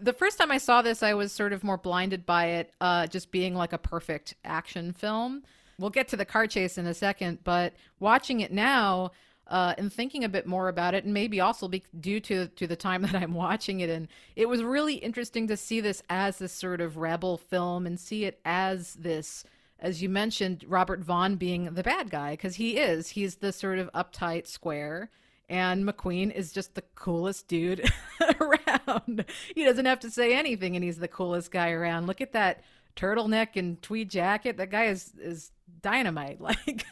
the 0.00 0.12
first 0.12 0.38
time 0.38 0.50
I 0.50 0.58
saw 0.58 0.82
this, 0.82 1.04
I 1.04 1.14
was 1.14 1.30
sort 1.30 1.52
of 1.52 1.62
more 1.62 1.78
blinded 1.78 2.26
by 2.26 2.46
it, 2.46 2.74
uh, 2.80 3.06
just 3.06 3.30
being 3.30 3.54
like 3.54 3.72
a 3.72 3.78
perfect 3.78 4.34
action 4.44 4.92
film. 4.92 5.44
We'll 5.78 5.90
get 5.90 6.08
to 6.08 6.16
the 6.16 6.24
car 6.24 6.46
chase 6.46 6.78
in 6.78 6.86
a 6.86 6.94
second, 6.94 7.44
but 7.44 7.74
watching 8.00 8.40
it 8.40 8.52
now 8.52 9.12
uh, 9.48 9.74
and 9.78 9.92
thinking 9.92 10.24
a 10.24 10.28
bit 10.28 10.46
more 10.46 10.68
about 10.68 10.94
it, 10.94 11.04
and 11.04 11.14
maybe 11.14 11.40
also 11.40 11.68
be 11.68 11.82
due 12.00 12.20
to 12.20 12.48
to 12.48 12.66
the 12.66 12.76
time 12.76 13.02
that 13.06 13.14
I'm 13.14 13.34
watching 13.34 13.80
it 13.80 13.90
And 13.90 14.08
it 14.34 14.48
was 14.48 14.62
really 14.62 14.94
interesting 14.94 15.48
to 15.48 15.56
see 15.56 15.80
this 15.80 16.02
as 16.08 16.38
this 16.38 16.52
sort 16.52 16.80
of 16.80 16.96
rebel 16.96 17.36
film 17.36 17.86
and 17.86 17.98
see 17.98 18.24
it 18.24 18.40
as 18.44 18.94
this, 18.94 19.44
as 19.78 20.02
you 20.02 20.08
mentioned, 20.08 20.64
Robert 20.66 21.00
Vaughn 21.00 21.36
being 21.36 21.74
the 21.74 21.82
bad 21.82 22.10
guy 22.10 22.32
because 22.32 22.56
he 22.56 22.76
is. 22.78 23.10
He's 23.10 23.36
the 23.36 23.52
sort 23.52 23.78
of 23.78 23.90
uptight 23.92 24.46
square. 24.46 25.10
And 25.48 25.84
McQueen 25.84 26.34
is 26.34 26.50
just 26.50 26.74
the 26.74 26.82
coolest 26.96 27.46
dude 27.46 27.88
around. 28.40 29.24
He 29.54 29.64
doesn't 29.64 29.86
have 29.86 30.00
to 30.00 30.10
say 30.10 30.34
anything, 30.34 30.74
and 30.74 30.84
he's 30.84 30.98
the 30.98 31.06
coolest 31.06 31.52
guy 31.52 31.70
around. 31.70 32.08
Look 32.08 32.20
at 32.20 32.32
that 32.32 32.64
turtleneck 32.96 33.54
and 33.54 33.80
tweed 33.80 34.10
jacket. 34.10 34.56
That 34.56 34.70
guy 34.70 34.86
is 34.86 35.12
is 35.20 35.52
dynamite. 35.82 36.40
Like 36.46 36.84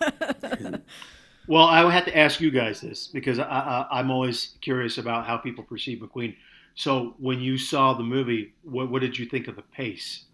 Well, 1.46 1.66
I 1.66 1.85
would 1.85 1.92
have 1.92 2.07
to 2.07 2.16
ask 2.16 2.40
you 2.40 2.50
guys 2.50 2.80
this 2.80 3.07
because 3.07 3.38
I, 3.38 3.87
am 3.90 4.11
always 4.11 4.54
curious 4.62 4.96
about 4.96 5.26
how 5.26 5.37
people 5.37 5.62
perceive 5.62 5.98
McQueen. 5.98 6.37
So, 6.74 7.14
when 7.18 7.40
you 7.40 7.59
saw 7.59 7.92
the 7.92 8.02
movie, 8.02 8.54
what, 8.62 8.90
what 8.90 9.00
did 9.00 9.18
you 9.18 9.26
think 9.26 9.46
of 9.46 9.57
the 9.57 9.62
pace? 9.62 10.24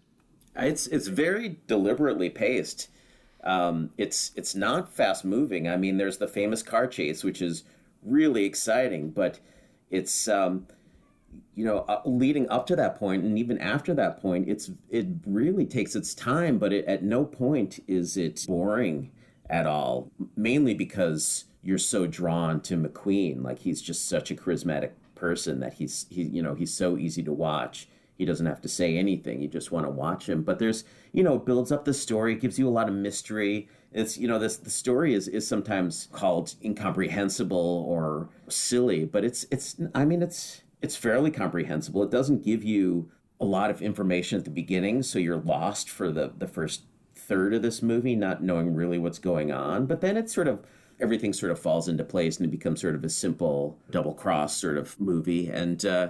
It's 0.55 0.87
it's 0.87 1.07
very 1.07 1.57
deliberately 1.67 2.29
paced. 2.29 2.89
Um, 3.43 3.91
it's 3.97 4.31
it's 4.35 4.55
not 4.55 4.93
fast 4.93 5.25
moving. 5.25 5.67
I 5.67 5.77
mean, 5.77 5.97
there's 5.97 6.17
the 6.17 6.27
famous 6.27 6.63
car 6.63 6.87
chase, 6.87 7.23
which 7.23 7.41
is 7.41 7.63
really 8.03 8.45
exciting, 8.45 9.09
but 9.09 9.39
it's 9.89 10.27
um, 10.27 10.67
you 11.55 11.65
know 11.65 11.79
uh, 11.89 12.01
leading 12.05 12.49
up 12.49 12.65
to 12.67 12.75
that 12.77 12.97
point 12.97 13.23
and 13.23 13.37
even 13.37 13.57
after 13.59 13.93
that 13.93 14.21
point, 14.21 14.47
it's 14.47 14.71
it 14.89 15.07
really 15.25 15.65
takes 15.65 15.95
its 15.95 16.15
time, 16.15 16.57
but 16.57 16.71
it, 16.73 16.85
at 16.85 17.03
no 17.03 17.25
point 17.25 17.79
is 17.87 18.17
it 18.17 18.45
boring 18.47 19.11
at 19.51 19.67
all, 19.67 20.09
mainly 20.35 20.73
because 20.73 21.45
you're 21.61 21.77
so 21.77 22.07
drawn 22.07 22.61
to 22.61 22.77
McQueen. 22.77 23.43
Like 23.43 23.59
he's 23.59 23.81
just 23.81 24.07
such 24.07 24.31
a 24.31 24.35
charismatic 24.35 24.91
person 25.13 25.59
that 25.59 25.73
he's 25.73 26.07
he 26.09 26.23
you 26.23 26.41
know 26.41 26.55
he's 26.55 26.73
so 26.73 26.97
easy 26.97 27.21
to 27.23 27.33
watch. 27.33 27.87
He 28.17 28.25
doesn't 28.25 28.45
have 28.45 28.61
to 28.61 28.69
say 28.69 28.97
anything. 28.97 29.41
You 29.41 29.47
just 29.47 29.71
want 29.71 29.85
to 29.85 29.91
watch 29.91 30.27
him. 30.27 30.41
But 30.41 30.57
there's 30.57 30.85
you 31.11 31.21
know 31.21 31.37
builds 31.37 31.71
up 31.71 31.85
the 31.85 31.93
story, 31.93 32.35
gives 32.35 32.57
you 32.57 32.67
a 32.67 32.71
lot 32.71 32.87
of 32.87 32.95
mystery. 32.95 33.67
It's 33.91 34.17
you 34.17 34.27
know 34.27 34.39
this 34.39 34.57
the 34.57 34.69
story 34.69 35.13
is 35.13 35.27
is 35.27 35.47
sometimes 35.47 36.07
called 36.11 36.55
incomprehensible 36.63 37.85
or 37.87 38.29
silly, 38.47 39.05
but 39.05 39.25
it's 39.25 39.45
it's 39.51 39.75
I 39.93 40.05
mean 40.05 40.23
it's 40.23 40.61
it's 40.81 40.95
fairly 40.95 41.29
comprehensible. 41.29 42.01
It 42.03 42.09
doesn't 42.09 42.43
give 42.43 42.63
you 42.63 43.11
a 43.39 43.45
lot 43.45 43.69
of 43.69 43.81
information 43.81 44.37
at 44.37 44.45
the 44.45 44.51
beginning, 44.51 45.03
so 45.03 45.19
you're 45.19 45.37
lost 45.37 45.89
for 45.89 46.11
the 46.11 46.31
the 46.37 46.47
first 46.47 46.83
third 47.31 47.53
of 47.53 47.61
this 47.61 47.81
movie, 47.81 48.13
not 48.13 48.43
knowing 48.43 48.75
really 48.75 48.97
what's 48.97 49.17
going 49.19 49.53
on. 49.53 49.85
But 49.85 50.01
then 50.01 50.17
it's 50.17 50.33
sort 50.33 50.49
of 50.49 50.59
everything 50.99 51.31
sort 51.31 51.49
of 51.49 51.57
falls 51.57 51.87
into 51.87 52.03
place 52.03 52.37
and 52.37 52.45
it 52.45 52.51
becomes 52.51 52.81
sort 52.81 52.93
of 52.93 53.05
a 53.05 53.09
simple 53.09 53.79
double 53.89 54.13
cross 54.13 54.57
sort 54.57 54.77
of 54.77 54.99
movie. 54.99 55.47
And 55.47 55.83
uh, 55.85 56.09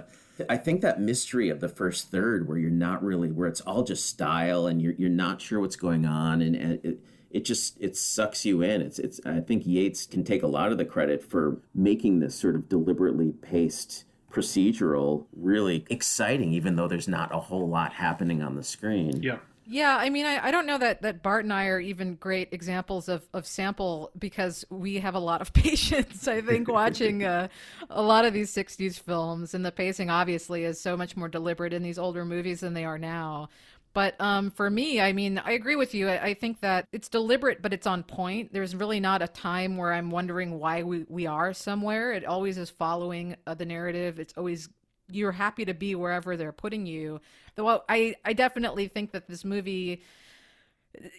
I 0.50 0.56
think 0.56 0.80
that 0.80 1.00
mystery 1.00 1.48
of 1.48 1.60
the 1.60 1.68
first 1.68 2.10
third, 2.10 2.48
where 2.48 2.58
you're 2.58 2.70
not 2.70 3.04
really, 3.04 3.30
where 3.30 3.46
it's 3.46 3.60
all 3.60 3.84
just 3.84 4.06
style 4.06 4.66
and 4.66 4.82
you're 4.82 4.94
you're 4.94 5.10
not 5.10 5.40
sure 5.40 5.60
what's 5.60 5.76
going 5.76 6.04
on, 6.04 6.42
and, 6.42 6.56
and 6.56 6.84
it 6.84 6.98
it 7.30 7.44
just 7.44 7.80
it 7.80 7.96
sucks 7.96 8.44
you 8.44 8.60
in. 8.62 8.82
It's 8.82 8.98
it's 8.98 9.20
I 9.24 9.38
think 9.38 9.64
Yates 9.64 10.06
can 10.06 10.24
take 10.24 10.42
a 10.42 10.48
lot 10.48 10.72
of 10.72 10.78
the 10.78 10.84
credit 10.84 11.22
for 11.22 11.60
making 11.72 12.18
this 12.18 12.34
sort 12.34 12.56
of 12.56 12.68
deliberately 12.68 13.30
paced 13.30 14.06
procedural 14.32 15.26
really 15.36 15.84
exciting, 15.88 16.52
even 16.52 16.74
though 16.74 16.88
there's 16.88 17.06
not 17.06 17.32
a 17.32 17.38
whole 17.38 17.68
lot 17.68 17.92
happening 17.92 18.42
on 18.42 18.56
the 18.56 18.64
screen. 18.64 19.22
Yeah. 19.22 19.36
Yeah, 19.64 19.96
I 19.96 20.10
mean, 20.10 20.26
I, 20.26 20.46
I 20.46 20.50
don't 20.50 20.66
know 20.66 20.78
that, 20.78 21.02
that 21.02 21.22
Bart 21.22 21.44
and 21.44 21.52
I 21.52 21.66
are 21.66 21.78
even 21.78 22.16
great 22.16 22.48
examples 22.52 23.08
of, 23.08 23.22
of 23.32 23.46
sample 23.46 24.10
because 24.18 24.64
we 24.70 24.98
have 24.98 25.14
a 25.14 25.20
lot 25.20 25.40
of 25.40 25.52
patience, 25.54 26.26
I 26.26 26.40
think, 26.40 26.68
watching 26.68 27.24
uh, 27.24 27.48
a 27.88 28.02
lot 28.02 28.24
of 28.24 28.32
these 28.32 28.52
60s 28.52 28.98
films. 28.98 29.54
And 29.54 29.64
the 29.64 29.72
pacing, 29.72 30.10
obviously, 30.10 30.64
is 30.64 30.80
so 30.80 30.96
much 30.96 31.16
more 31.16 31.28
deliberate 31.28 31.72
in 31.72 31.82
these 31.82 31.98
older 31.98 32.24
movies 32.24 32.60
than 32.60 32.74
they 32.74 32.84
are 32.84 32.98
now. 32.98 33.48
But 33.94 34.18
um, 34.20 34.50
for 34.50 34.70
me, 34.70 35.00
I 35.00 35.12
mean, 35.12 35.38
I 35.38 35.52
agree 35.52 35.76
with 35.76 35.94
you. 35.94 36.08
I, 36.08 36.22
I, 36.22 36.34
think 36.34 36.60
that 36.60 36.86
it's 36.92 37.10
deliberate, 37.10 37.60
but 37.60 37.74
it's 37.74 37.86
on 37.86 38.02
point. 38.02 38.50
There's 38.50 38.74
really 38.74 39.00
not 39.00 39.20
a 39.20 39.28
time 39.28 39.76
where 39.76 39.92
I'm 39.92 40.10
wondering 40.10 40.58
why 40.58 40.82
we, 40.82 41.04
we 41.08 41.26
are 41.26 41.52
somewhere. 41.52 42.12
It 42.12 42.24
always 42.24 42.56
is 42.56 42.70
following 42.70 43.36
uh, 43.46 43.52
the 43.52 43.66
narrative. 43.66 44.18
It's 44.18 44.32
always 44.34 44.70
you're 45.14 45.32
happy 45.32 45.64
to 45.64 45.74
be 45.74 45.94
wherever 45.94 46.36
they're 46.36 46.52
putting 46.52 46.86
you. 46.86 47.20
Though 47.54 47.82
I 47.88 48.16
I 48.24 48.32
definitely 48.32 48.88
think 48.88 49.12
that 49.12 49.28
this 49.28 49.44
movie 49.44 50.02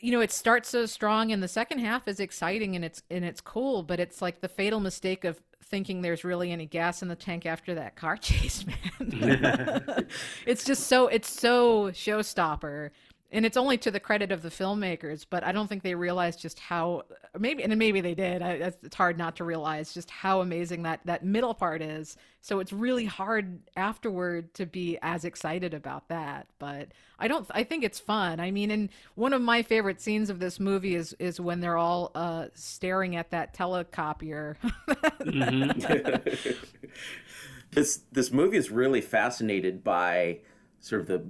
you 0.01 0.11
know 0.11 0.21
it 0.21 0.31
starts 0.31 0.69
so 0.69 0.85
strong 0.85 1.31
and 1.31 1.41
the 1.41 1.47
second 1.47 1.79
half 1.79 2.07
is 2.07 2.19
exciting 2.19 2.75
and 2.75 2.85
it's 2.85 3.01
and 3.09 3.25
it's 3.25 3.41
cool 3.41 3.81
but 3.83 3.99
it's 3.99 4.21
like 4.21 4.41
the 4.41 4.47
fatal 4.47 4.79
mistake 4.79 5.23
of 5.23 5.41
thinking 5.63 6.01
there's 6.01 6.23
really 6.23 6.51
any 6.51 6.65
gas 6.65 7.01
in 7.01 7.07
the 7.07 7.15
tank 7.15 7.45
after 7.45 7.73
that 7.73 7.95
car 7.95 8.15
chase 8.21 8.65
man 8.65 10.07
it's 10.45 10.63
just 10.63 10.87
so 10.87 11.07
it's 11.07 11.29
so 11.29 11.85
showstopper 11.87 12.91
and 13.33 13.45
it's 13.45 13.57
only 13.57 13.77
to 13.77 13.91
the 13.91 13.99
credit 13.99 14.31
of 14.31 14.41
the 14.41 14.49
filmmakers 14.49 15.25
but 15.29 15.43
i 15.43 15.51
don't 15.51 15.67
think 15.67 15.83
they 15.83 15.95
realized 15.95 16.39
just 16.39 16.59
how 16.59 17.03
maybe 17.37 17.63
and 17.63 17.75
maybe 17.77 18.01
they 18.01 18.13
did 18.13 18.41
I, 18.41 18.51
it's 18.83 18.95
hard 18.95 19.17
not 19.17 19.35
to 19.37 19.43
realize 19.43 19.93
just 19.93 20.09
how 20.11 20.41
amazing 20.41 20.83
that 20.83 21.01
that 21.05 21.25
middle 21.25 21.53
part 21.53 21.81
is. 21.81 22.17
So 22.41 22.59
it's 22.59 22.73
really 22.73 23.05
hard 23.05 23.59
afterward 23.75 24.53
to 24.55 24.65
be 24.65 24.97
as 25.01 25.25
excited 25.25 25.73
about 25.73 26.09
that 26.09 26.47
but 26.59 26.89
i 27.19 27.27
don't 27.27 27.47
i 27.51 27.63
think 27.63 27.83
it's 27.83 27.99
fun. 27.99 28.39
I 28.39 28.51
mean 28.51 28.69
and 28.71 28.89
one 29.15 29.33
of 29.33 29.41
my 29.41 29.63
favorite 29.63 30.01
scenes 30.01 30.29
of 30.29 30.39
this 30.39 30.59
movie 30.59 30.95
is 30.95 31.13
is 31.19 31.39
when 31.39 31.59
they're 31.59 31.77
all 31.77 32.11
uh 32.15 32.47
staring 32.53 33.15
at 33.15 33.31
that 33.31 33.55
telecopier. 33.55 34.55
Mm-hmm. 35.23 36.51
this 37.71 38.01
this 38.11 38.31
movie 38.31 38.57
is 38.57 38.69
really 38.69 39.01
fascinated 39.01 39.83
by 39.83 40.39
sort 40.79 41.01
of 41.01 41.07
the 41.07 41.25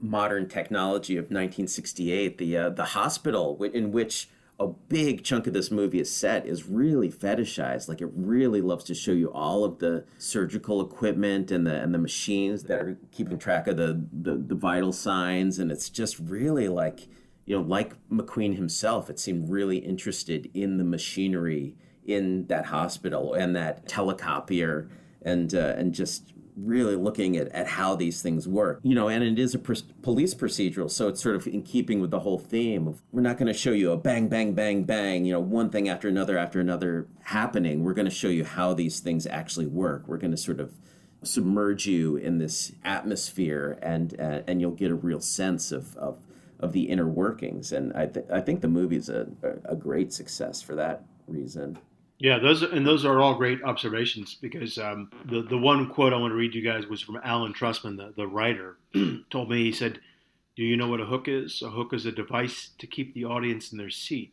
modern 0.00 0.48
technology 0.48 1.16
of 1.16 1.24
1968, 1.24 2.38
the 2.38 2.56
uh, 2.56 2.70
the 2.70 2.84
hospital 2.84 3.62
in 3.62 3.92
which 3.92 4.28
a 4.58 4.66
big 4.66 5.22
chunk 5.22 5.46
of 5.46 5.52
this 5.52 5.70
movie 5.70 6.00
is 6.00 6.10
set 6.10 6.46
is 6.46 6.66
really 6.66 7.10
fetishized. 7.10 7.88
Like 7.88 8.00
it 8.00 8.10
really 8.14 8.62
loves 8.62 8.84
to 8.84 8.94
show 8.94 9.12
you 9.12 9.30
all 9.32 9.64
of 9.64 9.78
the 9.80 10.04
surgical 10.18 10.80
equipment 10.80 11.50
and 11.50 11.66
the 11.66 11.74
and 11.74 11.92
the 11.94 11.98
machines 11.98 12.64
that 12.64 12.80
are 12.80 12.98
keeping 13.12 13.38
track 13.38 13.66
of 13.66 13.76
the 13.76 14.04
the, 14.12 14.36
the 14.36 14.54
vital 14.54 14.92
signs, 14.92 15.58
and 15.58 15.70
it's 15.70 15.90
just 15.90 16.18
really 16.18 16.68
like 16.68 17.08
you 17.46 17.56
know, 17.56 17.62
like 17.62 17.94
McQueen 18.10 18.56
himself, 18.56 19.08
it 19.08 19.20
seemed 19.20 19.48
really 19.48 19.78
interested 19.78 20.50
in 20.52 20.78
the 20.78 20.84
machinery 20.84 21.76
in 22.04 22.46
that 22.48 22.66
hospital 22.66 23.34
and 23.34 23.54
that 23.56 23.86
telecopier 23.88 24.88
and 25.22 25.54
uh, 25.54 25.74
and 25.76 25.92
just 25.92 26.32
really 26.56 26.96
looking 26.96 27.36
at, 27.36 27.48
at 27.48 27.66
how 27.66 27.94
these 27.94 28.22
things 28.22 28.48
work. 28.48 28.80
You 28.82 28.94
know, 28.94 29.08
and 29.08 29.22
it 29.22 29.38
is 29.38 29.54
a 29.54 29.58
pr- 29.58 29.74
police 30.02 30.34
procedural, 30.34 30.90
so 30.90 31.08
it's 31.08 31.22
sort 31.22 31.36
of 31.36 31.46
in 31.46 31.62
keeping 31.62 32.00
with 32.00 32.10
the 32.10 32.20
whole 32.20 32.38
theme 32.38 32.88
of 32.88 33.02
we're 33.12 33.20
not 33.20 33.36
going 33.36 33.52
to 33.52 33.58
show 33.58 33.72
you 33.72 33.92
a 33.92 33.96
bang, 33.96 34.28
bang, 34.28 34.54
bang, 34.54 34.84
bang, 34.84 35.24
you 35.24 35.32
know, 35.32 35.40
one 35.40 35.70
thing 35.70 35.88
after 35.88 36.08
another 36.08 36.38
after 36.38 36.60
another 36.60 37.06
happening. 37.22 37.84
We're 37.84 37.94
going 37.94 38.06
to 38.06 38.10
show 38.10 38.28
you 38.28 38.44
how 38.44 38.74
these 38.74 39.00
things 39.00 39.26
actually 39.26 39.66
work. 39.66 40.04
We're 40.06 40.18
going 40.18 40.30
to 40.32 40.36
sort 40.36 40.60
of 40.60 40.72
submerge 41.22 41.86
you 41.86 42.16
in 42.16 42.38
this 42.38 42.72
atmosphere 42.84 43.78
and 43.82 44.18
uh, 44.20 44.42
and 44.46 44.60
you'll 44.60 44.70
get 44.70 44.90
a 44.90 44.94
real 44.94 45.20
sense 45.20 45.72
of, 45.72 45.96
of 45.96 46.18
of 46.60 46.72
the 46.72 46.84
inner 46.84 47.08
workings 47.08 47.72
and 47.72 47.92
I, 47.94 48.06
th- 48.06 48.26
I 48.32 48.40
think 48.40 48.60
the 48.60 48.68
movie 48.68 48.96
is 48.96 49.08
a, 49.08 49.26
a 49.64 49.76
great 49.76 50.12
success 50.12 50.62
for 50.62 50.74
that 50.76 51.04
reason 51.26 51.78
yeah, 52.18 52.38
those 52.38 52.62
and 52.62 52.86
those 52.86 53.04
are 53.04 53.20
all 53.20 53.34
great 53.34 53.62
observations 53.62 54.36
because 54.40 54.78
um, 54.78 55.10
the 55.26 55.42
the 55.42 55.58
one 55.58 55.90
quote 55.90 56.14
I 56.14 56.16
want 56.16 56.30
to 56.30 56.36
read 56.36 56.54
you 56.54 56.62
guys 56.62 56.86
was 56.86 57.02
from 57.02 57.20
Alan 57.22 57.52
Trustman, 57.52 57.96
the, 57.96 58.14
the 58.16 58.26
writer, 58.26 58.78
told 59.30 59.50
me 59.50 59.64
he 59.64 59.72
said, 59.72 60.00
"Do 60.56 60.62
you 60.62 60.78
know 60.78 60.88
what 60.88 61.00
a 61.00 61.06
hook 61.06 61.28
is? 61.28 61.60
A 61.60 61.68
hook 61.68 61.92
is 61.92 62.06
a 62.06 62.12
device 62.12 62.70
to 62.78 62.86
keep 62.86 63.12
the 63.12 63.26
audience 63.26 63.70
in 63.70 63.76
their 63.76 63.90
seat. 63.90 64.32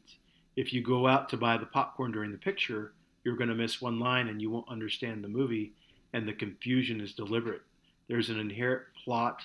If 0.56 0.72
you 0.72 0.82
go 0.82 1.08
out 1.08 1.28
to 1.30 1.38
buy 1.38 1.58
the 1.58 1.66
popcorn 1.66 2.14
during 2.14 2.32
the 2.32 2.38
picture, 2.38 2.94
you're 3.26 3.36
going 3.36 3.50
to 3.50 3.56
miss 3.56 3.82
one 3.82 4.00
line 4.00 4.30
and 4.30 4.42
you 4.42 4.50
won't 4.50 4.70
understand 4.70 5.22
the 5.22 5.28
movie, 5.30 5.74
and 6.14 6.26
the 6.26 6.34
confusion 6.34 7.02
is 7.02 7.14
deliberate. 7.14 7.64
There's 8.08 8.30
an 8.30 8.40
inherent 8.40 8.84
plot, 9.04 9.42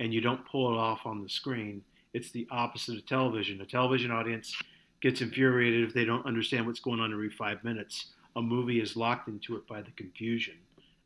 and 0.00 0.14
you 0.14 0.22
don't 0.22 0.46
pull 0.46 0.72
it 0.72 0.78
off 0.78 1.00
on 1.04 1.22
the 1.22 1.28
screen. 1.28 1.82
It's 2.14 2.30
the 2.30 2.46
opposite 2.50 2.96
of 2.96 3.06
television. 3.06 3.60
A 3.60 3.66
television 3.66 4.10
audience." 4.10 4.56
Gets 5.02 5.20
infuriated 5.20 5.86
if 5.86 5.92
they 5.92 6.04
don't 6.04 6.24
understand 6.24 6.66
what's 6.66 6.80
going 6.80 7.00
on 7.00 7.12
every 7.12 7.28
five 7.28 7.62
minutes. 7.64 8.12
A 8.36 8.40
movie 8.40 8.80
is 8.80 8.96
locked 8.96 9.28
into 9.28 9.56
it 9.56 9.66
by 9.66 9.82
the 9.82 9.90
confusion. 9.90 10.54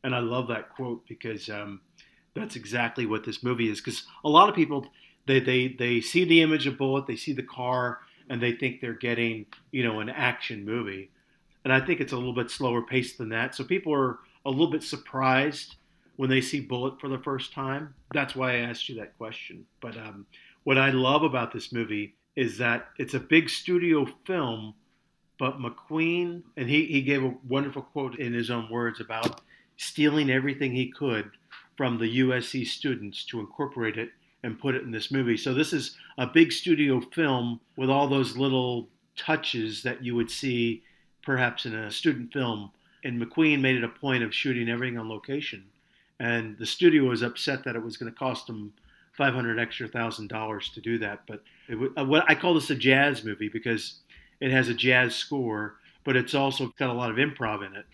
And 0.03 0.15
I 0.15 0.19
love 0.19 0.47
that 0.47 0.69
quote 0.69 1.05
because 1.07 1.49
um, 1.49 1.81
that's 2.35 2.55
exactly 2.55 3.05
what 3.05 3.25
this 3.25 3.43
movie 3.43 3.69
is. 3.69 3.81
Because 3.81 4.05
a 4.23 4.29
lot 4.29 4.47
of 4.47 4.55
people, 4.55 4.85
they, 5.25 5.39
they, 5.39 5.69
they 5.69 5.99
see 5.99 6.23
the 6.23 6.41
image 6.41 6.67
of 6.67 6.77
Bullitt, 6.77 7.07
they 7.07 7.15
see 7.15 7.33
the 7.33 7.43
car, 7.43 7.99
and 8.29 8.41
they 8.41 8.51
think 8.51 8.79
they're 8.79 8.93
getting, 8.93 9.47
you 9.71 9.83
know, 9.83 9.99
an 9.99 10.09
action 10.09 10.63
movie. 10.63 11.09
And 11.63 11.73
I 11.73 11.79
think 11.83 11.99
it's 11.99 12.13
a 12.13 12.17
little 12.17 12.35
bit 12.35 12.51
slower 12.51 12.83
paced 12.83 13.17
than 13.17 13.29
that. 13.29 13.55
So 13.55 13.63
people 13.63 13.93
are 13.93 14.19
a 14.45 14.49
little 14.49 14.71
bit 14.71 14.83
surprised 14.83 15.75
when 16.17 16.29
they 16.29 16.41
see 16.41 16.59
Bullitt 16.59 17.01
for 17.01 17.09
the 17.09 17.19
first 17.19 17.51
time. 17.51 17.95
That's 18.13 18.35
why 18.35 18.53
I 18.53 18.57
asked 18.57 18.87
you 18.89 18.95
that 18.95 19.17
question. 19.17 19.65
But 19.81 19.97
um, 19.97 20.27
what 20.65 20.77
I 20.77 20.91
love 20.91 21.23
about 21.23 21.51
this 21.51 21.73
movie 21.73 22.15
is 22.37 22.59
that 22.59 22.89
it's 22.99 23.15
a 23.15 23.19
big 23.19 23.49
studio 23.49 24.07
film, 24.25 24.75
but 25.39 25.59
McQueen, 25.59 26.43
and 26.55 26.69
he, 26.69 26.85
he 26.85 27.01
gave 27.01 27.23
a 27.23 27.33
wonderful 27.47 27.81
quote 27.81 28.19
in 28.19 28.31
his 28.31 28.51
own 28.51 28.69
words 28.69 29.01
about 29.01 29.41
stealing 29.75 30.29
everything 30.29 30.71
he 30.71 30.91
could 30.91 31.31
from 31.75 31.97
the 31.97 32.19
USC 32.19 32.65
students 32.67 33.25
to 33.25 33.39
incorporate 33.39 33.97
it 33.97 34.09
and 34.43 34.59
put 34.59 34.75
it 34.75 34.83
in 34.83 34.91
this 34.91 35.11
movie. 35.11 35.35
So 35.35 35.55
this 35.55 35.73
is 35.73 35.97
a 36.19 36.27
big 36.27 36.51
studio 36.51 37.01
film 37.01 37.59
with 37.75 37.89
all 37.89 38.07
those 38.07 38.37
little 38.37 38.87
touches 39.15 39.81
that 39.81 40.03
you 40.03 40.13
would 40.13 40.29
see 40.29 40.83
perhaps 41.23 41.65
in 41.65 41.73
a 41.73 41.91
student 41.91 42.31
film. 42.31 42.69
And 43.03 43.19
McQueen 43.19 43.61
made 43.61 43.77
it 43.77 43.83
a 43.83 43.89
point 43.89 44.23
of 44.23 44.33
shooting 44.33 44.69
everything 44.69 44.99
on 44.99 45.09
location. 45.09 45.65
And 46.19 46.55
the 46.59 46.67
studio 46.67 47.05
was 47.05 47.23
upset 47.23 47.63
that 47.63 47.75
it 47.75 47.83
was 47.83 47.97
going 47.97 48.11
to 48.11 48.17
cost 48.17 48.45
them 48.45 48.73
500 49.13 49.59
extra 49.59 49.87
thousand 49.87 50.27
dollars 50.27 50.69
to 50.75 50.81
do 50.81 50.99
that. 50.99 51.21
But 51.27 51.41
it, 51.67 51.91
uh, 51.97 52.05
what 52.05 52.25
I 52.29 52.35
call 52.35 52.53
this 52.53 52.69
a 52.69 52.75
jazz 52.75 53.23
movie 53.23 53.49
because 53.49 53.99
it 54.39 54.51
has 54.51 54.69
a 54.69 54.73
jazz 54.73 55.15
score, 55.15 55.75
but 56.03 56.15
it's 56.15 56.33
also 56.33 56.73
got 56.77 56.89
a 56.89 56.93
lot 56.93 57.11
of 57.11 57.17
improv 57.17 57.65
in 57.65 57.75
it. 57.75 57.85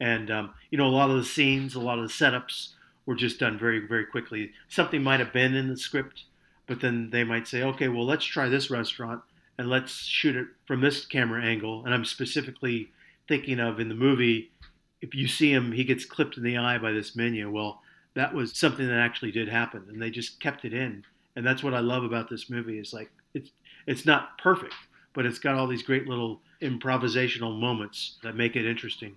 And 0.00 0.30
um, 0.30 0.54
you 0.70 0.78
know, 0.78 0.86
a 0.86 0.88
lot 0.88 1.10
of 1.10 1.16
the 1.16 1.24
scenes, 1.24 1.74
a 1.74 1.80
lot 1.80 1.98
of 1.98 2.06
the 2.06 2.12
setups 2.12 2.70
were 3.06 3.14
just 3.14 3.40
done 3.40 3.58
very, 3.58 3.86
very 3.86 4.04
quickly. 4.04 4.52
Something 4.68 5.02
might 5.02 5.20
have 5.20 5.32
been 5.32 5.54
in 5.54 5.68
the 5.68 5.76
script, 5.76 6.24
but 6.66 6.80
then 6.80 7.10
they 7.10 7.24
might 7.24 7.48
say, 7.48 7.62
okay, 7.62 7.88
well, 7.88 8.04
let's 8.04 8.24
try 8.24 8.48
this 8.48 8.70
restaurant 8.70 9.22
and 9.56 9.68
let's 9.68 9.92
shoot 9.92 10.36
it 10.36 10.46
from 10.66 10.80
this 10.80 11.04
camera 11.04 11.42
angle. 11.42 11.84
And 11.84 11.92
I'm 11.92 12.04
specifically 12.04 12.90
thinking 13.26 13.60
of 13.60 13.80
in 13.80 13.88
the 13.88 13.94
movie, 13.94 14.50
if 15.00 15.14
you 15.14 15.26
see 15.26 15.52
him, 15.52 15.72
he 15.72 15.84
gets 15.84 16.04
clipped 16.04 16.36
in 16.36 16.42
the 16.42 16.56
eye 16.56 16.78
by 16.78 16.92
this 16.92 17.16
menu. 17.16 17.50
Well, 17.50 17.82
that 18.14 18.34
was 18.34 18.56
something 18.56 18.86
that 18.86 18.98
actually 18.98 19.32
did 19.32 19.48
happen, 19.48 19.84
and 19.88 20.00
they 20.00 20.10
just 20.10 20.40
kept 20.40 20.64
it 20.64 20.74
in. 20.74 21.04
And 21.36 21.46
that's 21.46 21.62
what 21.62 21.74
I 21.74 21.80
love 21.80 22.04
about 22.04 22.28
this 22.28 22.50
movie. 22.50 22.78
Is 22.78 22.92
like 22.92 23.10
it's 23.88 24.04
not 24.04 24.36
perfect, 24.38 24.74
but 25.14 25.24
it's 25.24 25.38
got 25.38 25.54
all 25.54 25.66
these 25.66 25.82
great 25.82 26.06
little 26.06 26.42
improvisational 26.60 27.58
moments 27.58 28.18
that 28.22 28.36
make 28.36 28.54
it 28.54 28.66
interesting. 28.66 29.16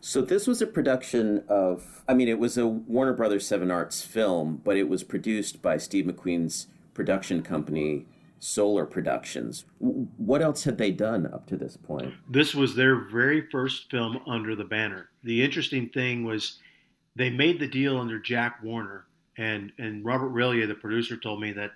So 0.00 0.20
this 0.20 0.46
was 0.46 0.60
a 0.60 0.66
production 0.66 1.44
of 1.48 2.02
I 2.08 2.14
mean 2.14 2.28
it 2.28 2.38
was 2.38 2.58
a 2.58 2.66
Warner 2.66 3.12
Brothers 3.12 3.46
7 3.46 3.70
Arts 3.70 4.02
film, 4.02 4.60
but 4.64 4.76
it 4.76 4.88
was 4.88 5.04
produced 5.04 5.62
by 5.62 5.76
Steve 5.76 6.06
McQueen's 6.06 6.66
production 6.92 7.42
company 7.42 8.06
Solar 8.40 8.84
Productions. 8.84 9.64
What 9.78 10.42
else 10.42 10.64
had 10.64 10.78
they 10.78 10.90
done 10.90 11.26
up 11.26 11.46
to 11.46 11.56
this 11.56 11.76
point? 11.76 12.14
This 12.28 12.54
was 12.54 12.74
their 12.74 12.96
very 12.96 13.48
first 13.50 13.90
film 13.90 14.20
under 14.26 14.56
the 14.56 14.64
banner. 14.64 15.10
The 15.22 15.44
interesting 15.44 15.90
thing 15.90 16.24
was 16.24 16.58
they 17.14 17.30
made 17.30 17.60
the 17.60 17.68
deal 17.68 17.98
under 17.98 18.18
Jack 18.18 18.60
Warner, 18.62 19.04
and 19.36 19.70
and 19.78 20.04
Robert 20.04 20.32
Relyea, 20.32 20.66
the 20.66 20.74
producer, 20.74 21.16
told 21.16 21.40
me 21.40 21.52
that 21.52 21.72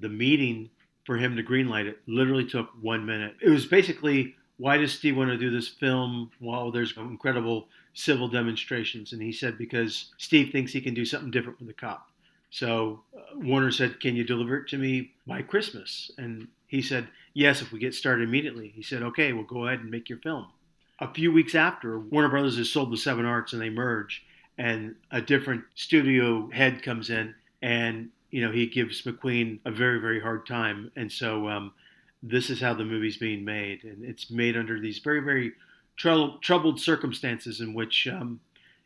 the 0.00 0.08
meeting 0.08 0.70
for 1.08 1.16
him 1.16 1.36
to 1.36 1.42
greenlight 1.42 1.86
it 1.86 1.98
literally 2.06 2.44
took 2.44 2.68
one 2.82 3.06
minute. 3.06 3.34
It 3.40 3.48
was 3.48 3.64
basically, 3.64 4.36
why 4.58 4.76
does 4.76 4.92
Steve 4.92 5.16
want 5.16 5.30
to 5.30 5.38
do 5.38 5.50
this 5.50 5.66
film 5.66 6.30
while 6.38 6.70
there's 6.70 6.94
incredible 6.98 7.68
civil 7.94 8.28
demonstrations? 8.28 9.14
And 9.14 9.22
he 9.22 9.32
said 9.32 9.56
because 9.56 10.12
Steve 10.18 10.52
thinks 10.52 10.70
he 10.70 10.82
can 10.82 10.92
do 10.92 11.06
something 11.06 11.30
different 11.30 11.60
with 11.60 11.68
the 11.68 11.72
cop. 11.72 12.10
So 12.50 13.00
uh, 13.16 13.38
Warner 13.38 13.72
said, 13.72 14.00
"Can 14.00 14.16
you 14.16 14.24
deliver 14.24 14.58
it 14.58 14.68
to 14.68 14.76
me 14.76 15.12
by 15.26 15.40
Christmas?" 15.40 16.10
And 16.18 16.46
he 16.66 16.82
said, 16.82 17.08
"Yes, 17.32 17.62
if 17.62 17.72
we 17.72 17.78
get 17.78 17.94
started 17.94 18.28
immediately." 18.28 18.68
He 18.68 18.82
said, 18.82 19.02
"Okay, 19.02 19.32
well 19.32 19.44
go 19.44 19.66
ahead 19.66 19.80
and 19.80 19.90
make 19.90 20.10
your 20.10 20.18
film." 20.18 20.48
A 20.98 21.10
few 21.14 21.32
weeks 21.32 21.54
after, 21.54 21.98
Warner 21.98 22.28
Brothers 22.28 22.58
has 22.58 22.68
sold 22.68 22.92
the 22.92 22.98
Seven 22.98 23.24
Arts 23.24 23.54
and 23.54 23.62
they 23.62 23.70
merge, 23.70 24.26
and 24.58 24.94
a 25.10 25.22
different 25.22 25.64
studio 25.74 26.50
head 26.50 26.82
comes 26.82 27.08
in 27.08 27.34
and 27.62 28.10
you 28.30 28.44
know 28.44 28.52
he 28.52 28.66
gives 28.66 29.02
McQueen 29.02 29.58
a 29.64 29.70
very 29.70 30.00
very 30.00 30.20
hard 30.20 30.46
time. 30.46 30.90
And 30.96 31.10
so 31.10 31.48
um, 31.48 31.72
this 32.22 32.50
is 32.50 32.60
how 32.60 32.74
the 32.74 32.84
movie's 32.84 33.16
being 33.16 33.44
made. 33.44 33.84
And 33.84 34.04
it's 34.04 34.30
made 34.30 34.56
under 34.56 34.80
these 34.80 34.98
very 34.98 35.20
very 35.20 35.52
trou- 35.96 36.38
troubled 36.40 36.80
circumstances 36.80 37.60
in 37.60 37.74
which 37.74 38.06
um, 38.08 38.40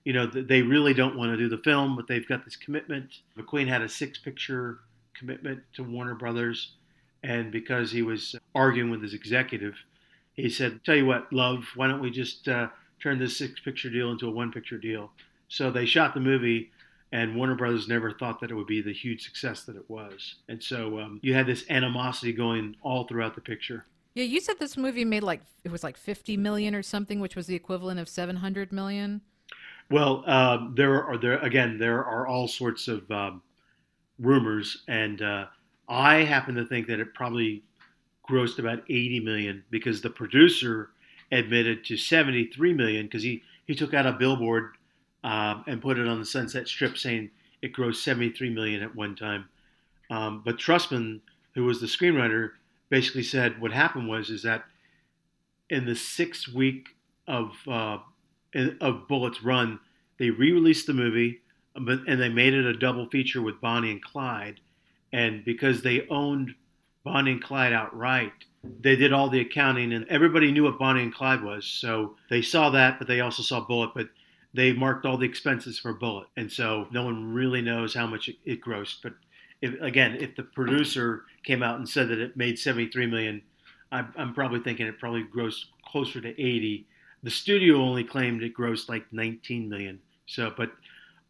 you 0.05 0.13
know 0.13 0.27
they 0.27 0.63
really 0.63 0.95
don't 0.95 1.17
want 1.17 1.33
to 1.33 1.37
do 1.37 1.49
the 1.49 1.63
film 1.63 1.97
but 1.97 2.07
they've 2.07 2.29
got 2.29 2.45
this 2.45 2.57
commitment. 2.57 3.19
McQueen 3.37 3.69
had 3.69 3.83
a 3.83 3.89
six 3.89 4.19
picture 4.19 4.81
commitment 5.15 5.61
to 5.75 5.83
Warner 5.83 6.15
Brothers. 6.15 6.73
And 7.25 7.53
because 7.53 7.93
he 7.93 8.03
was 8.03 8.35
arguing 8.53 8.91
with 8.91 9.01
his 9.01 9.15
executive 9.15 9.77
he 10.35 10.49
said 10.49 10.81
tell 10.85 10.97
you 10.97 11.07
what 11.07 11.33
love 11.33 11.65
why 11.75 11.87
don't 11.87 12.01
we 12.01 12.11
just 12.11 12.49
uh, 12.49 12.69
turn 13.01 13.19
this 13.19 13.37
six 13.37 13.61
picture 13.61 13.91
deal 13.91 14.11
into 14.11 14.27
a 14.27 14.31
one 14.31 14.53
picture 14.53 14.79
deal? 14.79 15.11
So 15.49 15.71
they 15.71 15.85
shot 15.85 16.15
the 16.15 16.21
movie, 16.21 16.71
and 17.13 17.37
Warner 17.37 17.55
Brothers 17.55 17.89
never 17.89 18.11
thought 18.11 18.41
that 18.41 18.51
it 18.51 18.55
would 18.55 18.67
be 18.67 18.81
the 18.81 18.93
huge 18.93 19.23
success 19.25 19.65
that 19.65 19.77
it 19.77 19.89
was. 19.89 20.37
And 20.49 20.63
so 20.63 20.99
um, 20.99 21.21
you 21.23 21.35
had 21.35 21.47
this 21.47 21.65
animosity 21.69 22.33
going 22.33 22.75
all 22.83 23.05
throughout 23.05 23.35
the 23.35 23.41
picture. 23.43 23.85
Yeah, 24.15 24.25
you 24.25 24.41
said 24.41 24.59
this 24.59 24.77
movie 24.77 25.05
made 25.05 25.23
like 25.23 25.43
it 25.65 25.71
was 25.71 25.85
like 25.85 25.97
50 25.97 26.37
million 26.39 26.75
or 26.75 26.83
something, 26.83 27.21
which 27.21 27.37
was 27.37 27.47
the 27.47 27.55
equivalent 27.55 28.01
of 28.01 28.09
700 28.09 28.73
million. 28.73 29.21
Well, 29.91 30.25
uh, 30.27 30.69
there 30.75 31.05
are 31.05 31.19
there 31.19 31.39
again 31.39 31.79
there 31.79 32.05
are 32.05 32.27
all 32.27 32.49
sorts 32.49 32.89
of 32.89 33.11
um, 33.11 33.43
rumors, 34.19 34.83
and 34.89 35.21
uh, 35.21 35.47
I 35.89 36.25
happen 36.25 36.55
to 36.55 36.65
think 36.67 36.87
that 36.89 37.01
it 37.01 37.15
probably 37.15 37.63
grossed 38.29 38.59
about 38.59 38.81
80 38.89 39.21
million 39.21 39.65
because 39.71 40.01
the 40.01 40.11
producer 40.11 40.91
admitted 41.31 41.85
to 41.87 41.97
73 41.97 42.75
million 42.75 43.07
because 43.07 43.23
he 43.23 43.43
he 43.67 43.75
took 43.75 43.95
out 43.95 44.07
a 44.07 44.13
billboard 44.13 44.77
um, 45.25 45.65
and 45.67 45.81
put 45.83 45.99
it 45.99 46.09
on 46.09 46.19
the 46.19 46.27
Sunset 46.27 46.67
Strip 46.67 46.97
saying 46.97 47.31
it 47.63 47.73
grossed 47.73 47.97
73 47.97 48.51
million 48.51 48.83
at 48.83 48.95
one 48.95 49.15
time. 49.15 49.49
Um, 50.11 50.43
but 50.45 50.59
Trustman, 50.59 51.21
who 51.55 51.65
was 51.65 51.81
the 51.81 51.87
screenwriter, 51.87 52.51
basically 52.91 53.23
said 53.23 53.61
what 53.61 53.73
happened 53.73 54.09
was 54.09 54.29
is 54.29 54.43
that 54.43 54.65
in 55.71 55.87
the 55.87 55.97
six 55.97 56.47
week 56.47 56.89
of 57.27 57.53
uh, 57.67 57.99
of 58.81 59.09
Bullitt's 59.09 59.43
run, 59.43 59.81
they 60.19 60.29
re-released 60.29 60.87
the 60.87 60.93
movie, 60.93 61.41
but 61.75 62.01
and 62.07 62.21
they 62.21 62.29
made 62.29 62.53
it 62.53 62.67
a 62.67 62.77
double 62.77 63.09
feature 63.09 63.41
with 63.41 63.61
Bonnie 63.61 63.93
and 63.93 64.03
Clyde, 64.03 64.61
and 65.13 65.45
because 65.45 65.83
they 65.83 66.07
owned 66.09 66.55
Bonnie 67.05 67.33
and 67.33 67.43
Clyde 67.43 67.73
outright, 67.73 68.33
they 68.81 68.97
did 68.97 69.13
all 69.13 69.31
the 69.31 69.41
accounting, 69.41 69.95
and 69.95 70.07
everybody 70.09 70.53
knew 70.53 70.65
what 70.65 70.79
Bonnie 70.79 71.03
and 71.03 71.15
Clyde 71.15 71.43
was. 71.43 71.65
So 71.65 72.17
they 72.29 72.43
saw 72.43 72.69
that, 72.71 72.99
but 72.99 73.09
they 73.09 73.21
also 73.21 73.43
saw 73.43 73.65
Bullitt, 73.65 73.93
but 73.95 74.09
they 74.55 74.73
marked 74.73 75.07
all 75.07 75.17
the 75.17 75.27
expenses 75.27 75.79
for 75.79 75.93
Bullitt, 75.93 76.29
and 76.37 76.51
so 76.51 76.87
no 76.91 77.05
one 77.05 77.33
really 77.33 77.63
knows 77.63 77.95
how 77.95 78.07
much 78.07 78.29
it, 78.29 78.37
it 78.45 78.61
grossed. 78.61 78.97
But 79.03 79.15
if, 79.61 79.81
again, 79.81 80.17
if 80.21 80.37
the 80.37 80.43
producer 80.43 81.25
came 81.45 81.63
out 81.63 81.79
and 81.79 81.89
said 81.89 82.09
that 82.09 82.19
it 82.19 82.37
made 82.37 82.59
73 82.59 83.07
million, 83.07 83.43
I'm, 83.91 84.13
I'm 84.17 84.35
probably 84.35 84.61
thinking 84.61 84.87
it 84.87 84.99
probably 84.99 85.25
grossed 85.25 85.67
closer 85.85 86.21
to 86.21 86.29
80. 86.29 86.87
The 87.23 87.31
studio 87.31 87.77
only 87.77 88.05
claimed 88.05 88.43
it 88.43 88.55
grossed 88.55 88.89
like 88.89 89.05
19 89.13 89.69
million. 89.69 90.01
So, 90.27 90.53
but 90.57 90.73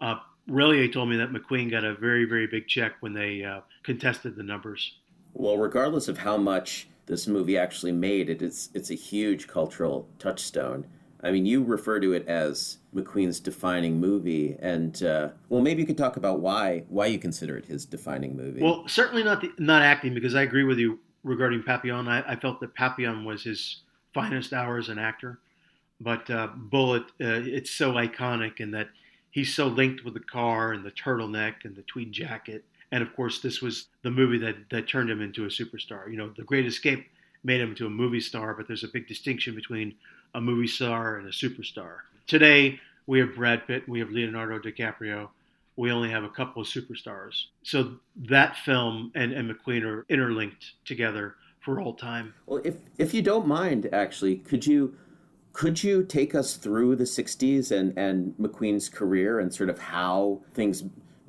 uh, 0.00 0.16
Relyea 0.48 0.92
told 0.92 1.08
me 1.08 1.16
that 1.16 1.32
McQueen 1.32 1.70
got 1.70 1.84
a 1.84 1.94
very, 1.94 2.24
very 2.24 2.46
big 2.46 2.66
check 2.66 2.94
when 3.00 3.12
they 3.12 3.44
uh, 3.44 3.60
contested 3.82 4.36
the 4.36 4.42
numbers. 4.42 4.96
Well, 5.34 5.56
regardless 5.56 6.08
of 6.08 6.18
how 6.18 6.36
much 6.36 6.88
this 7.06 7.26
movie 7.26 7.58
actually 7.58 7.92
made, 7.92 8.28
it 8.28 8.42
is 8.42 8.70
it's 8.74 8.90
a 8.90 8.94
huge 8.94 9.46
cultural 9.46 10.08
touchstone. 10.18 10.86
I 11.22 11.30
mean, 11.30 11.46
you 11.46 11.62
refer 11.62 12.00
to 12.00 12.12
it 12.12 12.26
as 12.26 12.78
McQueen's 12.94 13.38
defining 13.38 14.00
movie, 14.00 14.56
and 14.60 15.00
uh, 15.02 15.28
well, 15.48 15.62
maybe 15.62 15.80
you 15.80 15.86
could 15.86 15.98
talk 15.98 16.16
about 16.16 16.40
why 16.40 16.84
why 16.88 17.06
you 17.06 17.18
consider 17.18 17.56
it 17.56 17.66
his 17.66 17.84
defining 17.84 18.36
movie. 18.36 18.60
Well, 18.60 18.84
certainly 18.88 19.22
not 19.22 19.40
the, 19.40 19.52
not 19.58 19.82
acting 19.82 20.14
because 20.14 20.34
I 20.34 20.42
agree 20.42 20.64
with 20.64 20.78
you 20.78 20.98
regarding 21.22 21.62
Papillon. 21.62 22.08
I, 22.08 22.32
I 22.32 22.36
felt 22.36 22.60
that 22.60 22.74
Papillon 22.74 23.24
was 23.24 23.44
his 23.44 23.82
finest 24.14 24.52
hour 24.52 24.78
as 24.78 24.88
an 24.88 24.98
actor, 24.98 25.38
but 26.00 26.28
uh, 26.28 26.48
Bullitt, 26.56 27.04
uh, 27.20 27.40
it's 27.46 27.70
so 27.70 27.92
iconic 27.92 28.58
in 28.58 28.72
that 28.72 28.88
he's 29.30 29.54
so 29.54 29.68
linked 29.68 30.04
with 30.04 30.14
the 30.14 30.20
car 30.20 30.72
and 30.72 30.84
the 30.84 30.90
turtleneck 30.90 31.64
and 31.64 31.76
the 31.76 31.82
tweed 31.82 32.10
jacket, 32.10 32.64
and 32.90 33.00
of 33.00 33.14
course, 33.14 33.40
this 33.40 33.62
was 33.62 33.86
the 34.02 34.10
movie 34.10 34.38
that 34.38 34.56
that 34.70 34.88
turned 34.88 35.08
him 35.08 35.22
into 35.22 35.44
a 35.44 35.48
superstar. 35.48 36.10
You 36.10 36.16
know, 36.16 36.32
The 36.36 36.42
Great 36.42 36.66
Escape 36.66 37.06
made 37.44 37.60
him 37.60 37.70
into 37.70 37.86
a 37.86 37.90
movie 37.90 38.20
star, 38.20 38.54
but 38.54 38.66
there's 38.66 38.84
a 38.84 38.88
big 38.88 39.06
distinction 39.06 39.54
between 39.54 39.94
a 40.34 40.40
movie 40.40 40.66
star 40.66 41.16
and 41.16 41.28
a 41.28 41.30
superstar. 41.30 41.96
Today, 42.26 42.80
we 43.06 43.18
have 43.18 43.34
Brad 43.34 43.66
Pitt, 43.66 43.88
we 43.88 43.98
have 44.00 44.10
Leonardo 44.10 44.58
DiCaprio. 44.58 45.28
We 45.76 45.90
only 45.90 46.10
have 46.10 46.24
a 46.24 46.28
couple 46.28 46.60
of 46.60 46.68
superstars. 46.68 47.46
So 47.62 47.96
that 48.28 48.56
film 48.56 49.10
and, 49.14 49.32
and 49.32 49.50
McQueen 49.50 49.84
are 49.84 50.04
interlinked 50.08 50.72
together 50.84 51.36
for 51.60 51.80
all 51.80 51.94
time. 51.94 52.34
Well, 52.46 52.60
if 52.64 52.76
if 52.98 53.14
you 53.14 53.22
don't 53.22 53.46
mind, 53.46 53.88
actually, 53.92 54.36
could 54.36 54.66
you 54.66 54.94
could 55.52 55.82
you 55.82 56.02
take 56.04 56.34
us 56.34 56.56
through 56.56 56.96
the 56.96 57.04
'60s 57.04 57.70
and 57.70 57.96
and 57.96 58.34
McQueen's 58.38 58.88
career 58.88 59.40
and 59.40 59.52
sort 59.54 59.70
of 59.70 59.78
how 59.78 60.42
things 60.52 60.82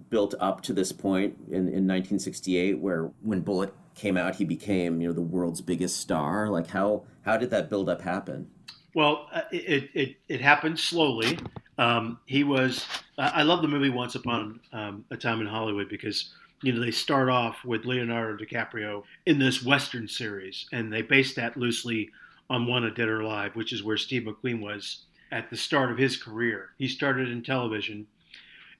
built 0.09 0.35
up 0.39 0.61
to 0.61 0.73
this 0.73 0.91
point 0.91 1.35
in, 1.47 1.67
in 1.67 1.87
1968, 1.87 2.79
where 2.79 3.11
when 3.21 3.41
Bullitt 3.41 3.73
came 3.95 4.17
out, 4.17 4.35
he 4.35 4.45
became 4.45 5.01
you 5.01 5.07
know 5.07 5.13
the 5.13 5.21
world's 5.21 5.61
biggest 5.61 5.97
star. 5.97 6.49
Like 6.49 6.67
how 6.67 7.03
how 7.21 7.37
did 7.37 7.49
that 7.51 7.69
build 7.69 7.89
up 7.89 8.01
happen? 8.01 8.47
Well, 8.93 9.27
uh, 9.31 9.41
it, 9.51 9.89
it, 9.93 10.15
it 10.27 10.41
happened 10.41 10.79
slowly. 10.79 11.39
Um, 11.77 12.19
he 12.25 12.43
was, 12.43 12.85
I 13.17 13.41
love 13.43 13.61
the 13.61 13.67
movie 13.67 13.89
Once 13.89 14.15
Upon 14.15 14.59
um, 14.71 15.05
a 15.09 15.17
Time 15.17 15.41
in 15.41 15.47
Hollywood 15.47 15.89
because, 15.89 16.31
you 16.61 16.73
know, 16.73 16.79
they 16.79 16.91
start 16.91 17.29
off 17.29 17.65
with 17.65 17.85
Leonardo 17.85 18.43
DiCaprio 18.43 19.03
in 19.25 19.39
this 19.39 19.63
Western 19.63 20.07
series, 20.07 20.67
and 20.71 20.93
they 20.93 21.01
base 21.01 21.33
that 21.35 21.57
loosely 21.57 22.11
on 22.49 22.67
Wanted 22.67 22.95
Dead 22.95 23.09
or 23.09 23.21
Alive, 23.21 23.55
which 23.55 23.73
is 23.73 23.83
where 23.83 23.97
Steve 23.97 24.23
McQueen 24.23 24.61
was 24.61 25.05
at 25.31 25.49
the 25.49 25.57
start 25.57 25.91
of 25.91 25.97
his 25.97 26.15
career. 26.21 26.69
He 26.77 26.87
started 26.87 27.29
in 27.29 27.41
television, 27.41 28.05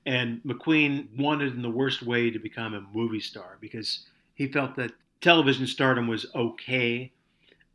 and 0.06 0.41
McQueen 0.43 1.08
wanted 1.17 1.56
in 1.56 1.63
the 1.63 1.69
worst 1.69 2.04
way 2.04 2.30
to 2.30 2.38
become 2.38 2.76
a 2.76 2.86
movie 2.95 3.19
star 3.19 3.58
because 3.60 4.06
he 4.36 4.47
felt 4.47 4.76
that 4.76 4.91
television 5.21 5.65
stardom 5.65 6.08
was 6.08 6.28
okay 6.36 7.12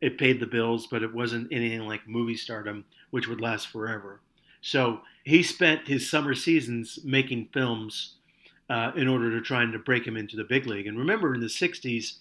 it 0.01 0.17
paid 0.17 0.39
the 0.39 0.45
bills, 0.45 0.87
but 0.87 1.03
it 1.03 1.13
wasn't 1.13 1.51
anything 1.51 1.81
like 1.81 2.07
movie 2.07 2.35
stardom, 2.35 2.85
which 3.09 3.27
would 3.27 3.41
last 3.41 3.67
forever. 3.67 4.21
So 4.61 5.01
he 5.23 5.43
spent 5.43 5.87
his 5.87 6.09
summer 6.09 6.33
seasons 6.33 6.99
making 7.03 7.49
films 7.53 8.15
uh, 8.69 8.91
in 8.95 9.07
order 9.07 9.31
to 9.31 9.41
try 9.41 9.63
and 9.63 9.73
to 9.73 9.79
break 9.79 10.05
him 10.05 10.17
into 10.17 10.35
the 10.35 10.43
big 10.43 10.67
league. 10.67 10.87
And 10.87 10.97
remember, 10.97 11.33
in 11.33 11.41
the 11.41 11.47
60s, 11.47 12.17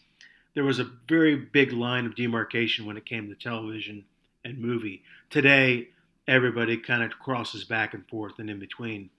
there 0.54 0.64
was 0.64 0.78
a 0.78 0.90
very 1.08 1.36
big 1.36 1.72
line 1.72 2.06
of 2.06 2.14
demarcation 2.14 2.86
when 2.86 2.96
it 2.96 3.06
came 3.06 3.28
to 3.28 3.34
television 3.34 4.04
and 4.44 4.58
movie. 4.58 5.02
Today, 5.30 5.88
everybody 6.26 6.76
kind 6.76 7.02
of 7.02 7.18
crosses 7.18 7.64
back 7.64 7.94
and 7.94 8.06
forth 8.08 8.38
and 8.38 8.50
in 8.50 8.58
between. 8.58 9.10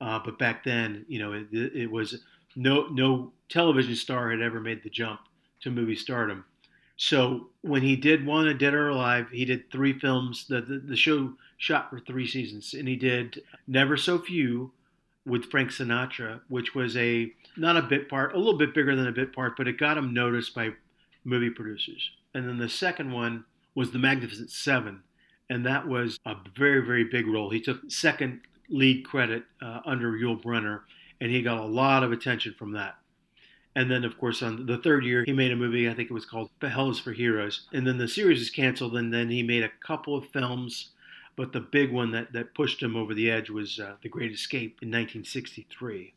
Uh, 0.00 0.18
but 0.24 0.38
back 0.38 0.64
then, 0.64 1.04
you 1.08 1.18
know, 1.18 1.32
it, 1.32 1.46
it 1.52 1.90
was 1.90 2.22
no 2.56 2.88
no 2.88 3.32
television 3.48 3.94
star 3.94 4.30
had 4.30 4.40
ever 4.40 4.60
made 4.60 4.82
the 4.82 4.90
jump 4.90 5.20
to 5.60 5.70
movie 5.70 5.96
stardom. 5.96 6.44
So 6.96 7.48
when 7.62 7.82
he 7.82 7.96
did 7.96 8.26
Wanted 8.26 8.58
Dead 8.58 8.74
or 8.74 8.88
Alive, 8.88 9.28
he 9.30 9.44
did 9.44 9.70
three 9.70 9.98
films. 9.98 10.46
The, 10.46 10.60
the, 10.60 10.78
the 10.78 10.96
show 10.96 11.32
shot 11.56 11.90
for 11.90 11.98
three 11.98 12.26
seasons, 12.26 12.74
and 12.74 12.86
he 12.86 12.96
did 12.96 13.42
Never 13.66 13.96
So 13.96 14.18
Few 14.18 14.72
with 15.24 15.50
Frank 15.50 15.70
Sinatra, 15.70 16.40
which 16.48 16.74
was 16.74 16.96
a 16.96 17.32
not 17.56 17.76
a 17.76 17.82
bit 17.82 18.08
part, 18.08 18.34
a 18.34 18.38
little 18.38 18.58
bit 18.58 18.74
bigger 18.74 18.96
than 18.96 19.06
a 19.06 19.12
bit 19.12 19.34
part, 19.34 19.56
but 19.56 19.68
it 19.68 19.78
got 19.78 19.96
him 19.96 20.12
noticed 20.12 20.54
by 20.54 20.70
movie 21.24 21.50
producers. 21.50 22.10
And 22.34 22.48
then 22.48 22.58
the 22.58 22.68
second 22.68 23.12
one 23.12 23.44
was 23.74 23.90
The 23.90 23.98
Magnificent 23.98 24.50
Seven, 24.50 25.02
and 25.48 25.64
that 25.66 25.86
was 25.86 26.18
a 26.26 26.34
very 26.56 26.84
very 26.84 27.04
big 27.04 27.26
role. 27.26 27.50
He 27.50 27.60
took 27.60 27.90
second 27.90 28.40
lead 28.68 29.04
credit 29.04 29.44
uh, 29.60 29.80
under 29.84 30.12
Yul 30.12 30.42
Brynner, 30.42 30.80
and 31.20 31.30
he 31.30 31.42
got 31.42 31.58
a 31.58 31.64
lot 31.64 32.02
of 32.02 32.12
attention 32.12 32.54
from 32.58 32.72
that. 32.72 32.96
And 33.74 33.90
then, 33.90 34.04
of 34.04 34.18
course, 34.18 34.42
on 34.42 34.66
the 34.66 34.76
third 34.76 35.04
year, 35.04 35.24
he 35.24 35.32
made 35.32 35.50
a 35.50 35.56
movie, 35.56 35.88
I 35.88 35.94
think 35.94 36.10
it 36.10 36.14
was 36.14 36.26
called 36.26 36.50
Hell 36.60 36.90
is 36.90 36.98
for 36.98 37.12
Heroes. 37.12 37.68
And 37.72 37.86
then 37.86 37.96
the 37.96 38.08
series 38.08 38.38
was 38.38 38.50
canceled, 38.50 38.96
and 38.96 39.12
then 39.12 39.30
he 39.30 39.42
made 39.42 39.62
a 39.62 39.70
couple 39.80 40.14
of 40.14 40.28
films. 40.28 40.90
But 41.36 41.52
the 41.52 41.60
big 41.60 41.90
one 41.90 42.10
that, 42.12 42.32
that 42.34 42.54
pushed 42.54 42.82
him 42.82 42.94
over 42.94 43.14
the 43.14 43.30
edge 43.30 43.48
was 43.48 43.80
uh, 43.80 43.94
The 44.02 44.10
Great 44.10 44.32
Escape 44.32 44.78
in 44.82 44.88
1963. 44.88 46.12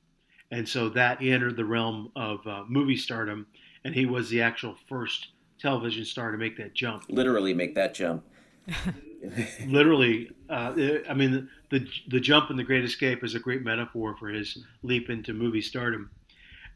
And 0.52 0.68
so 0.68 0.90
that 0.90 1.22
he 1.22 1.32
entered 1.32 1.56
the 1.56 1.66
realm 1.66 2.12
of 2.16 2.46
uh, 2.46 2.64
movie 2.68 2.98
stardom, 2.98 3.48
and 3.84 3.96
he 3.96 4.06
was 4.06 4.30
the 4.30 4.42
actual 4.42 4.76
first 4.90 5.30
television 5.60 6.04
star 6.04 6.32
to 6.32 6.38
make 6.38 6.58
that 6.58 6.74
jump. 6.74 7.06
Literally 7.08 7.54
make 7.54 7.76
that 7.76 7.94
jump. 7.94 8.26
Literally, 9.66 10.30
uh, 10.50 10.74
I 11.10 11.14
mean, 11.14 11.50
the 11.70 11.88
the 12.08 12.20
jump 12.20 12.52
in 12.52 12.58
The 12.58 12.64
Great 12.64 12.84
Escape 12.84 13.24
is 13.24 13.36
a 13.36 13.40
great 13.40 13.64
metaphor 13.64 14.16
for 14.18 14.30
his 14.30 14.60
leap 14.84 15.10
into 15.10 15.34
movie 15.34 15.62
stardom. 15.62 16.10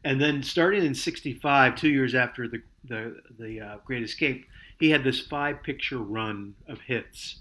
And 0.04 0.20
then 0.20 0.42
starting 0.42 0.84
in 0.84 0.94
65, 0.94 1.76
two 1.76 1.90
years 1.90 2.14
after 2.14 2.48
the, 2.48 2.62
the, 2.84 3.16
the 3.38 3.60
uh, 3.60 3.76
Great 3.84 4.02
Escape, 4.02 4.46
he 4.78 4.90
had 4.90 5.04
this 5.04 5.20
five 5.20 5.62
picture 5.62 5.98
run 5.98 6.54
of 6.68 6.80
hits. 6.80 7.36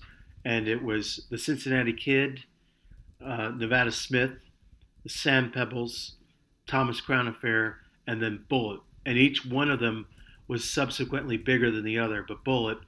And 0.45 0.67
it 0.67 0.83
was 0.83 1.25
The 1.29 1.37
Cincinnati 1.37 1.93
Kid, 1.93 2.43
uh, 3.25 3.51
Nevada 3.55 3.91
Smith, 3.91 4.31
The 5.03 5.09
Sand 5.09 5.53
Pebbles, 5.53 6.15
Thomas 6.67 7.01
Crown 7.01 7.27
Affair, 7.27 7.77
and 8.07 8.21
then 8.21 8.43
Bullitt. 8.49 8.81
And 9.05 9.17
each 9.17 9.45
one 9.45 9.69
of 9.69 9.79
them 9.79 10.07
was 10.47 10.69
subsequently 10.69 11.37
bigger 11.37 11.71
than 11.71 11.83
the 11.83 11.99
other, 11.99 12.25
but 12.27 12.43
Bullitt 12.43 12.79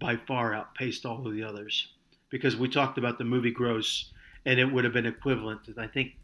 by 0.00 0.16
far 0.16 0.54
outpaced 0.54 1.06
all 1.06 1.26
of 1.26 1.34
the 1.34 1.44
others. 1.44 1.88
Because 2.30 2.56
we 2.56 2.68
talked 2.68 2.98
about 2.98 3.18
the 3.18 3.24
movie 3.24 3.52
gross, 3.52 4.12
and 4.44 4.58
it 4.58 4.70
would 4.72 4.84
have 4.84 4.92
been 4.92 5.06
equivalent 5.06 5.64
to, 5.64 5.74
I 5.78 5.86
think, 5.86 6.16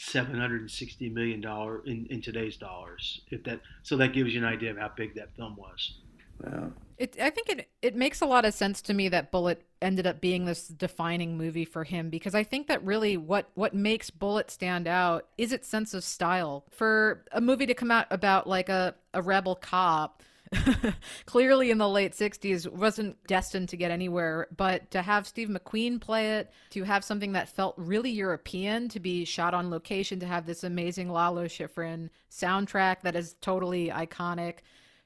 760 0.00 1.10
million 1.10 1.40
dollar 1.40 1.82
in, 1.86 2.06
in 2.06 2.22
today's 2.22 2.56
dollars 2.56 3.20
if 3.30 3.44
that 3.44 3.60
so 3.82 3.96
that 3.96 4.12
gives 4.12 4.32
you 4.32 4.40
an 4.40 4.46
idea 4.46 4.70
of 4.70 4.78
how 4.78 4.90
big 4.96 5.14
that 5.14 5.34
film 5.36 5.56
was 5.56 5.98
wow 6.42 6.72
It, 6.96 7.16
I 7.20 7.30
think 7.30 7.50
it 7.50 7.68
it 7.82 7.94
makes 7.94 8.20
a 8.20 8.26
lot 8.26 8.44
of 8.44 8.54
sense 8.54 8.80
to 8.82 8.94
me 8.94 9.08
that 9.10 9.30
Bullitt 9.30 9.62
ended 9.82 10.06
up 10.06 10.20
being 10.20 10.44
this 10.44 10.68
defining 10.68 11.36
movie 11.38 11.64
for 11.64 11.84
him 11.84 12.10
because 12.10 12.34
I 12.34 12.44
think 12.44 12.66
that 12.68 12.84
really 12.84 13.16
what 13.16 13.50
what 13.54 13.74
makes 13.74 14.10
Bullitt 14.10 14.50
stand 14.50 14.86
out 14.86 15.26
is 15.38 15.52
its 15.52 15.68
sense 15.68 15.94
of 15.94 16.04
style. 16.04 16.64
For 16.70 17.24
a 17.32 17.40
movie 17.40 17.66
to 17.66 17.74
come 17.74 17.90
out 17.90 18.06
about 18.10 18.46
like 18.46 18.68
a, 18.68 18.94
a 19.14 19.22
rebel 19.22 19.54
cop 19.54 20.22
clearly 21.26 21.70
in 21.70 21.78
the 21.78 21.88
late 21.88 22.12
60s 22.12 22.70
wasn't 22.70 23.16
destined 23.26 23.68
to 23.68 23.76
get 23.76 23.90
anywhere 23.90 24.48
but 24.56 24.90
to 24.90 25.00
have 25.00 25.26
steve 25.26 25.48
mcqueen 25.48 26.00
play 26.00 26.38
it 26.38 26.50
to 26.70 26.82
have 26.82 27.04
something 27.04 27.32
that 27.32 27.48
felt 27.48 27.74
really 27.76 28.10
european 28.10 28.88
to 28.88 28.98
be 28.98 29.24
shot 29.24 29.54
on 29.54 29.70
location 29.70 30.18
to 30.18 30.26
have 30.26 30.46
this 30.46 30.64
amazing 30.64 31.08
lalo 31.08 31.44
schifrin 31.44 32.10
soundtrack 32.30 33.02
that 33.02 33.14
is 33.14 33.36
totally 33.40 33.88
iconic 33.88 34.58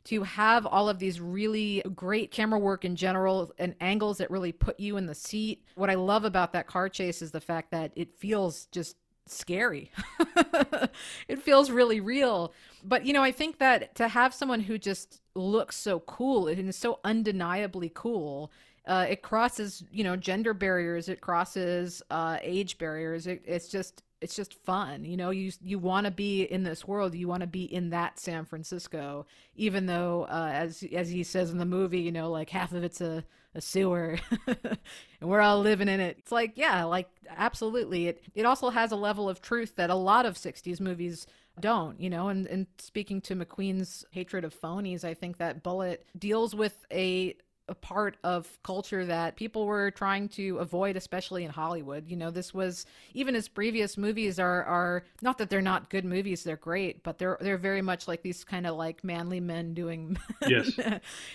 to 0.05 0.23
have 0.23 0.67
all 0.67 0.89
of 0.89 0.99
these 0.99 1.21
really 1.21 1.83
great 1.95 2.31
camera 2.31 2.59
work 2.59 2.85
in 2.85 2.95
general 2.95 3.53
and 3.59 3.75
angles 3.81 4.19
that 4.19 4.31
really 4.31 4.53
put 4.53 4.79
you 4.79 4.97
in 4.97 5.07
the 5.07 5.15
seat. 5.15 5.65
What 5.77 5.91
I 5.91 5.95
love 5.95 6.25
about 6.25 6.53
that 6.53 6.67
car 6.67 6.89
chase 6.89 7.23
is 7.23 7.31
the 7.31 7.41
fact 7.41 7.71
that 7.71 7.93
it 7.97 8.15
feels 8.15 8.67
just 8.67 8.97
scary. 9.27 9.91
it 11.29 11.41
feels 11.41 11.71
really 11.71 12.01
real. 12.01 12.53
But, 12.83 13.07
you 13.07 13.15
know, 13.15 13.23
I 13.23 13.33
think 13.33 13.59
that 13.59 13.95
to 13.95 14.09
have 14.09 14.35
someone 14.35 14.61
who 14.61 14.77
just 14.77 15.23
looks 15.35 15.77
so 15.77 16.01
cool 16.01 16.49
and 16.49 16.69
is 16.69 16.77
so 16.77 17.01
undeniably 17.05 17.91
cool. 17.95 18.51
Uh, 18.87 19.07
it 19.09 19.23
crosses, 19.23 19.83
you 19.91 20.05
know, 20.05 20.15
gender 20.17 20.53
barriers. 20.53 21.09
It 21.09 21.21
crosses 21.21 22.03
uh, 22.11 22.39
age 22.43 22.79
barriers. 22.79 23.27
It, 23.27 23.43
it's 23.47 23.69
just 23.69 24.03
it's 24.25 24.35
just 24.35 24.55
fun 24.55 25.05
you 25.05 25.19
know 25.19 25.29
you 25.29 25.53
you 25.63 25.79
want 25.79 26.07
to 26.07 26.11
be 26.11 26.45
in 26.45 26.63
this 26.63 26.89
world 26.89 27.15
you 27.15 27.29
want 27.29 27.43
to 27.43 27.47
be 27.47 27.65
in 27.65 27.91
that 27.91 28.19
san 28.19 28.47
francisco 28.47 29.27
even 29.55 29.85
though 29.85 30.27
uh, 30.31 30.51
as 30.51 30.83
as 30.95 31.11
he 31.11 31.23
says 31.23 31.51
in 31.51 31.59
the 31.59 31.65
movie 31.67 32.01
you 32.01 32.11
know 32.11 32.31
like 32.31 32.49
half 32.49 32.73
of 32.73 32.83
it's 32.83 33.03
a, 33.03 33.23
a 33.55 33.61
sewer 33.61 34.19
and 34.47 34.79
we're 35.21 35.43
all 35.43 35.61
living 35.61 35.89
in 35.89 36.01
it 36.01 36.17
it's 36.19 36.33
like 36.33 36.53
yeah 36.57 36.85
like 36.85 37.07
absolutely 37.37 38.09
it 38.09 38.25
it 38.35 38.47
also 38.47 38.71
has 38.71 38.93
a 38.93 38.97
level 38.97 39.29
of 39.29 39.43
truth 39.43 39.77
that 39.77 39.91
a 39.91 39.95
lot 39.95 40.25
of 40.25 40.37
60s 40.37 40.81
movies 40.81 41.27
don't 41.61 42.01
you 42.01 42.11
know 42.11 42.29
and 42.29 42.47
and 42.47 42.67
speaking 42.79 43.21
to 43.21 43.37
mcqueen's 43.37 44.05
hatred 44.11 44.45
of 44.45 44.59
phonies 44.59 45.05
i 45.05 45.15
think 45.15 45.39
that 45.39 45.63
Bullitt 45.63 46.05
deals 46.19 46.55
with 46.55 46.85
a 46.93 47.37
a 47.69 47.75
part 47.75 48.17
of 48.23 48.59
culture 48.63 49.07
that 49.07 49.37
people 49.37 49.67
were 49.67 49.91
trying 49.91 50.29
to 50.29 50.59
avoid, 50.59 50.97
especially 50.97 51.45
in 51.45 51.51
Hollywood. 51.51 52.09
You 52.09 52.17
know, 52.17 52.31
this 52.31 52.53
was 52.53 52.85
even 53.15 53.35
his 53.35 53.49
previous 53.49 53.97
movies 53.97 54.39
are 54.39 54.65
are 54.65 55.05
not 55.23 55.39
that 55.39 55.51
they're 55.51 55.63
not 55.63 55.89
good 55.91 56.05
movies; 56.05 56.45
they're 56.45 56.57
great, 56.57 57.03
but 57.03 57.19
they're 57.19 57.39
they're 57.41 57.59
very 57.59 57.83
much 57.83 58.07
like 58.07 58.23
these 58.23 58.45
kind 58.45 58.67
of 58.67 58.77
like 58.77 59.03
manly 59.03 59.41
men 59.41 59.73
doing, 59.73 60.19
yes, 60.47 60.79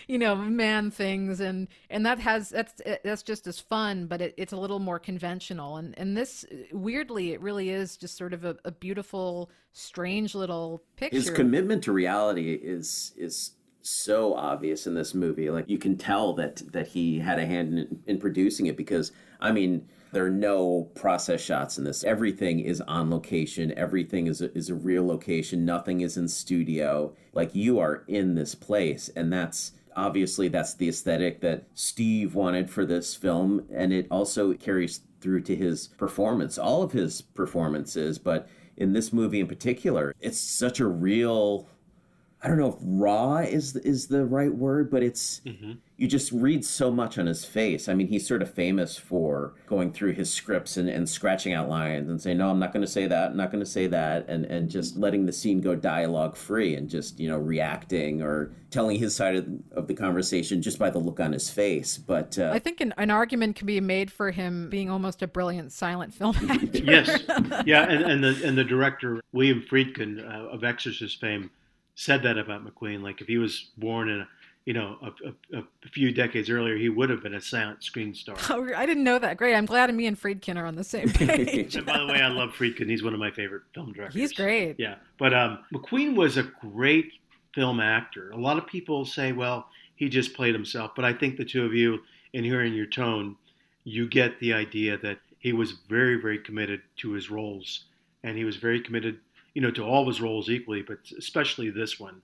you 0.08 0.18
know, 0.18 0.36
man 0.36 0.92
things, 0.92 1.40
and 1.40 1.68
and 1.90 2.06
that 2.06 2.20
has 2.20 2.50
that's 2.50 2.82
that's 3.04 3.24
just 3.24 3.48
as 3.48 3.60
fun, 3.60 4.06
but 4.06 4.22
it, 4.22 4.34
it's 4.38 4.54
a 4.54 4.58
little 4.58 4.80
more 4.80 5.00
conventional. 5.00 5.78
And 5.78 5.98
and 5.98 6.16
this 6.16 6.46
weirdly, 6.72 7.34
it 7.34 7.42
really 7.42 7.70
is 7.70 7.98
just 7.98 8.18
sort 8.18 8.34
of 8.34 8.46
a, 8.46 8.56
a 8.66 8.72
beautiful, 8.72 9.50
strange 9.74 10.36
little 10.36 10.84
picture. 10.96 11.18
His 11.18 11.30
commitment 11.30 11.84
to 11.86 11.92
reality 11.92 12.54
is 12.54 13.14
is 13.18 13.54
so 13.82 14.34
obvious 14.36 14.88
in 14.88 14.94
this 14.94 15.14
movie. 15.14 15.50
Like 15.50 15.70
you 15.70 15.78
can 15.78 15.98
tell 15.98 16.34
that 16.34 16.62
that 16.74 16.88
he 16.88 17.20
had 17.20 17.40
a 17.40 17.46
hand 17.46 17.78
in, 17.78 18.04
in 18.08 18.20
producing 18.20 18.66
it 18.66 18.78
because 18.78 19.12
I 19.40 19.52
mean 19.52 19.88
there 20.12 20.26
are 20.26 20.32
no 20.32 20.90
process 20.96 21.40
shots 21.42 21.78
in 21.78 21.84
this. 21.84 22.04
Everything 22.04 22.60
is 22.60 22.82
on 22.82 23.12
location. 23.12 23.72
Everything 23.78 24.28
is 24.28 24.42
a, 24.42 24.52
is 24.58 24.70
a 24.70 24.76
real 24.76 25.06
location. 25.06 25.66
Nothing 25.66 26.02
is 26.02 26.18
in 26.18 26.28
studio. 26.28 27.14
Like 27.34 27.54
you 27.54 27.80
are 27.80 28.04
in 28.08 28.36
this 28.36 28.56
place, 28.56 29.10
and 29.16 29.32
that's 29.32 29.74
obviously 29.96 30.48
that's 30.48 30.74
the 30.74 30.90
aesthetic 30.90 31.42
that 31.42 31.66
Steve 31.74 32.34
wanted 32.34 32.70
for 32.70 32.86
this 32.86 33.16
film, 33.16 33.66
and 33.72 33.94
it 33.94 34.08
also 34.10 34.54
carries 34.54 35.02
through 35.22 35.42
to 35.42 35.56
his 35.56 35.90
performance, 35.90 36.58
all 36.58 36.82
of 36.82 36.94
his 36.94 37.22
performances, 37.22 38.18
but 38.18 38.48
in 38.78 38.94
this 38.94 39.12
movie 39.12 39.42
in 39.42 39.48
particular, 39.48 40.16
it's 40.22 40.40
such 40.40 40.80
a 40.80 40.88
real 40.88 41.68
I 42.42 42.48
don't 42.48 42.58
know 42.58 42.70
if 42.70 42.76
raw 42.82 43.38
is 43.38 43.76
is 43.76 44.08
the 44.08 44.26
right 44.26 44.54
word, 44.54 44.90
but 44.90 45.04
it's 45.04 45.42
mm-hmm. 45.46 45.74
you 45.98 46.08
just 46.08 46.32
read 46.32 46.64
so 46.64 46.90
much 46.90 47.18
on 47.18 47.26
his 47.26 47.44
face. 47.44 47.90
I 47.90 47.94
mean, 47.94 48.08
he's 48.08 48.26
sort 48.26 48.42
of 48.42 48.54
famous 48.54 48.98
for 48.98 49.56
going 49.68 49.92
through 49.92 50.14
his 50.14 50.32
scripts 50.32 50.78
and, 50.78 50.88
and 50.88 51.10
scratching 51.10 51.52
out 51.52 51.68
lines 51.68 52.10
and 52.10 52.22
saying, 52.22 52.38
"No, 52.38 52.50
I'm 52.50 52.58
not 52.58 52.72
going 52.72 52.86
to 52.86 52.92
say 52.92 53.08
that. 53.08 53.32
I'm 53.32 53.38
not 53.38 53.52
going 53.52 53.64
to 53.64 53.70
say 53.70 53.88
that," 53.88 54.30
and 54.30 54.46
and 54.46 54.70
just 54.70 54.96
letting 54.96 55.26
the 55.26 55.34
scene 55.34 55.60
go 55.60 55.76
dialogue 55.76 56.38
free 56.38 56.76
and 56.76 56.90
just 56.90 57.20
you 57.20 57.28
know 57.28 57.38
reacting 57.38 58.22
or 58.22 58.54
telling 58.72 58.98
his 58.98 59.14
side 59.14 59.36
of, 59.36 59.46
of 59.74 59.88
the 59.88 59.94
conversation 59.94 60.62
just 60.62 60.80
by 60.80 60.90
the 60.90 61.00
look 61.00 61.20
on 61.20 61.34
his 61.34 61.50
face. 61.50 61.98
But 61.98 62.40
uh, 62.40 62.52
I 62.54 62.60
think 62.60 62.80
an, 62.80 62.94
an 62.98 63.12
argument 63.12 63.58
can 63.58 63.68
be 63.68 63.82
made 63.82 64.12
for 64.12 64.32
him 64.32 64.70
being 64.70 64.90
almost 64.90 65.22
a 65.22 65.28
brilliant 65.28 65.74
silent 65.74 66.14
film 66.14 66.38
actor. 66.50 66.78
yes, 66.86 67.22
yeah, 67.66 67.84
and, 67.84 68.04
and 68.04 68.24
the 68.24 68.48
and 68.48 68.58
the 68.58 68.64
director 68.64 69.20
William 69.34 69.62
Friedkin 69.70 70.24
uh, 70.24 70.48
of 70.48 70.64
Exorcist 70.64 71.20
fame 71.20 71.52
said 72.00 72.24
that 72.24 72.38
about 72.38 72.66
McQueen. 72.66 73.04
Like 73.04 73.20
if 73.20 73.28
he 73.28 73.38
was 73.38 73.72
born 73.78 74.08
in 74.08 74.22
a 74.22 74.28
you 74.66 74.74
know, 74.74 74.98
a, 75.02 75.58
a, 75.58 75.62
a, 75.62 75.90
few 75.90 76.12
decades 76.12 76.48
earlier, 76.48 76.78
he 76.78 76.90
would 76.90 77.10
have 77.10 77.24
been 77.24 77.34
a 77.34 77.42
silent 77.42 77.84
screen 77.84 78.14
star. 78.14 78.36
Oh, 78.50 78.70
I 78.76 78.86
didn't 78.86 79.04
know 79.04 79.18
that. 79.18 79.36
Great. 79.38 79.56
I'm 79.56 79.66
glad 79.66 79.92
me 79.96 80.06
and 80.06 80.20
Friedkin 80.20 80.58
are 80.58 80.66
on 80.66 80.76
the 80.76 80.84
same 80.84 81.10
page. 81.14 81.76
and 81.76 81.88
by 81.88 81.98
the 81.98 82.06
way, 82.06 82.22
I 82.22 82.28
love 82.28 82.52
Friedkin. 82.52 82.88
He's 82.88 83.02
one 83.02 83.14
of 83.16 83.20
my 83.20 83.32
favorite 83.32 83.64
film 83.74 83.94
directors. 83.94 84.14
He's 84.20 84.34
great. 84.34 84.76
Yeah. 84.78 84.96
But 85.18 85.34
um, 85.34 85.60
McQueen 85.74 86.16
was 86.16 86.38
a 86.38 86.44
great 86.44 87.14
film 87.56 87.80
actor. 87.80 88.30
A 88.30 88.38
lot 88.38 88.60
of 88.60 88.68
people 88.68 89.06
say, 89.06 89.32
well, 89.32 89.70
he 89.96 90.08
just 90.08 90.36
played 90.36 90.54
himself. 90.54 90.92
But 90.96 91.04
I 91.04 91.14
think 91.14 91.38
the 91.38 91.46
two 91.46 91.66
of 91.66 91.74
you, 91.74 92.00
in 92.34 92.44
hearing 92.44 92.76
your 92.76 92.86
tone, 92.86 93.38
you 93.86 94.08
get 94.08 94.40
the 94.40 94.54
idea 94.54 95.00
that 95.00 95.18
he 95.40 95.52
was 95.52 95.72
very, 95.90 96.22
very 96.22 96.38
committed 96.38 96.82
to 96.98 97.12
his 97.14 97.32
roles. 97.32 97.86
And 98.24 98.38
he 98.38 98.44
was 98.44 98.58
very 98.58 98.82
committed 98.82 99.20
you 99.54 99.62
know, 99.62 99.72
to 99.72 99.84
all 99.84 100.08
his 100.08 100.22
roles 100.22 100.50
equally, 100.50 100.82
but 100.82 101.00
especially 101.18 101.70
this 101.70 102.00
one. 102.00 102.22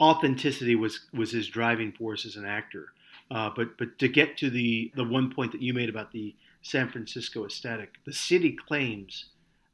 Authenticity 0.00 0.74
was 0.74 1.06
was 1.12 1.32
his 1.32 1.48
driving 1.48 1.92
force 1.92 2.24
as 2.24 2.36
an 2.36 2.44
actor. 2.44 2.92
Uh, 3.30 3.50
but 3.54 3.76
but 3.78 3.98
to 3.98 4.08
get 4.08 4.36
to 4.38 4.50
the 4.50 4.92
the 4.94 5.04
one 5.04 5.32
point 5.32 5.52
that 5.52 5.62
you 5.62 5.72
made 5.72 5.88
about 5.88 6.12
the 6.12 6.34
San 6.62 6.88
Francisco 6.88 7.46
aesthetic, 7.46 7.94
the 8.04 8.12
city 8.12 8.56
claims 8.68 9.26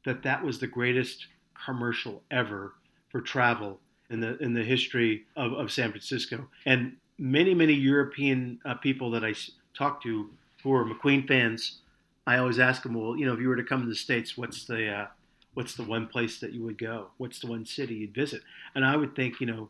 that 0.05 0.23
that 0.23 0.43
was 0.43 0.59
the 0.59 0.67
greatest 0.67 1.27
commercial 1.65 2.23
ever 2.31 2.73
for 3.09 3.21
travel 3.21 3.79
in 4.09 4.19
the 4.19 4.37
in 4.39 4.53
the 4.53 4.63
history 4.63 5.25
of, 5.35 5.53
of 5.53 5.71
San 5.71 5.89
Francisco. 5.89 6.47
And 6.65 6.97
many 7.17 7.53
many 7.53 7.73
European 7.73 8.59
uh, 8.65 8.75
people 8.75 9.11
that 9.11 9.23
I 9.23 9.33
talk 9.73 10.01
to 10.03 10.29
who 10.63 10.73
are 10.73 10.85
McQueen 10.85 11.27
fans, 11.27 11.79
I 12.27 12.37
always 12.37 12.59
ask 12.59 12.83
them, 12.83 12.93
well, 12.93 13.17
you 13.17 13.25
know, 13.25 13.33
if 13.33 13.39
you 13.39 13.47
were 13.47 13.55
to 13.55 13.63
come 13.63 13.81
to 13.81 13.87
the 13.87 13.95
states, 13.95 14.37
what's 14.37 14.65
the 14.65 14.89
uh, 14.89 15.07
what's 15.53 15.75
the 15.75 15.83
one 15.83 16.07
place 16.07 16.39
that 16.39 16.53
you 16.53 16.63
would 16.63 16.77
go? 16.77 17.07
What's 17.17 17.39
the 17.39 17.47
one 17.47 17.65
city 17.65 17.95
you'd 17.95 18.13
visit? 18.13 18.41
And 18.75 18.85
I 18.85 18.95
would 18.95 19.15
think, 19.15 19.39
you 19.39 19.47
know, 19.47 19.69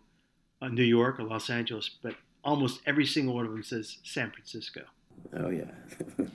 uh, 0.62 0.68
New 0.68 0.84
York 0.84 1.20
or 1.20 1.24
Los 1.24 1.50
Angeles, 1.50 1.90
but 2.02 2.16
almost 2.44 2.82
every 2.86 3.06
single 3.06 3.36
one 3.36 3.46
of 3.46 3.52
them 3.52 3.64
says 3.64 3.98
San 4.04 4.32
Francisco. 4.32 4.82
Oh 5.36 5.50
yeah. 5.50 5.72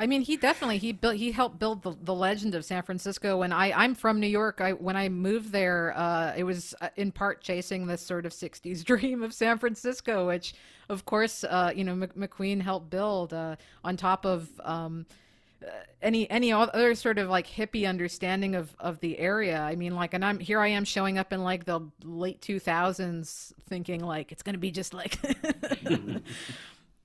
I 0.00 0.06
mean, 0.06 0.20
he 0.22 0.36
definitely 0.36 0.78
he 0.78 0.92
built 0.92 1.16
he 1.16 1.32
helped 1.32 1.58
build 1.58 1.82
the, 1.82 1.96
the 2.02 2.14
legend 2.14 2.54
of 2.54 2.64
San 2.64 2.82
Francisco. 2.84 3.42
And 3.42 3.52
I 3.52 3.72
I'm 3.72 3.96
from 3.96 4.20
New 4.20 4.28
York. 4.28 4.60
I 4.60 4.72
when 4.72 4.96
I 4.96 5.08
moved 5.08 5.50
there, 5.50 5.92
uh, 5.96 6.34
it 6.36 6.44
was 6.44 6.72
uh, 6.80 6.88
in 6.96 7.10
part 7.10 7.42
chasing 7.42 7.86
this 7.88 8.00
sort 8.00 8.24
of 8.24 8.32
'60s 8.32 8.84
dream 8.84 9.24
of 9.24 9.34
San 9.34 9.58
Francisco, 9.58 10.28
which 10.28 10.54
of 10.88 11.04
course 11.04 11.42
uh, 11.42 11.72
you 11.74 11.82
know 11.82 11.96
McQueen 11.96 12.62
helped 12.62 12.90
build 12.90 13.34
uh, 13.34 13.56
on 13.84 13.96
top 13.96 14.24
of. 14.24 14.48
Um, 14.64 15.06
uh, 15.10 15.14
Uh, 15.60 15.70
any 16.00 16.30
any 16.30 16.52
other 16.52 16.94
sort 16.94 17.18
of 17.18 17.28
like 17.28 17.44
hippie 17.44 17.88
understanding 17.88 18.54
of 18.54 18.76
of 18.78 19.00
the 19.00 19.18
area 19.18 19.60
i 19.60 19.74
mean 19.74 19.92
like 19.92 20.14
and 20.14 20.24
i'm 20.24 20.38
here 20.38 20.60
i 20.60 20.68
am 20.68 20.84
showing 20.84 21.18
up 21.18 21.32
in 21.32 21.42
like 21.42 21.64
the 21.64 21.80
late 22.04 22.40
2000s 22.40 23.52
thinking 23.68 24.00
like 24.04 24.30
it's 24.30 24.44
gonna 24.44 24.56
be 24.56 24.70
just 24.70 24.94
like 24.94 25.18
and 25.84 26.22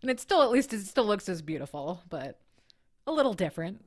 it 0.04 0.20
still 0.20 0.44
at 0.44 0.52
least 0.52 0.72
it 0.72 0.86
still 0.86 1.06
looks 1.06 1.28
as 1.28 1.42
beautiful 1.42 2.04
but 2.10 2.40
a 3.08 3.12
little 3.12 3.34
different 3.34 3.82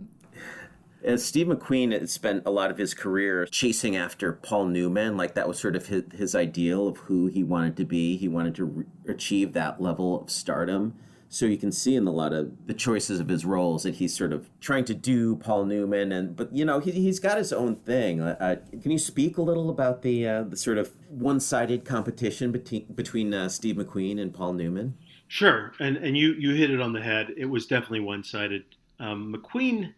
as 1.05 1.25
Steve 1.25 1.47
McQueen 1.47 2.09
spent 2.09 2.43
a 2.47 2.51
lot 2.51 2.71
of 2.73 2.79
his 2.79 2.93
career 2.93 3.47
chasing 3.47 3.97
after 3.97 4.33
Paul 4.33 4.67
Newman, 4.67 5.17
like 5.17 5.35
that 5.35 5.47
was 5.47 5.59
sort 5.59 5.77
of 5.77 5.87
his, 5.87 6.03
his 6.13 6.35
ideal 6.35 6.89
of 6.89 6.97
who 6.99 7.29
he 7.29 7.45
wanted 7.45 7.77
to 7.77 7.85
be. 7.85 8.17
He 8.17 8.27
wanted 8.27 8.57
to 8.57 8.65
re- 8.65 8.85
achieve 9.07 9.53
that 9.53 9.81
level 9.81 10.21
of 10.21 10.31
stardom. 10.31 10.95
So 11.29 11.47
you 11.47 11.57
can 11.57 11.73
see 11.73 11.97
in 11.97 12.07
a 12.07 12.13
lot 12.13 12.33
of 12.33 12.67
the 12.67 12.75
choices 12.75 13.21
of 13.21 13.29
his 13.29 13.45
roles 13.45 13.83
that 13.83 13.97
he's 13.97 14.17
sort 14.17 14.33
of 14.33 14.49
trying 14.61 14.85
to 14.87 14.95
do 14.95 15.37
Paul 15.37 15.65
Newman, 15.65 16.13
and 16.13 16.37
but 16.37 16.55
you 16.55 16.65
know 16.65 16.79
he 16.79 16.93
he's 16.93 17.19
got 17.19 17.39
his 17.39 17.53
own 17.53 17.77
thing. 17.77 18.21
Uh, 18.21 18.37
uh 18.39 18.57
can 18.81 18.91
you 18.91 18.99
speak 18.99 19.37
a 19.37 19.43
little 19.43 19.69
about 19.69 20.03
the 20.03 20.27
uh, 20.27 20.43
the 20.45 20.57
sort 20.57 20.79
of 20.79 20.93
one 21.09 21.41
sided 21.41 21.85
competition 21.85 22.53
between 22.53 22.87
between 22.95 23.35
uh, 23.35 23.49
Steve 23.49 23.77
McQueen 23.77 24.21
and 24.21 24.33
Paul 24.33 24.53
Newman? 24.53 24.97
Sure, 25.29 25.73
and 25.81 25.97
and 25.97 26.17
you 26.17 26.33
you 26.35 26.55
hit 26.55 26.71
it 26.71 26.81
on 26.81 26.93
the 26.93 27.03
head. 27.03 27.35
It 27.37 27.47
was 27.47 27.67
definitely 27.67 28.01
one 28.01 28.23
sided. 28.23 28.65
Um, 29.01 29.35
McQueen 29.35 29.93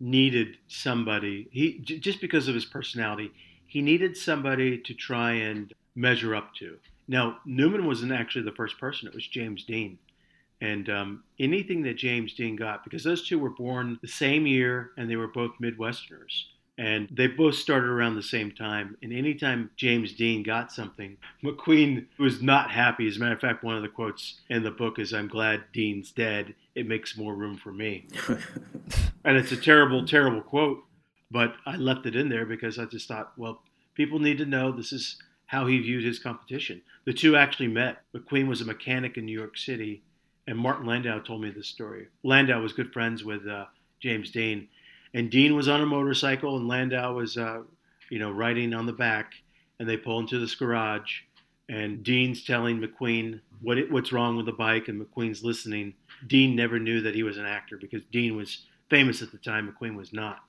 needed 0.00 0.56
somebody. 0.68 1.48
He 1.52 1.78
j- 1.78 1.98
just 1.98 2.20
because 2.20 2.48
of 2.48 2.54
his 2.54 2.64
personality, 2.64 3.30
he 3.66 3.82
needed 3.82 4.16
somebody 4.16 4.78
to 4.78 4.94
try 4.94 5.32
and 5.32 5.72
measure 5.94 6.34
up 6.34 6.54
to. 6.56 6.78
Now, 7.08 7.38
Newman 7.44 7.86
wasn't 7.86 8.12
actually 8.12 8.44
the 8.44 8.52
first 8.52 8.78
person, 8.78 9.08
it 9.08 9.14
was 9.14 9.26
James 9.26 9.64
Dean. 9.64 9.98
And 10.62 10.88
um, 10.88 11.24
anything 11.40 11.82
that 11.82 11.96
James 11.96 12.34
Dean 12.34 12.54
got, 12.54 12.84
because 12.84 13.02
those 13.02 13.26
two 13.26 13.36
were 13.36 13.50
born 13.50 13.98
the 14.00 14.06
same 14.06 14.46
year 14.46 14.92
and 14.96 15.10
they 15.10 15.16
were 15.16 15.26
both 15.26 15.50
Midwesterners. 15.60 16.44
And 16.78 17.08
they 17.10 17.26
both 17.26 17.56
started 17.56 17.88
around 17.88 18.14
the 18.14 18.22
same 18.22 18.52
time. 18.52 18.96
And 19.02 19.12
anytime 19.12 19.70
James 19.76 20.12
Dean 20.12 20.44
got 20.44 20.70
something, 20.70 21.16
McQueen 21.44 22.06
was 22.16 22.40
not 22.40 22.70
happy. 22.70 23.08
As 23.08 23.16
a 23.16 23.20
matter 23.20 23.34
of 23.34 23.40
fact, 23.40 23.64
one 23.64 23.74
of 23.74 23.82
the 23.82 23.88
quotes 23.88 24.40
in 24.50 24.62
the 24.62 24.70
book 24.70 25.00
is, 25.00 25.12
I'm 25.12 25.26
glad 25.26 25.64
Dean's 25.72 26.12
dead. 26.12 26.54
It 26.76 26.86
makes 26.86 27.18
more 27.18 27.34
room 27.34 27.56
for 27.56 27.72
me. 27.72 28.06
and 29.24 29.36
it's 29.36 29.52
a 29.52 29.56
terrible, 29.56 30.06
terrible 30.06 30.42
quote. 30.42 30.84
But 31.28 31.54
I 31.66 31.74
left 31.74 32.06
it 32.06 32.14
in 32.14 32.28
there 32.28 32.46
because 32.46 32.78
I 32.78 32.84
just 32.84 33.08
thought, 33.08 33.32
well, 33.36 33.62
people 33.94 34.20
need 34.20 34.38
to 34.38 34.46
know 34.46 34.70
this 34.70 34.92
is 34.92 35.16
how 35.46 35.66
he 35.66 35.80
viewed 35.80 36.04
his 36.04 36.20
competition. 36.20 36.82
The 37.04 37.12
two 37.12 37.34
actually 37.34 37.68
met. 37.68 38.02
McQueen 38.14 38.46
was 38.46 38.60
a 38.60 38.64
mechanic 38.64 39.16
in 39.16 39.26
New 39.26 39.36
York 39.36 39.58
City, 39.58 40.02
and 40.46 40.58
Martin 40.58 40.86
Landau 40.86 41.20
told 41.20 41.40
me 41.40 41.50
this 41.50 41.68
story. 41.68 42.08
Landau 42.22 42.60
was 42.60 42.72
good 42.72 42.92
friends 42.92 43.24
with 43.24 43.46
uh, 43.46 43.66
James 44.00 44.30
Dean, 44.30 44.68
and 45.14 45.30
Dean 45.30 45.54
was 45.54 45.68
on 45.68 45.80
a 45.80 45.86
motorcycle, 45.86 46.56
and 46.56 46.68
Landau 46.68 47.14
was, 47.14 47.36
uh, 47.36 47.62
you 48.10 48.18
know, 48.18 48.30
riding 48.30 48.74
on 48.74 48.86
the 48.86 48.92
back, 48.92 49.34
and 49.78 49.88
they 49.88 49.96
pull 49.96 50.18
into 50.18 50.38
this 50.38 50.54
garage, 50.54 51.20
and 51.68 52.02
Dean's 52.02 52.44
telling 52.44 52.80
McQueen 52.80 53.40
what 53.60 53.78
it, 53.78 53.90
what's 53.90 54.12
wrong 54.12 54.36
with 54.36 54.46
the 54.46 54.52
bike, 54.52 54.88
and 54.88 55.00
McQueen's 55.00 55.44
listening. 55.44 55.94
Dean 56.26 56.56
never 56.56 56.78
knew 56.78 57.00
that 57.02 57.14
he 57.14 57.22
was 57.22 57.38
an 57.38 57.46
actor 57.46 57.76
because 57.76 58.02
Dean 58.10 58.36
was 58.36 58.66
famous 58.90 59.22
at 59.22 59.32
the 59.32 59.38
time. 59.38 59.72
McQueen 59.72 59.96
was 59.96 60.12
not, 60.12 60.40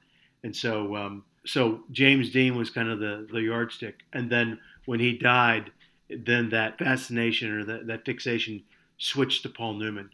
and 0.43 0.55
so 0.55 0.95
um, 0.95 1.23
so 1.45 1.81
James 1.91 2.31
Dean 2.31 2.55
was 2.55 2.69
kind 2.69 2.89
of 2.89 2.99
the 2.99 3.27
the 3.31 3.41
yardstick, 3.41 4.01
and 4.13 4.29
then 4.29 4.59
when 4.85 4.99
he 4.99 5.17
died, 5.17 5.71
then 6.09 6.49
that 6.49 6.77
fascination 6.77 7.51
or 7.51 7.65
that, 7.65 7.87
that 7.87 8.05
fixation 8.05 8.63
switched 9.03 9.43
to 9.43 9.49
Paul 9.49 9.73
Newman 9.73 10.09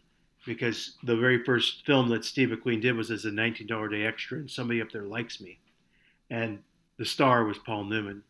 because 0.46 0.96
the 1.04 1.16
very 1.16 1.44
first 1.44 1.84
film 1.86 2.08
that 2.08 2.24
Steve 2.24 2.48
McQueen 2.48 2.80
did 2.80 2.96
was 2.96 3.10
as 3.10 3.24
a 3.24 3.30
$19 3.30 3.90
day 3.90 4.04
extra 4.04 4.38
and 4.38 4.50
somebody 4.50 4.80
up 4.80 4.90
there 4.92 5.04
likes 5.04 5.40
me. 5.40 5.58
And 6.30 6.58
the 6.98 7.04
star 7.04 7.44
was 7.44 7.58
Paul 7.58 7.84
Newman. 7.84 8.22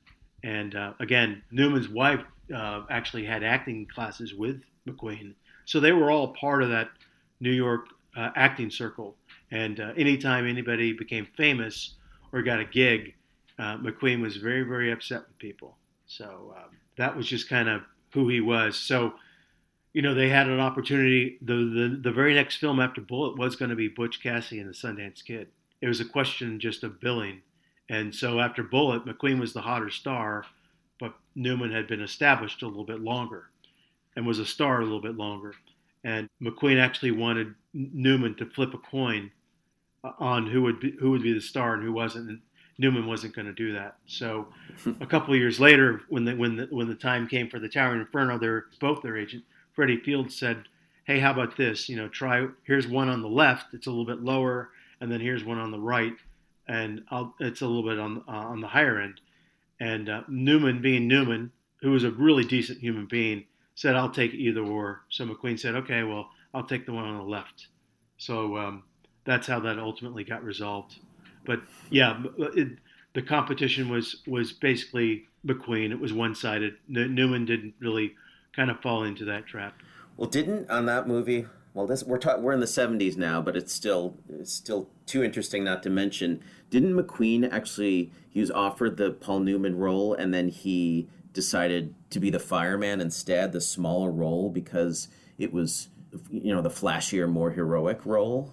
And 0.43 0.75
uh, 0.75 0.93
again, 1.01 1.43
Newman's 1.51 1.89
wife 1.89 2.21
uh, 2.55 2.83
actually 2.91 3.25
had 3.25 3.43
acting 3.43 3.87
classes 3.93 4.35
with 4.35 4.61
McQueen. 4.87 5.35
So 5.65 5.81
they 5.81 5.93
were 5.93 6.11
all 6.11 6.29
part 6.35 6.63
of 6.63 6.71
that 6.71 6.89
New 7.41 7.53
York 7.53 7.87
uh, 8.17 8.31
acting 8.37 8.71
circle. 8.71 9.17
And 9.51 9.81
uh, 9.81 9.93
anytime 9.97 10.47
anybody 10.47 10.93
became 10.93 11.27
famous 11.37 11.95
or 12.33 12.43
got 12.43 12.61
a 12.61 12.65
gig, 12.65 13.15
uh, 13.59 13.77
McQueen 13.79 14.21
was 14.21 14.37
very, 14.37 14.63
very 14.63 14.93
upset 14.93 15.21
with 15.21 15.39
people. 15.39 15.77
So 16.07 16.55
um, 16.57 16.71
that 16.97 17.17
was 17.17 17.27
just 17.27 17.49
kind 17.49 17.69
of 17.69 17.83
who 18.13 18.29
he 18.29 18.41
was. 18.41 18.77
So, 18.77 19.15
you 19.93 20.03
know, 20.03 20.15
they 20.15 20.29
had 20.29 20.49
an 20.49 20.61
opportunity. 20.61 21.39
The, 21.43 21.55
the, 21.55 22.01
the 22.03 22.13
very 22.13 22.35
next 22.35 22.57
film 22.57 22.81
after 22.81 23.01
Bullitt 23.01 23.39
was 23.39 23.57
going 23.57 23.71
to 23.71 23.77
be 23.77 23.89
Butch 23.89 24.23
Cassidy 24.23 24.61
and 24.61 24.69
the 24.69 24.75
Sundance 24.75 25.25
Kid. 25.25 25.49
It 25.81 25.89
was 25.89 26.01
a 26.01 26.05
question 26.05 26.61
just 26.61 26.85
of 26.85 27.01
billing. 27.01 27.43
And 27.89 28.15
so 28.15 28.39
after 28.39 28.63
Bullitt, 28.63 29.05
McQueen 29.05 29.41
was 29.41 29.53
the 29.53 29.63
hotter 29.63 29.91
star, 29.91 30.45
but 31.01 31.15
Newman 31.35 31.73
had 31.73 31.89
been 31.89 32.03
established 32.03 32.63
a 32.63 32.69
little 32.69 32.85
bit 32.85 33.01
longer 33.01 33.51
and 34.15 34.27
was 34.27 34.39
a 34.39 34.47
star 34.47 34.81
a 34.81 34.85
little 34.85 35.01
bit 35.01 35.17
longer. 35.17 35.55
And 36.05 36.29
McQueen 36.41 36.81
actually 36.81 37.11
wanted 37.11 37.55
Newman 37.75 38.37
to 38.37 38.47
flip 38.47 38.75
a 38.75 38.79
coin 38.79 39.33
uh, 40.05 40.13
on 40.19 40.47
who 40.47 40.63
would 40.63 40.81
be, 40.81 40.95
who 41.01 41.11
would 41.11 41.23
be 41.23 41.33
the 41.33 41.41
star 41.41 41.75
and 41.75 41.83
who 41.83 41.93
wasn't. 41.93 42.29
And 42.29 42.41
Newman 42.79 43.07
wasn't 43.07 43.35
going 43.35 43.47
to 43.47 43.53
do 43.53 43.73
that. 43.73 43.97
So 44.07 44.49
a 45.01 45.07
couple 45.07 45.35
of 45.35 45.41
years 45.41 45.59
later, 45.59 46.03
when 46.09 46.25
the 46.25 46.35
when 46.37 46.57
the 46.57 46.69
when 46.71 46.89
the 46.89 46.95
time 46.95 47.27
came 47.27 47.51
for 47.51 47.59
the 47.59 47.69
Towering 47.69 48.01
Inferno, 48.01 48.39
their 48.39 48.67
both 48.81 49.03
their 49.03 49.19
agent 49.19 49.45
Freddie 49.75 50.01
Fields 50.01 50.37
said, 50.37 50.65
"Hey, 51.05 51.21
how 51.21 51.33
about 51.33 51.57
this? 51.57 51.89
You 51.89 51.97
know, 51.97 52.09
try 52.09 52.47
here's 52.65 52.87
one 52.87 53.09
on 53.09 53.23
the 53.23 53.29
left. 53.29 53.75
It's 53.75 53.87
a 53.87 53.91
little 53.91 54.05
bit 54.07 54.23
lower, 54.23 54.71
and 55.01 55.11
then 55.11 55.21
here's 55.21 55.45
one 55.45 55.59
on 55.59 55.71
the 55.71 55.79
right, 55.79 56.17
and 56.69 57.03
I'll, 57.11 57.35
it's 57.41 57.61
a 57.61 57.67
little 57.67 57.89
bit 57.89 57.99
on 57.99 58.25
uh, 58.29 58.33
on 58.33 58.61
the 58.61 58.69
higher 58.69 59.01
end." 59.01 59.21
And 59.81 60.09
uh, 60.09 60.23
Newman, 60.29 60.83
being 60.83 61.09
Newman, 61.09 61.53
who 61.81 61.91
was 61.93 62.05
a 62.05 62.11
really 62.11 62.45
decent 62.45 62.81
human 62.81 63.07
being, 63.07 63.45
said, 63.75 63.97
"I'll 63.97 64.11
take 64.11 64.35
either 64.35 64.63
or." 64.63 65.03
So 65.09 65.27
McQueen 65.27 65.59
said, 65.59 65.75
"Okay, 65.75 66.03
well, 66.03 66.31
I'll 66.53 66.67
take 66.67 66.87
the 66.87 66.93
one 66.93 67.05
on 67.05 67.17
the 67.17 67.25
left." 67.25 67.69
So 68.19 68.57
um, 68.59 68.83
that's 69.25 69.47
how 69.47 69.61
that 69.61 69.79
ultimately 69.79 70.25
got 70.25 70.45
resolved. 70.45 70.97
But 71.47 71.63
yeah, 71.91 72.23
it, 72.39 72.79
the 73.15 73.23
competition 73.23 73.89
was 73.89 74.23
was 74.27 74.53
basically 74.53 75.25
McQueen. 75.47 75.91
It 75.91 76.01
was 76.01 76.13
one 76.13 76.35
sided. 76.35 76.75
Newman 76.89 77.45
didn't 77.47 77.75
really 77.79 78.15
kind 78.61 78.71
of 78.71 78.79
fall 78.81 79.05
into 79.05 79.25
that 79.25 79.47
trap. 79.47 79.73
Well, 80.19 80.29
didn't 80.29 80.69
on 80.69 80.85
that 80.85 81.09
movie? 81.09 81.47
Well, 81.73 81.87
this 81.87 82.05
we're 82.05 82.19
ta- 82.19 82.37
we're 82.39 82.53
in 82.53 82.61
the 82.61 82.67
'70s 82.67 83.17
now, 83.17 83.41
but 83.41 83.57
it's 83.57 83.73
still 83.73 84.19
it's 84.29 84.53
still 84.53 84.91
too 85.07 85.25
interesting 85.25 85.65
not 85.65 85.83
to 85.85 85.91
mention. 85.91 86.43
Didn't 86.69 86.93
McQueen 86.93 87.51
actually 87.51 88.13
he 88.29 88.39
was 88.39 88.51
offered 88.51 88.99
the 88.99 89.13
Paul 89.13 89.41
Newman 89.41 89.79
role, 89.79 90.13
and 90.13 90.35
then 90.35 90.49
he 90.49 91.09
decided 91.33 91.95
to 92.11 92.21
be 92.21 92.29
the 92.29 92.39
fireman 92.39 93.01
instead, 93.01 93.53
the 93.53 93.63
smaller 93.63 94.11
role 94.11 94.51
because 94.51 95.09
it 95.39 95.55
was 95.55 95.89
you 96.31 96.55
know 96.55 96.61
the 96.61 96.69
flashier, 96.69 97.27
more 97.31 97.53
heroic 97.53 98.05
role. 98.05 98.53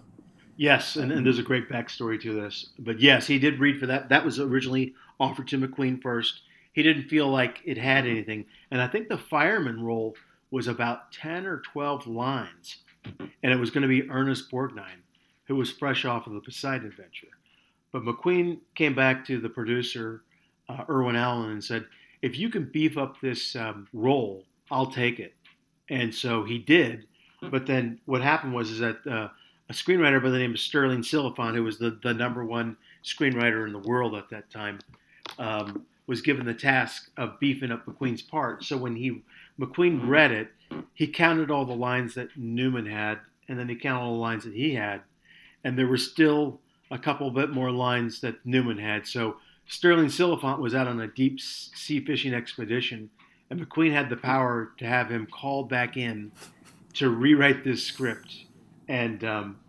Yes, 0.55 0.95
and, 0.95 1.11
and 1.11 1.25
there's 1.25 1.37
a 1.37 1.43
great 1.43 1.69
backstory 1.69 2.19
to 2.21 2.33
this. 2.33 2.69
But 2.79 3.01
yes, 3.01 3.27
he 3.27 3.39
did 3.39 3.59
read 3.59 3.77
for 3.77 3.87
that. 3.87 4.07
That 4.07 4.23
was 4.23 4.39
originally 4.39 4.93
offered 5.19 5.49
to 5.49 5.59
McQueen 5.59 6.01
first. 6.01 6.43
He 6.77 6.83
didn't 6.83 7.09
feel 7.09 7.27
like 7.27 7.59
it 7.65 7.79
had 7.79 8.05
anything. 8.05 8.45
And 8.69 8.79
I 8.79 8.87
think 8.87 9.09
the 9.09 9.17
fireman 9.17 9.81
role 9.83 10.15
was 10.51 10.67
about 10.67 11.11
10 11.11 11.47
or 11.47 11.61
12 11.61 12.05
lines. 12.05 12.83
And 13.41 13.51
it 13.51 13.59
was 13.59 13.71
going 13.71 13.81
to 13.81 13.87
be 13.87 14.07
Ernest 14.11 14.51
Borgnine, 14.51 15.01
who 15.47 15.55
was 15.55 15.71
fresh 15.71 16.05
off 16.05 16.27
of 16.27 16.33
the 16.33 16.39
Poseidon 16.39 16.85
adventure. 16.85 17.29
But 17.91 18.03
McQueen 18.03 18.59
came 18.75 18.93
back 18.93 19.25
to 19.25 19.39
the 19.39 19.49
producer, 19.49 20.21
uh, 20.69 20.83
Irwin 20.87 21.15
Allen, 21.15 21.49
and 21.49 21.63
said, 21.63 21.83
if 22.21 22.37
you 22.37 22.47
can 22.47 22.65
beef 22.65 22.95
up 22.95 23.19
this 23.21 23.55
um, 23.55 23.87
role, 23.91 24.43
I'll 24.69 24.91
take 24.91 25.19
it. 25.19 25.33
And 25.89 26.13
so 26.13 26.43
he 26.43 26.59
did. 26.59 27.07
But 27.41 27.65
then 27.65 27.99
what 28.05 28.21
happened 28.21 28.53
was 28.53 28.69
is 28.69 28.77
that 28.81 28.97
uh, 29.07 29.29
a 29.67 29.73
screenwriter 29.73 30.21
by 30.21 30.29
the 30.29 30.37
name 30.37 30.51
of 30.51 30.59
Stirling 30.59 31.01
Silliphant, 31.01 31.55
who 31.55 31.63
was 31.63 31.79
the, 31.79 31.99
the 32.03 32.13
number 32.13 32.45
one 32.45 32.77
screenwriter 33.03 33.65
in 33.65 33.73
the 33.73 33.79
world 33.79 34.13
at 34.13 34.29
that 34.29 34.51
time, 34.51 34.77
um, 35.39 35.83
was 36.07 36.21
given 36.21 36.45
the 36.45 36.53
task 36.53 37.11
of 37.17 37.39
beefing 37.39 37.71
up 37.71 37.85
McQueen's 37.85 38.21
part. 38.21 38.63
So 38.63 38.77
when 38.77 38.95
he 38.95 39.21
McQueen 39.59 40.07
read 40.07 40.31
it, 40.31 40.49
he 40.93 41.07
counted 41.07 41.51
all 41.51 41.65
the 41.65 41.73
lines 41.73 42.15
that 42.15 42.35
Newman 42.35 42.85
had, 42.85 43.19
and 43.47 43.59
then 43.59 43.69
he 43.69 43.75
counted 43.75 44.01
all 44.01 44.13
the 44.13 44.19
lines 44.19 44.43
that 44.43 44.53
he 44.53 44.73
had, 44.73 45.01
and 45.63 45.77
there 45.77 45.87
were 45.87 45.97
still 45.97 46.59
a 46.89 46.97
couple 46.97 47.29
bit 47.31 47.49
more 47.49 47.71
lines 47.71 48.21
that 48.21 48.45
Newman 48.45 48.77
had. 48.77 49.05
So 49.05 49.37
Stirling 49.67 50.07
Silliphant 50.07 50.59
was 50.59 50.73
out 50.73 50.87
on 50.87 51.01
a 51.01 51.07
deep 51.07 51.39
sea 51.41 51.99
fishing 51.99 52.33
expedition, 52.33 53.09
and 53.49 53.59
McQueen 53.59 53.91
had 53.91 54.09
the 54.09 54.15
power 54.15 54.71
to 54.77 54.85
have 54.85 55.09
him 55.09 55.27
called 55.27 55.69
back 55.69 55.97
in 55.97 56.31
to 56.93 57.09
rewrite 57.09 57.63
this 57.63 57.83
script 57.83 58.45
and 58.87 59.23
um, 59.23 59.59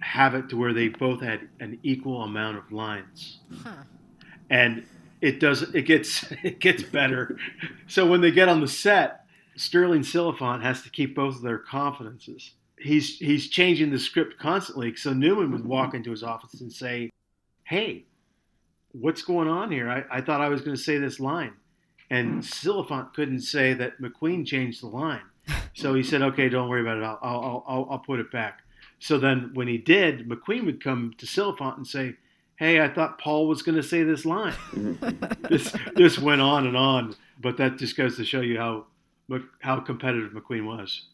have 0.00 0.34
it 0.34 0.48
to 0.48 0.56
where 0.56 0.72
they 0.72 0.88
both 0.88 1.20
had 1.20 1.48
an 1.60 1.78
equal 1.82 2.22
amount 2.22 2.56
of 2.58 2.72
lines. 2.72 3.38
Huh. 3.62 3.84
And 4.50 4.84
it 5.22 5.38
does 5.40 5.62
it 5.62 5.82
gets 5.82 6.24
it 6.42 6.58
gets 6.58 6.82
better. 6.82 7.38
so 7.86 8.06
when 8.06 8.20
they 8.20 8.30
get 8.30 8.50
on 8.50 8.60
the 8.60 8.68
set, 8.68 9.24
Stirling 9.56 10.02
Silliphant 10.02 10.62
has 10.62 10.82
to 10.82 10.90
keep 10.90 11.14
both 11.14 11.36
of 11.36 11.42
their 11.42 11.58
confidences. 11.58 12.52
He's 12.78 13.18
he's 13.18 13.48
changing 13.48 13.90
the 13.90 13.98
script 13.98 14.38
constantly. 14.38 14.94
So 14.96 15.14
Newman 15.14 15.52
would 15.52 15.64
walk 15.64 15.94
into 15.94 16.10
his 16.10 16.24
office 16.24 16.60
and 16.60 16.72
say, 16.72 17.10
"Hey, 17.62 18.04
what's 18.90 19.22
going 19.22 19.48
on 19.48 19.70
here? 19.70 19.88
I, 19.88 20.18
I 20.18 20.20
thought 20.20 20.40
I 20.40 20.48
was 20.48 20.60
going 20.60 20.76
to 20.76 20.82
say 20.82 20.98
this 20.98 21.20
line." 21.20 21.54
And 22.10 22.42
Silliphant 22.42 23.14
couldn't 23.14 23.40
say 23.40 23.72
that 23.74 23.98
McQueen 24.02 24.44
changed 24.44 24.82
the 24.82 24.88
line. 24.88 25.22
So 25.74 25.94
he 25.94 26.02
said, 26.02 26.22
"Okay, 26.22 26.48
don't 26.48 26.68
worry 26.68 26.82
about 26.82 26.98
it. 26.98 27.04
I'll 27.04 27.18
I'll 27.22 27.64
I'll, 27.66 27.88
I'll 27.92 27.98
put 28.00 28.18
it 28.18 28.32
back." 28.32 28.62
So 28.98 29.18
then, 29.18 29.50
when 29.54 29.68
he 29.68 29.78
did, 29.78 30.28
McQueen 30.28 30.66
would 30.66 30.82
come 30.82 31.12
to 31.18 31.26
Silliphant 31.26 31.76
and 31.76 31.86
say, 31.86 32.16
"Hey, 32.62 32.80
I 32.80 32.88
thought 32.88 33.18
Paul 33.18 33.48
was 33.48 33.62
going 33.62 33.76
to 33.76 33.82
say 33.82 34.02
this 34.02 34.24
line." 34.24 34.54
Mm-hmm. 34.72 35.46
this 35.48 35.74
this 35.96 36.18
went 36.18 36.40
on 36.40 36.66
and 36.66 36.76
on, 36.76 37.14
but 37.40 37.56
that 37.56 37.76
just 37.76 37.96
goes 37.96 38.16
to 38.16 38.24
show 38.24 38.40
you 38.40 38.58
how 38.58 38.86
how 39.60 39.80
competitive 39.80 40.32
McQueen 40.32 40.66
was. 40.66 41.08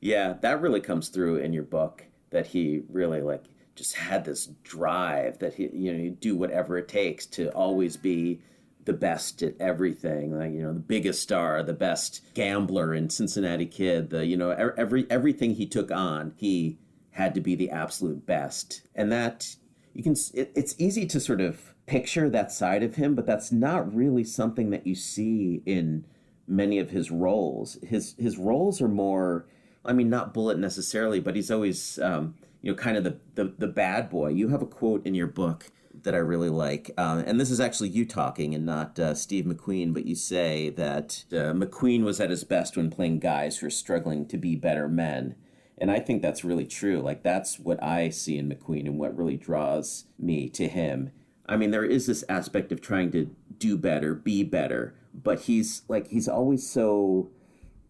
Yeah, 0.00 0.34
that 0.42 0.60
really 0.60 0.80
comes 0.80 1.08
through 1.08 1.36
in 1.36 1.52
your 1.52 1.64
book. 1.64 2.04
That 2.30 2.46
he 2.46 2.82
really 2.88 3.20
like 3.20 3.44
just 3.74 3.94
had 3.94 4.24
this 4.24 4.46
drive 4.62 5.38
that 5.38 5.54
he 5.54 5.68
you 5.72 5.92
know 5.92 5.98
he'd 5.98 6.20
do 6.20 6.36
whatever 6.36 6.76
it 6.78 6.88
takes 6.88 7.26
to 7.26 7.48
always 7.50 7.96
be 7.96 8.40
the 8.84 8.92
best 8.92 9.42
at 9.42 9.54
everything 9.60 10.36
like 10.36 10.52
you 10.52 10.62
know 10.62 10.72
the 10.72 10.80
biggest 10.80 11.22
star 11.22 11.62
the 11.62 11.72
best 11.72 12.22
gambler 12.34 12.94
in 12.94 13.08
cincinnati 13.08 13.66
kid 13.66 14.10
the 14.10 14.26
you 14.26 14.36
know 14.36 14.50
every 14.50 15.06
everything 15.08 15.54
he 15.54 15.66
took 15.66 15.90
on 15.90 16.32
he 16.36 16.78
had 17.12 17.34
to 17.34 17.40
be 17.40 17.54
the 17.54 17.70
absolute 17.70 18.26
best 18.26 18.82
and 18.94 19.10
that 19.12 19.54
you 19.94 20.02
can 20.02 20.14
it, 20.34 20.52
it's 20.54 20.74
easy 20.78 21.06
to 21.06 21.20
sort 21.20 21.40
of 21.40 21.74
picture 21.86 22.30
that 22.30 22.52
side 22.52 22.82
of 22.82 22.94
him 22.94 23.14
but 23.14 23.26
that's 23.26 23.50
not 23.50 23.92
really 23.94 24.24
something 24.24 24.70
that 24.70 24.86
you 24.86 24.94
see 24.94 25.62
in 25.66 26.04
many 26.46 26.78
of 26.78 26.90
his 26.90 27.10
roles. 27.10 27.78
His 27.82 28.14
his 28.18 28.38
roles 28.38 28.80
are 28.80 28.88
more, 28.88 29.46
I 29.84 29.92
mean, 29.92 30.10
not 30.10 30.34
Bullitt 30.34 30.58
necessarily, 30.58 31.20
but 31.20 31.36
he's 31.36 31.50
always, 31.50 31.98
um, 31.98 32.34
you 32.60 32.70
know, 32.70 32.76
kind 32.76 32.96
of 32.96 33.04
the, 33.04 33.18
the 33.34 33.54
the 33.58 33.68
bad 33.68 34.10
boy. 34.10 34.28
You 34.28 34.48
have 34.48 34.62
a 34.62 34.66
quote 34.66 35.04
in 35.06 35.14
your 35.14 35.26
book 35.26 35.70
that 36.04 36.14
I 36.14 36.18
really 36.18 36.48
like, 36.48 36.90
uh, 36.96 37.22
and 37.26 37.38
this 37.38 37.50
is 37.50 37.60
actually 37.60 37.90
you 37.90 38.04
talking 38.04 38.54
and 38.54 38.66
not 38.66 38.98
uh, 38.98 39.14
Steve 39.14 39.44
McQueen, 39.44 39.92
but 39.92 40.06
you 40.06 40.14
say 40.14 40.70
that 40.70 41.24
uh, 41.30 41.52
McQueen 41.52 42.02
was 42.02 42.18
at 42.18 42.30
his 42.30 42.44
best 42.44 42.76
when 42.76 42.90
playing 42.90 43.20
guys 43.20 43.58
who 43.58 43.66
are 43.66 43.70
struggling 43.70 44.26
to 44.26 44.36
be 44.36 44.56
better 44.56 44.88
men. 44.88 45.36
And 45.82 45.90
I 45.90 45.98
think 45.98 46.22
that's 46.22 46.44
really 46.44 46.64
true. 46.64 47.00
Like, 47.00 47.24
that's 47.24 47.58
what 47.58 47.82
I 47.82 48.08
see 48.08 48.38
in 48.38 48.48
McQueen 48.48 48.86
and 48.86 49.00
what 49.00 49.18
really 49.18 49.36
draws 49.36 50.04
me 50.16 50.48
to 50.50 50.68
him. 50.68 51.10
I 51.44 51.56
mean, 51.56 51.72
there 51.72 51.84
is 51.84 52.06
this 52.06 52.22
aspect 52.28 52.70
of 52.70 52.80
trying 52.80 53.10
to 53.10 53.34
do 53.58 53.76
better, 53.76 54.14
be 54.14 54.44
better, 54.44 54.94
but 55.12 55.40
he's 55.40 55.82
like, 55.88 56.06
he's 56.06 56.28
always 56.28 56.70
so 56.70 57.30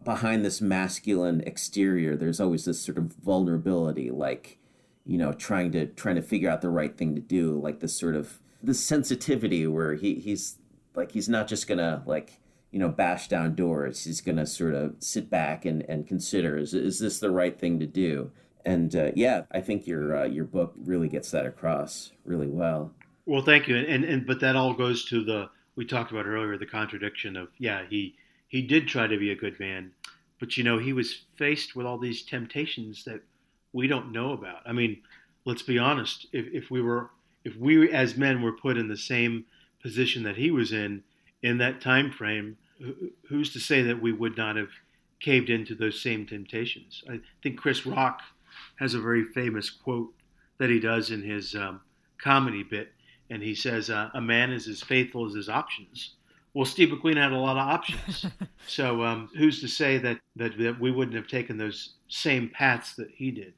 behind 0.02 0.42
this 0.42 0.62
masculine 0.62 1.42
exterior. 1.42 2.16
There's 2.16 2.40
always 2.40 2.64
this 2.64 2.80
sort 2.80 2.96
of 2.96 3.12
vulnerability, 3.12 4.10
like, 4.10 4.58
you 5.04 5.18
know, 5.18 5.34
trying 5.34 5.70
to 5.72 5.84
trying 5.88 6.16
to 6.16 6.22
figure 6.22 6.48
out 6.48 6.62
the 6.62 6.70
right 6.70 6.96
thing 6.96 7.14
to 7.14 7.20
do, 7.20 7.60
like 7.60 7.80
this 7.80 7.94
sort 7.94 8.16
of 8.16 8.40
this 8.62 8.82
sensitivity 8.82 9.66
where 9.66 9.96
he 9.96 10.14
he's 10.14 10.56
like 10.94 11.12
he's 11.12 11.28
not 11.28 11.46
just 11.46 11.68
gonna 11.68 12.02
like 12.06 12.40
you 12.72 12.78
know, 12.78 12.88
bash 12.88 13.28
down 13.28 13.54
doors. 13.54 14.04
He's 14.04 14.20
going 14.20 14.38
to 14.38 14.46
sort 14.46 14.74
of 14.74 14.96
sit 14.98 15.30
back 15.30 15.64
and, 15.64 15.82
and 15.88 16.06
consider, 16.06 16.56
is, 16.56 16.74
is 16.74 16.98
this 16.98 17.20
the 17.20 17.30
right 17.30 17.56
thing 17.56 17.78
to 17.78 17.86
do? 17.86 18.32
And 18.64 18.96
uh, 18.96 19.10
yeah, 19.14 19.42
I 19.52 19.60
think 19.60 19.86
your 19.86 20.16
uh, 20.16 20.24
your 20.24 20.44
book 20.44 20.72
really 20.76 21.08
gets 21.08 21.30
that 21.32 21.46
across 21.46 22.12
really 22.24 22.48
well. 22.48 22.92
Well, 23.26 23.42
thank 23.42 23.68
you. 23.68 23.76
And, 23.76 24.04
and 24.04 24.26
but 24.26 24.40
that 24.40 24.56
all 24.56 24.72
goes 24.72 25.04
to 25.06 25.24
the 25.24 25.50
we 25.74 25.84
talked 25.84 26.12
about 26.12 26.26
earlier 26.26 26.58
the 26.58 26.66
contradiction 26.66 27.36
of 27.36 27.48
yeah 27.58 27.82
he 27.88 28.14
he 28.46 28.62
did 28.62 28.86
try 28.86 29.06
to 29.06 29.18
be 29.18 29.30
a 29.32 29.36
good 29.36 29.58
man, 29.58 29.92
but 30.38 30.56
you 30.56 30.64
know 30.64 30.78
he 30.78 30.92
was 30.92 31.24
faced 31.36 31.74
with 31.74 31.86
all 31.86 31.98
these 31.98 32.22
temptations 32.22 33.04
that 33.04 33.22
we 33.72 33.86
don't 33.86 34.12
know 34.12 34.32
about. 34.32 34.62
I 34.66 34.72
mean, 34.72 35.00
let's 35.44 35.62
be 35.62 35.78
honest. 35.78 36.26
If 36.32 36.46
if 36.52 36.70
we 36.70 36.80
were 36.82 37.10
if 37.44 37.56
we 37.56 37.90
as 37.90 38.16
men 38.16 38.42
were 38.42 38.52
put 38.52 38.76
in 38.76 38.88
the 38.88 38.96
same 38.96 39.44
position 39.82 40.22
that 40.22 40.36
he 40.36 40.50
was 40.50 40.72
in 40.72 41.02
in 41.42 41.58
that 41.58 41.80
time 41.80 42.12
frame, 42.12 42.56
who's 43.28 43.52
to 43.52 43.60
say 43.60 43.82
that 43.82 44.00
we 44.00 44.12
would 44.12 44.36
not 44.36 44.56
have 44.56 44.70
caved 45.20 45.50
into 45.50 45.74
those 45.74 46.00
same 46.00 46.26
temptations? 46.26 47.02
I 47.08 47.20
think 47.42 47.58
Chris 47.58 47.86
Rock 47.86 48.20
has 48.76 48.94
a 48.94 49.00
very 49.00 49.24
famous 49.24 49.70
quote 49.70 50.12
that 50.58 50.70
he 50.70 50.80
does 50.80 51.10
in 51.10 51.22
his 51.22 51.54
um, 51.54 51.80
comedy 52.18 52.62
bit, 52.62 52.92
and 53.30 53.42
he 53.42 53.54
says, 53.54 53.90
uh, 53.90 54.10
"A 54.14 54.20
man 54.20 54.52
is 54.52 54.68
as 54.68 54.82
faithful 54.82 55.26
as 55.26 55.34
his 55.34 55.48
options." 55.48 56.14
Well, 56.54 56.66
Steve 56.66 56.90
McQueen 56.90 57.16
had 57.16 57.32
a 57.32 57.38
lot 57.38 57.56
of 57.56 57.66
options, 57.66 58.26
so 58.66 59.02
um, 59.02 59.30
who's 59.36 59.60
to 59.60 59.68
say 59.68 59.98
that, 59.98 60.20
that 60.36 60.58
that 60.58 60.78
we 60.80 60.90
wouldn't 60.90 61.16
have 61.16 61.28
taken 61.28 61.56
those 61.56 61.94
same 62.08 62.50
paths 62.50 62.94
that 62.96 63.10
he 63.10 63.30
did? 63.30 63.54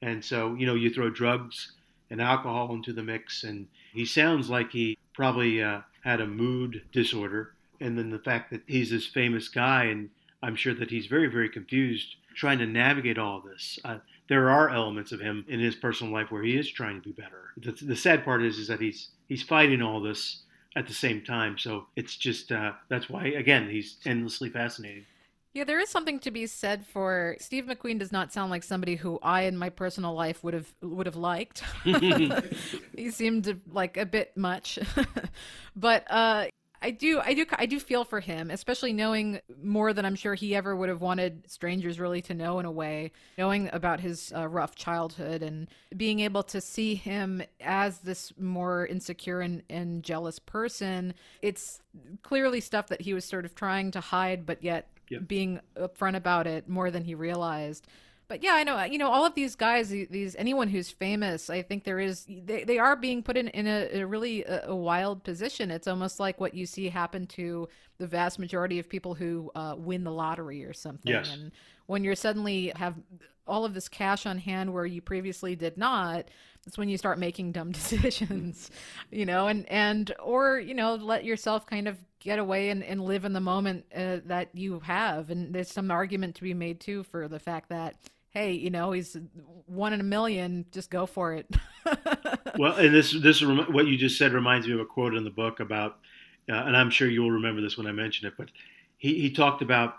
And 0.00 0.24
so, 0.24 0.54
you 0.54 0.66
know, 0.66 0.74
you 0.74 0.90
throw 0.90 1.10
drugs 1.10 1.72
and 2.10 2.22
alcohol 2.22 2.72
into 2.72 2.92
the 2.92 3.02
mix, 3.02 3.44
and 3.44 3.66
he 3.92 4.06
sounds 4.06 4.48
like 4.48 4.70
he 4.70 4.96
probably 5.12 5.62
uh, 5.62 5.80
had 6.02 6.20
a 6.20 6.26
mood 6.26 6.82
disorder 6.92 7.54
and 7.80 7.98
then 7.98 8.10
the 8.10 8.18
fact 8.18 8.50
that 8.50 8.62
he's 8.66 8.90
this 8.90 9.06
famous 9.06 9.48
guy, 9.48 9.84
and 9.84 10.10
I'm 10.42 10.56
sure 10.56 10.74
that 10.74 10.90
he's 10.90 11.06
very, 11.06 11.26
very 11.26 11.48
confused 11.48 12.16
trying 12.34 12.58
to 12.58 12.66
navigate 12.66 13.18
all 13.18 13.40
this. 13.40 13.78
Uh, 13.84 13.98
there 14.28 14.50
are 14.50 14.70
elements 14.70 15.12
of 15.12 15.20
him 15.20 15.44
in 15.48 15.58
his 15.58 15.74
personal 15.74 16.12
life 16.12 16.30
where 16.30 16.42
he 16.42 16.56
is 16.56 16.70
trying 16.70 17.00
to 17.00 17.08
be 17.08 17.12
better. 17.12 17.52
The, 17.56 17.72
the, 17.84 17.96
sad 17.96 18.24
part 18.24 18.42
is, 18.42 18.58
is 18.58 18.68
that 18.68 18.80
he's 18.80 19.08
he's 19.28 19.42
fighting 19.42 19.82
all 19.82 20.00
this 20.00 20.42
at 20.76 20.86
the 20.86 20.94
same 20.94 21.22
time. 21.22 21.58
So 21.58 21.86
it's 21.96 22.16
just 22.16 22.52
uh, 22.52 22.72
that's 22.88 23.10
why 23.10 23.26
again 23.26 23.68
he's 23.68 23.96
endlessly 24.04 24.50
fascinating. 24.50 25.06
Yeah, 25.54 25.64
there 25.64 25.80
is 25.80 25.88
something 25.88 26.20
to 26.20 26.30
be 26.30 26.46
said 26.46 26.86
for 26.86 27.34
Steve 27.40 27.64
McQueen. 27.64 27.98
Does 27.98 28.12
not 28.12 28.32
sound 28.32 28.50
like 28.50 28.62
somebody 28.62 28.96
who 28.96 29.18
I, 29.22 29.42
in 29.42 29.56
my 29.56 29.70
personal 29.70 30.14
life, 30.14 30.44
would 30.44 30.54
have 30.54 30.72
would 30.82 31.06
have 31.06 31.16
liked. 31.16 31.64
he 32.96 33.10
seemed 33.10 33.60
like 33.72 33.96
a 33.96 34.06
bit 34.06 34.36
much, 34.36 34.78
but 35.76 36.04
uh, 36.10 36.46
I 36.80 36.90
do, 36.90 37.20
I 37.20 37.34
do, 37.34 37.44
I 37.52 37.66
do 37.66 37.80
feel 37.80 38.04
for 38.04 38.20
him, 38.20 38.50
especially 38.50 38.92
knowing 38.92 39.40
more 39.62 39.92
than 39.92 40.04
I'm 40.04 40.14
sure 40.14 40.34
he 40.34 40.54
ever 40.54 40.76
would 40.76 40.88
have 40.88 41.00
wanted 41.00 41.50
strangers 41.50 41.98
really 41.98 42.22
to 42.22 42.34
know 42.34 42.58
in 42.60 42.66
a 42.66 42.70
way, 42.70 43.12
knowing 43.36 43.68
about 43.72 44.00
his 44.00 44.32
uh, 44.34 44.46
rough 44.46 44.76
childhood 44.76 45.42
and 45.42 45.68
being 45.96 46.20
able 46.20 46.42
to 46.44 46.60
see 46.60 46.94
him 46.94 47.42
as 47.60 47.98
this 47.98 48.32
more 48.38 48.86
insecure 48.86 49.40
and, 49.40 49.62
and 49.68 50.04
jealous 50.04 50.38
person. 50.38 51.14
It's 51.42 51.82
clearly 52.22 52.60
stuff 52.60 52.86
that 52.88 53.00
he 53.00 53.12
was 53.12 53.24
sort 53.24 53.44
of 53.44 53.54
trying 53.54 53.90
to 53.92 54.00
hide, 54.00 54.46
but 54.46 54.62
yet 54.62 54.88
yep. 55.10 55.26
being 55.26 55.60
upfront 55.76 56.16
about 56.16 56.46
it 56.46 56.68
more 56.68 56.90
than 56.90 57.04
he 57.04 57.14
realized 57.14 57.86
but 58.28 58.42
yeah, 58.42 58.52
I 58.52 58.62
know. 58.62 58.82
You 58.84 58.98
know, 58.98 59.10
all 59.10 59.24
of 59.24 59.34
these 59.34 59.56
guys, 59.56 59.88
these 59.88 60.36
anyone 60.38 60.68
who's 60.68 60.90
famous, 60.90 61.48
I 61.48 61.62
think 61.62 61.84
there 61.84 61.98
is 61.98 62.26
they, 62.28 62.62
they 62.62 62.78
are 62.78 62.94
being 62.94 63.22
put 63.22 63.38
in 63.38 63.48
in 63.48 63.66
a, 63.66 64.00
a 64.00 64.06
really 64.06 64.44
a, 64.44 64.68
a, 64.68 64.76
wild 64.76 65.24
position. 65.24 65.70
It's 65.70 65.88
almost 65.88 66.20
like 66.20 66.38
what 66.38 66.52
you 66.52 66.66
see 66.66 66.90
happen 66.90 67.26
to 67.28 67.68
the 67.96 68.06
vast 68.06 68.38
majority 68.38 68.78
of 68.78 68.88
people 68.88 69.14
who 69.14 69.50
uh, 69.54 69.76
win 69.78 70.04
the 70.04 70.12
lottery 70.12 70.64
or 70.64 70.74
something. 70.74 71.10
Yes. 71.10 71.32
And 71.32 71.52
when 71.86 72.04
you're 72.04 72.14
suddenly 72.14 72.70
have 72.76 72.94
all 73.46 73.64
of 73.64 73.72
this 73.72 73.88
cash 73.88 74.26
on 74.26 74.36
hand 74.36 74.74
where 74.74 74.84
you 74.84 75.00
previously 75.00 75.56
did 75.56 75.78
not, 75.78 76.26
that's 76.66 76.76
when 76.76 76.90
you 76.90 76.98
start 76.98 77.18
making 77.18 77.52
dumb 77.52 77.72
decisions, 77.72 78.70
you 79.10 79.24
know, 79.24 79.46
and 79.46 79.66
and 79.70 80.14
or 80.22 80.58
you 80.58 80.74
know 80.74 80.96
let 80.96 81.24
yourself 81.24 81.64
kind 81.64 81.88
of 81.88 81.96
get 82.20 82.38
away 82.38 82.68
and, 82.68 82.84
and 82.84 83.00
live 83.00 83.24
in 83.24 83.32
the 83.32 83.40
moment 83.40 83.86
uh, 83.94 84.18
that 84.26 84.48
you 84.52 84.80
have. 84.80 85.30
And 85.30 85.54
there's 85.54 85.70
some 85.70 85.90
argument 85.90 86.34
to 86.34 86.42
be 86.42 86.52
made 86.52 86.80
too 86.80 87.04
for 87.04 87.28
the 87.28 87.38
fact 87.38 87.68
that 87.70 87.94
hey, 88.38 88.52
you 88.52 88.70
know, 88.70 88.92
he's 88.92 89.16
one 89.66 89.92
in 89.92 90.00
a 90.00 90.04
million. 90.04 90.64
Just 90.70 90.90
go 90.90 91.06
for 91.06 91.34
it. 91.34 91.46
well, 92.58 92.74
and 92.76 92.94
this 92.94 93.12
this 93.20 93.42
what 93.42 93.86
you 93.86 93.96
just 93.96 94.16
said 94.16 94.32
reminds 94.32 94.66
me 94.66 94.74
of 94.74 94.80
a 94.80 94.84
quote 94.84 95.14
in 95.14 95.24
the 95.24 95.30
book 95.30 95.58
about, 95.58 95.98
uh, 96.48 96.54
and 96.54 96.76
I'm 96.76 96.90
sure 96.90 97.08
you'll 97.08 97.32
remember 97.32 97.60
this 97.60 97.76
when 97.76 97.88
I 97.88 97.92
mention 97.92 98.28
it. 98.28 98.34
But 98.38 98.50
he 98.96 99.20
he 99.20 99.30
talked 99.30 99.60
about 99.60 99.94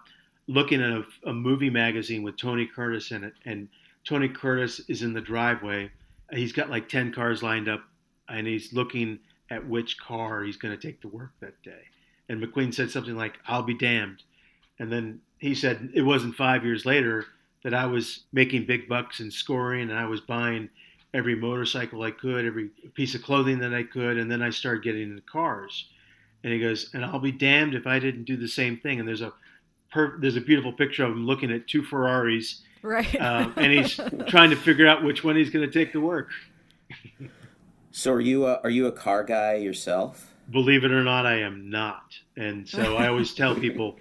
looking 0.47 0.81
at 0.81 0.91
a, 0.91 1.03
a 1.25 1.33
movie 1.33 1.69
magazine 1.69 2.23
with 2.23 2.37
Tony 2.37 2.65
Curtis 2.65 3.11
in 3.11 3.25
it, 3.25 3.33
and 3.45 3.67
Tony 4.05 4.29
Curtis 4.29 4.79
is 4.87 5.01
in 5.01 5.13
the 5.13 5.21
driveway. 5.21 5.91
He's 6.31 6.53
got 6.53 6.69
like 6.69 6.87
ten 6.87 7.11
cars 7.11 7.43
lined 7.43 7.67
up, 7.67 7.81
and 8.29 8.47
he's 8.47 8.71
looking 8.71 9.19
at 9.49 9.67
which 9.67 9.99
car 9.99 10.43
he's 10.43 10.57
going 10.57 10.77
to 10.77 10.87
take 10.87 11.01
to 11.01 11.09
work 11.09 11.31
that 11.41 11.61
day. 11.61 11.81
And 12.29 12.41
McQueen 12.41 12.73
said 12.73 12.89
something 12.89 13.17
like, 13.17 13.37
"I'll 13.47 13.63
be 13.63 13.73
damned," 13.73 14.23
and 14.79 14.89
then 14.89 15.19
he 15.39 15.55
said 15.55 15.89
it 15.93 16.03
wasn't 16.03 16.35
five 16.35 16.63
years 16.63 16.85
later 16.85 17.25
that 17.63 17.73
I 17.73 17.85
was 17.85 18.23
making 18.31 18.65
big 18.65 18.87
bucks 18.87 19.19
and 19.19 19.31
scoring, 19.31 19.89
and 19.89 19.99
I 19.99 20.05
was 20.05 20.21
buying 20.21 20.69
every 21.13 21.35
motorcycle 21.35 22.03
I 22.03 22.11
could, 22.11 22.45
every 22.45 22.69
piece 22.93 23.15
of 23.15 23.23
clothing 23.23 23.59
that 23.59 23.73
I 23.73 23.83
could, 23.83 24.17
and 24.17 24.29
then 24.31 24.41
I 24.41 24.49
started 24.49 24.83
getting 24.83 25.03
into 25.03 25.21
cars. 25.21 25.89
And 26.43 26.53
he 26.53 26.59
goes, 26.59 26.91
and 26.93 27.03
I'll 27.03 27.19
be 27.19 27.31
damned 27.31 27.75
if 27.75 27.85
I 27.85 27.99
didn't 27.99 28.23
do 28.23 28.37
the 28.37 28.47
same 28.47 28.77
thing. 28.77 28.99
And 28.99 29.07
there's 29.07 29.21
a 29.21 29.33
per- 29.91 30.17
there's 30.19 30.37
a 30.37 30.41
beautiful 30.41 30.71
picture 30.71 31.03
of 31.03 31.11
him 31.11 31.25
looking 31.25 31.51
at 31.51 31.67
two 31.67 31.83
Ferraris, 31.83 32.61
right? 32.81 33.13
Uh, 33.19 33.51
and 33.57 33.73
he's 33.73 33.99
trying 34.27 34.49
to 34.51 34.55
figure 34.55 34.87
out 34.87 35.03
which 35.03 35.23
one 35.23 35.35
he's 35.35 35.49
going 35.49 35.69
to 35.69 35.71
take 35.71 35.91
to 35.93 36.01
work. 36.01 36.29
so 37.91 38.13
are 38.13 38.21
you 38.21 38.45
a, 38.45 38.61
are 38.63 38.69
you 38.69 38.87
a 38.87 38.91
car 38.91 39.23
guy 39.23 39.55
yourself? 39.55 40.33
Believe 40.49 40.83
it 40.83 40.91
or 40.91 41.03
not, 41.03 41.25
I 41.25 41.41
am 41.41 41.69
not. 41.69 42.17
And 42.35 42.67
so 42.67 42.95
I 42.95 43.07
always 43.07 43.33
tell 43.33 43.53
people 43.53 43.97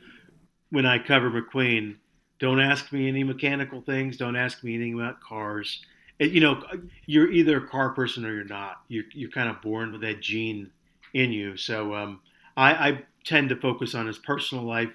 when 0.71 0.87
I 0.87 0.99
cover 0.99 1.31
McQueen 1.31 1.97
don't 2.39 2.61
ask 2.61 2.93
me 2.93 3.09
any 3.09 3.24
mechanical 3.24 3.80
things. 3.80 4.16
Don't 4.16 4.36
ask 4.36 4.62
me 4.62 4.74
anything 4.74 4.95
about 4.95 5.20
cars. 5.20 5.84
It, 6.18 6.32
you 6.32 6.41
know, 6.41 6.62
you're 7.07 7.30
either 7.30 7.59
a 7.59 7.66
car 7.66 7.91
person 7.91 8.24
or 8.24 8.32
you're 8.32 8.45
not. 8.45 8.82
You're, 8.89 9.05
you're 9.12 9.30
kind 9.30 9.49
of 9.49 9.61
born 9.61 9.93
with 9.93 10.01
that 10.03 10.20
gene 10.20 10.70
in 11.14 11.32
you. 11.32 11.57
So 11.57 11.95
um, 11.95 12.20
I, 12.57 12.72
I, 12.72 13.03
tend 13.24 13.51
to 13.51 13.57
focus 13.57 13.95
on 13.95 14.07
his 14.07 14.16
personal 14.16 14.64
life 14.64 14.93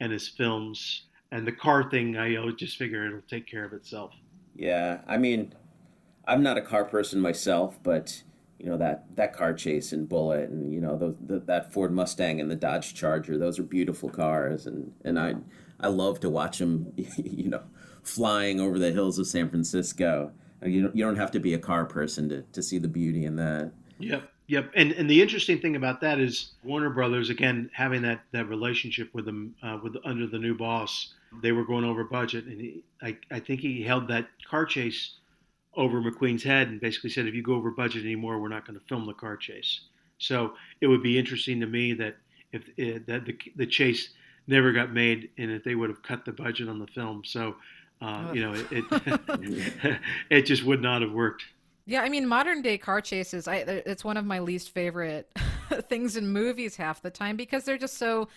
and 0.00 0.10
his 0.10 0.28
films. 0.28 1.02
And 1.30 1.46
the 1.46 1.52
car 1.52 1.90
thing, 1.90 2.16
I 2.16 2.36
always 2.36 2.54
just 2.54 2.78
figure 2.78 3.04
it'll 3.04 3.20
take 3.28 3.46
care 3.46 3.64
of 3.64 3.74
itself. 3.74 4.12
Yeah, 4.54 5.00
I 5.06 5.18
mean, 5.18 5.52
I'm 6.26 6.42
not 6.42 6.56
a 6.56 6.62
car 6.62 6.84
person 6.84 7.20
myself, 7.20 7.78
but 7.82 8.22
you 8.58 8.66
know 8.66 8.78
that 8.78 9.04
that 9.16 9.36
car 9.36 9.52
chase 9.52 9.92
and 9.92 10.08
Bullitt, 10.08 10.48
and 10.48 10.72
you 10.72 10.80
know 10.80 10.96
the, 10.96 11.14
the, 11.26 11.40
that 11.40 11.72
Ford 11.72 11.92
Mustang 11.92 12.40
and 12.40 12.50
the 12.50 12.56
Dodge 12.56 12.94
Charger. 12.94 13.36
Those 13.36 13.58
are 13.58 13.64
beautiful 13.64 14.08
cars, 14.08 14.66
and 14.66 14.92
and 15.04 15.18
I 15.18 15.34
I 15.80 15.88
love 15.88 16.20
to 16.20 16.30
watch 16.30 16.58
them, 16.58 16.92
you 17.16 17.48
know, 17.48 17.62
flying 18.02 18.60
over 18.60 18.78
the 18.78 18.92
hills 18.92 19.18
of 19.18 19.26
San 19.26 19.48
Francisco. 19.48 20.32
You 20.62 20.82
don't, 20.82 20.96
you 20.96 21.04
don't 21.04 21.16
have 21.16 21.30
to 21.32 21.40
be 21.40 21.54
a 21.54 21.58
car 21.58 21.84
person 21.84 22.28
to, 22.30 22.42
to 22.42 22.62
see 22.62 22.78
the 22.78 22.88
beauty 22.88 23.24
in 23.24 23.36
that. 23.36 23.72
Yep, 23.98 24.30
yep. 24.46 24.70
And 24.74 24.92
and 24.92 25.08
the 25.08 25.20
interesting 25.20 25.60
thing 25.60 25.76
about 25.76 26.00
that 26.00 26.18
is 26.18 26.52
Warner 26.64 26.90
Brothers 26.90 27.30
again 27.30 27.70
having 27.72 28.02
that 28.02 28.22
that 28.32 28.48
relationship 28.48 29.12
with 29.14 29.26
them 29.26 29.54
uh, 29.62 29.78
with 29.82 29.96
under 30.04 30.26
the 30.26 30.38
new 30.38 30.56
boss. 30.56 31.14
They 31.42 31.52
were 31.52 31.64
going 31.64 31.84
over 31.84 32.04
budget, 32.04 32.46
and 32.46 32.60
he, 32.60 32.82
I 33.02 33.16
I 33.30 33.40
think 33.40 33.60
he 33.60 33.82
held 33.82 34.08
that 34.08 34.28
car 34.48 34.64
chase 34.64 35.18
over 35.76 36.00
McQueen's 36.00 36.42
head 36.42 36.68
and 36.68 36.80
basically 36.80 37.10
said, 37.10 37.26
if 37.26 37.34
you 37.34 37.42
go 37.42 37.54
over 37.54 37.70
budget 37.70 38.04
anymore, 38.04 38.38
we're 38.40 38.48
not 38.48 38.66
going 38.66 38.78
to 38.78 38.84
film 38.86 39.04
the 39.04 39.12
car 39.12 39.36
chase. 39.36 39.80
So 40.18 40.54
it 40.80 40.86
would 40.86 41.02
be 41.02 41.18
interesting 41.18 41.60
to 41.60 41.66
me 41.66 41.92
that 41.94 42.16
if 42.52 42.62
uh, 42.62 43.00
that 43.06 43.26
the, 43.26 43.38
the 43.56 43.66
chase 43.66 44.10
never 44.46 44.72
got 44.72 44.92
made, 44.92 45.30
and 45.38 45.50
that 45.50 45.64
they 45.64 45.74
would 45.74 45.90
have 45.90 46.02
cut 46.02 46.24
the 46.24 46.32
budget 46.32 46.68
on 46.68 46.78
the 46.78 46.86
film. 46.88 47.22
So, 47.24 47.56
uh, 48.00 48.30
you 48.32 48.40
know, 48.40 48.52
it 48.52 48.66
it, 48.70 50.00
it 50.30 50.42
just 50.42 50.64
would 50.64 50.82
not 50.82 51.02
have 51.02 51.12
worked. 51.12 51.44
Yeah, 51.88 52.02
I 52.02 52.08
mean, 52.08 52.26
modern 52.26 52.62
day 52.62 52.78
car 52.78 53.00
chases, 53.00 53.46
I 53.46 53.58
it's 53.58 54.04
one 54.04 54.16
of 54.16 54.24
my 54.24 54.40
least 54.40 54.70
favorite 54.70 55.30
things 55.88 56.16
in 56.16 56.32
movies 56.32 56.74
half 56.76 57.00
the 57.00 57.10
time 57.10 57.36
because 57.36 57.64
they're 57.64 57.78
just 57.78 57.96
so 57.96 58.28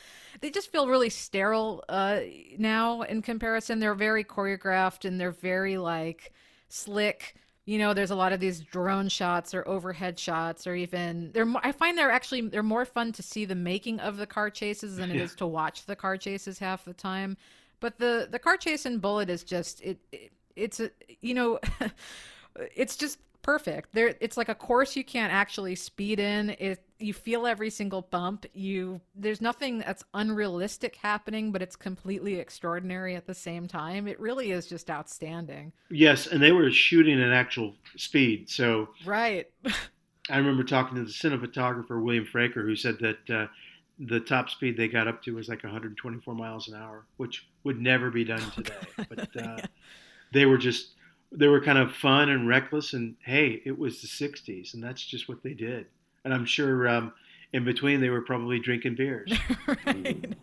they 0.41 0.51
just 0.51 0.71
feel 0.71 0.87
really 0.87 1.09
sterile 1.09 1.83
uh, 1.89 2.19
now 2.59 3.01
in 3.01 3.23
comparison. 3.23 3.79
They're 3.79 3.95
very 3.95 4.23
choreographed 4.23 5.05
and 5.05 5.19
they're 5.19 5.31
very 5.31 5.77
like 5.77 6.31
slick. 6.69 7.35
You 7.69 7.77
know, 7.77 7.93
there's 7.93 8.09
a 8.09 8.15
lot 8.15 8.33
of 8.33 8.39
these 8.39 8.61
drone 8.61 9.09
shots 9.09 9.53
or 9.53 9.67
overhead 9.67 10.17
shots, 10.17 10.65
or 10.65 10.73
even 10.73 11.31
they're. 11.33 11.45
I 11.61 11.71
find 11.71 11.95
they're 11.95 12.09
actually 12.09 12.41
they're 12.41 12.63
more 12.63 12.83
fun 12.83 13.11
to 13.11 13.21
see 13.21 13.45
the 13.45 13.53
making 13.53 13.99
of 13.99 14.17
the 14.17 14.25
car 14.25 14.49
chases 14.49 14.95
than 14.97 15.11
it 15.11 15.17
Yeah. 15.17 15.25
is 15.25 15.35
to 15.35 15.45
watch 15.45 15.85
the 15.85 15.95
car 15.95 16.17
chases 16.17 16.57
half 16.57 16.83
the 16.83 16.93
time. 16.95 17.37
But 17.79 17.99
the 17.99 18.27
the 18.31 18.39
car 18.39 18.57
chase 18.57 18.87
in 18.87 18.97
Bullitt 18.97 19.29
is 19.29 19.43
just 19.43 19.81
it. 19.81 19.99
it 20.11 20.31
it's 20.55 20.79
a 20.79 20.89
you 21.21 21.35
know, 21.35 21.59
it's 22.75 22.95
just 22.95 23.19
perfect. 23.43 23.93
There, 23.93 24.15
it's 24.19 24.35
like 24.35 24.49
a 24.49 24.55
course 24.55 24.95
you 24.95 25.03
can't 25.03 25.31
actually 25.31 25.75
speed 25.75 26.19
in. 26.19 26.49
It 26.57 26.83
you 26.99 27.13
feel 27.13 27.47
every 27.47 27.69
single 27.69 28.01
bump. 28.01 28.45
You 28.53 29.01
there's 29.15 29.41
nothing 29.41 29.79
that's 29.79 30.03
unrealistic 30.13 30.95
happening, 30.97 31.51
but 31.51 31.61
it's 31.61 31.75
completely 31.75 32.35
extraordinary 32.35 33.15
at 33.15 33.25
the 33.25 33.33
same 33.33 33.67
time. 33.67 34.07
It 34.07 34.19
really 34.19 34.51
is 34.51 34.67
just 34.67 34.89
outstanding. 34.89 35.71
Yes, 35.89 36.27
and 36.27 36.41
they 36.41 36.51
were 36.51 36.69
shooting 36.71 37.21
at 37.21 37.31
actual 37.31 37.75
speed. 37.97 38.49
So 38.49 38.89
Right. 39.05 39.47
I 40.29 40.37
remember 40.37 40.63
talking 40.63 40.95
to 40.95 41.03
the 41.03 41.11
cinematographer 41.11 42.01
William 42.03 42.25
Fraker, 42.25 42.63
who 42.63 42.75
said 42.75 42.99
that 42.99 43.29
uh, 43.29 43.47
the 43.97 44.19
top 44.19 44.49
speed 44.49 44.77
they 44.77 44.87
got 44.87 45.07
up 45.07 45.23
to 45.23 45.35
was 45.35 45.49
like 45.49 45.63
124 45.63 46.35
miles 46.35 46.67
an 46.67 46.75
hour, 46.75 47.05
which 47.17 47.47
would 47.63 47.81
never 47.81 48.11
be 48.11 48.23
done 48.23 48.51
today. 48.55 48.75
But 49.09 49.35
uh, 49.35 49.61
they 50.31 50.45
were 50.45 50.57
just 50.57 50.95
they 51.31 51.47
were 51.47 51.61
kind 51.61 51.77
of 51.77 51.93
fun 51.93 52.29
and 52.29 52.47
reckless, 52.47 52.93
and 52.93 53.15
hey, 53.23 53.61
it 53.65 53.77
was 53.77 54.01
the 54.01 54.07
60s, 54.07 54.73
and 54.73 54.83
that's 54.83 55.03
just 55.03 55.29
what 55.29 55.43
they 55.43 55.53
did. 55.53 55.87
And 56.29 56.35
I'm 56.35 56.45
sure 56.45 56.87
um, 56.87 57.11
in 57.53 57.65
between 57.65 58.01
they 58.01 58.11
were 58.11 58.21
probably 58.21 58.59
drinking 58.59 58.93
beers. 58.93 59.33
right. 59.85 60.35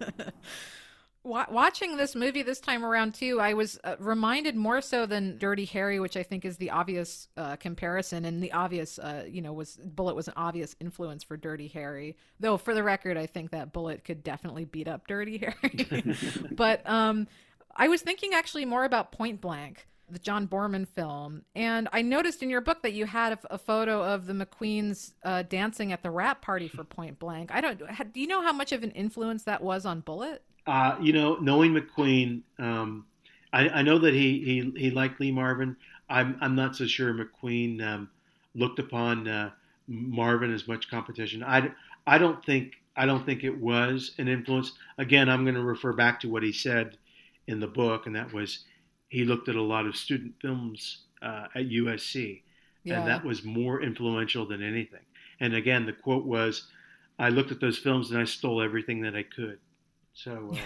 Watching 1.23 1.97
this 1.97 2.17
movie 2.17 2.43
this 2.43 2.59
time 2.59 2.85
around 2.85 3.15
too, 3.15 3.41
I 3.41 3.55
was 3.55 3.79
uh, 3.85 3.95
reminded 4.01 4.57
more 4.57 4.81
so 4.81 5.07
than 5.07 5.39
Dirty 5.39 5.65
Harry, 5.67 6.01
which 6.01 6.17
I 6.17 6.25
think 6.25 6.45
is 6.45 6.57
the 6.57 6.71
obvious 6.71 7.29
uh, 7.37 7.55
comparison, 7.55 8.25
and 8.25 8.43
the 8.43 8.51
obvious, 8.51 8.99
uh, 8.99 9.27
you 9.29 9.43
know, 9.43 9.53
was 9.53 9.77
Bullitt 9.77 10.17
was 10.17 10.27
an 10.27 10.35
obvious 10.37 10.75
influence 10.81 11.23
for 11.23 11.37
Dirty 11.37 11.69
Harry. 11.69 12.17
Though 12.41 12.57
for 12.57 12.75
the 12.75 12.83
record, 12.83 13.17
I 13.17 13.27
think 13.27 13.53
that 13.53 13.73
Bullitt 13.73 14.03
could 14.03 14.25
definitely 14.25 14.65
beat 14.65 14.89
up 14.89 15.07
Dirty 15.07 15.39
Harry. 15.61 16.15
but 16.51 16.89
um, 16.91 17.29
I 17.77 17.87
was 17.87 18.03
thinking 18.03 18.35
actually 18.35 18.65
more 18.65 18.85
about 18.85 19.13
Point 19.13 19.41
Blank, 19.41 19.87
the 20.09 20.19
John 20.19 20.47
Boorman 20.47 20.87
film, 20.87 21.43
and 21.55 21.89
I 21.93 22.03
noticed 22.03 22.43
in 22.43 22.51
your 22.51 22.61
book 22.61 22.83
that 22.83 22.93
you 22.93 23.07
had 23.07 23.33
a, 23.33 23.55
a 23.55 23.59
photo 23.59 24.03
of 24.03 24.27
the 24.27 24.33
McQueens 24.33 25.13
uh, 25.25 25.43
dancing 25.43 25.93
at 25.93 26.03
the 26.03 26.11
wrap 26.11 26.43
party 26.43 26.69
for 26.69 26.85
Point 26.85 27.19
Blank. 27.19 27.51
I 27.53 27.61
don't. 27.61 27.79
Do 27.79 28.21
you 28.21 28.27
know 28.27 28.43
how 28.43 28.53
much 28.53 28.73
of 28.73 28.83
an 28.83 28.93
influence 28.93 29.45
that 29.45 29.63
was 29.63 29.85
on 29.85 30.01
Bullitt? 30.01 30.43
Uh, 30.67 30.97
you 31.01 31.13
know, 31.13 31.37
knowing 31.37 31.73
McQueen, 31.75 32.43
um, 32.59 33.07
I, 33.53 33.69
I 33.69 33.83
know 33.83 33.99
that 33.99 34.15
he, 34.15 34.41
he, 34.75 34.81
he 34.81 34.91
liked 34.91 35.21
Lee 35.21 35.31
Marvin. 35.31 35.77
I'm, 36.09 36.37
I'm 36.41 36.57
not 36.57 36.75
so 36.75 36.87
sure 36.87 37.15
McQueen 37.15 37.81
um, 37.87 38.11
looked 38.55 38.81
upon 38.81 39.29
uh, 39.29 39.51
Marvin 39.87 40.53
as 40.53 40.67
much 40.67 40.91
competition. 40.91 41.45
I, 41.45 41.71
I 42.07 42.19
don't 42.19 42.45
think 42.45 42.73
I 42.97 43.07
don't 43.07 43.27
think 43.27 43.45
it 43.45 43.61
was 43.61 44.13
an 44.19 44.27
influence. 44.27 44.73
Again, 44.99 45.29
I'm 45.29 45.45
going 45.45 45.55
to 45.55 45.63
refer 45.63 45.93
back 45.93 46.21
to 46.21 46.29
what 46.29 46.43
he 46.43 46.53
said 46.53 46.97
in 47.47 47.61
the 47.61 47.67
book, 47.67 48.07
and 48.07 48.17
that 48.17 48.33
was 48.33 48.65
he 49.09 49.25
looked 49.25 49.49
at 49.49 49.57
a 49.57 49.63
lot 49.63 49.87
of 49.87 49.97
student 49.97 50.35
films 50.41 51.05
uh, 51.23 51.47
at 51.55 51.69
USC, 51.71 52.43
Yeah. 52.85 52.99
and 52.99 53.09
that 53.09 53.25
was 53.25 53.45
more 53.45 53.83
influential 53.83 54.47
than 54.47 54.63
anything. 54.63 55.01
And 55.41 55.55
again, 55.55 55.87
the 55.87 55.93
quote 55.93 56.25
was, 56.25 56.69
"I 57.19 57.29
looked 57.31 57.51
at 57.53 57.61
those 57.61 57.79
films 57.79 58.11
and 58.11 58.21
I 58.21 58.25
stole 58.25 58.63
everything 58.63 59.03
that 59.03 59.15
I 59.15 59.23
could." 59.23 59.59
So, 60.15 60.51
uh, 60.55 60.59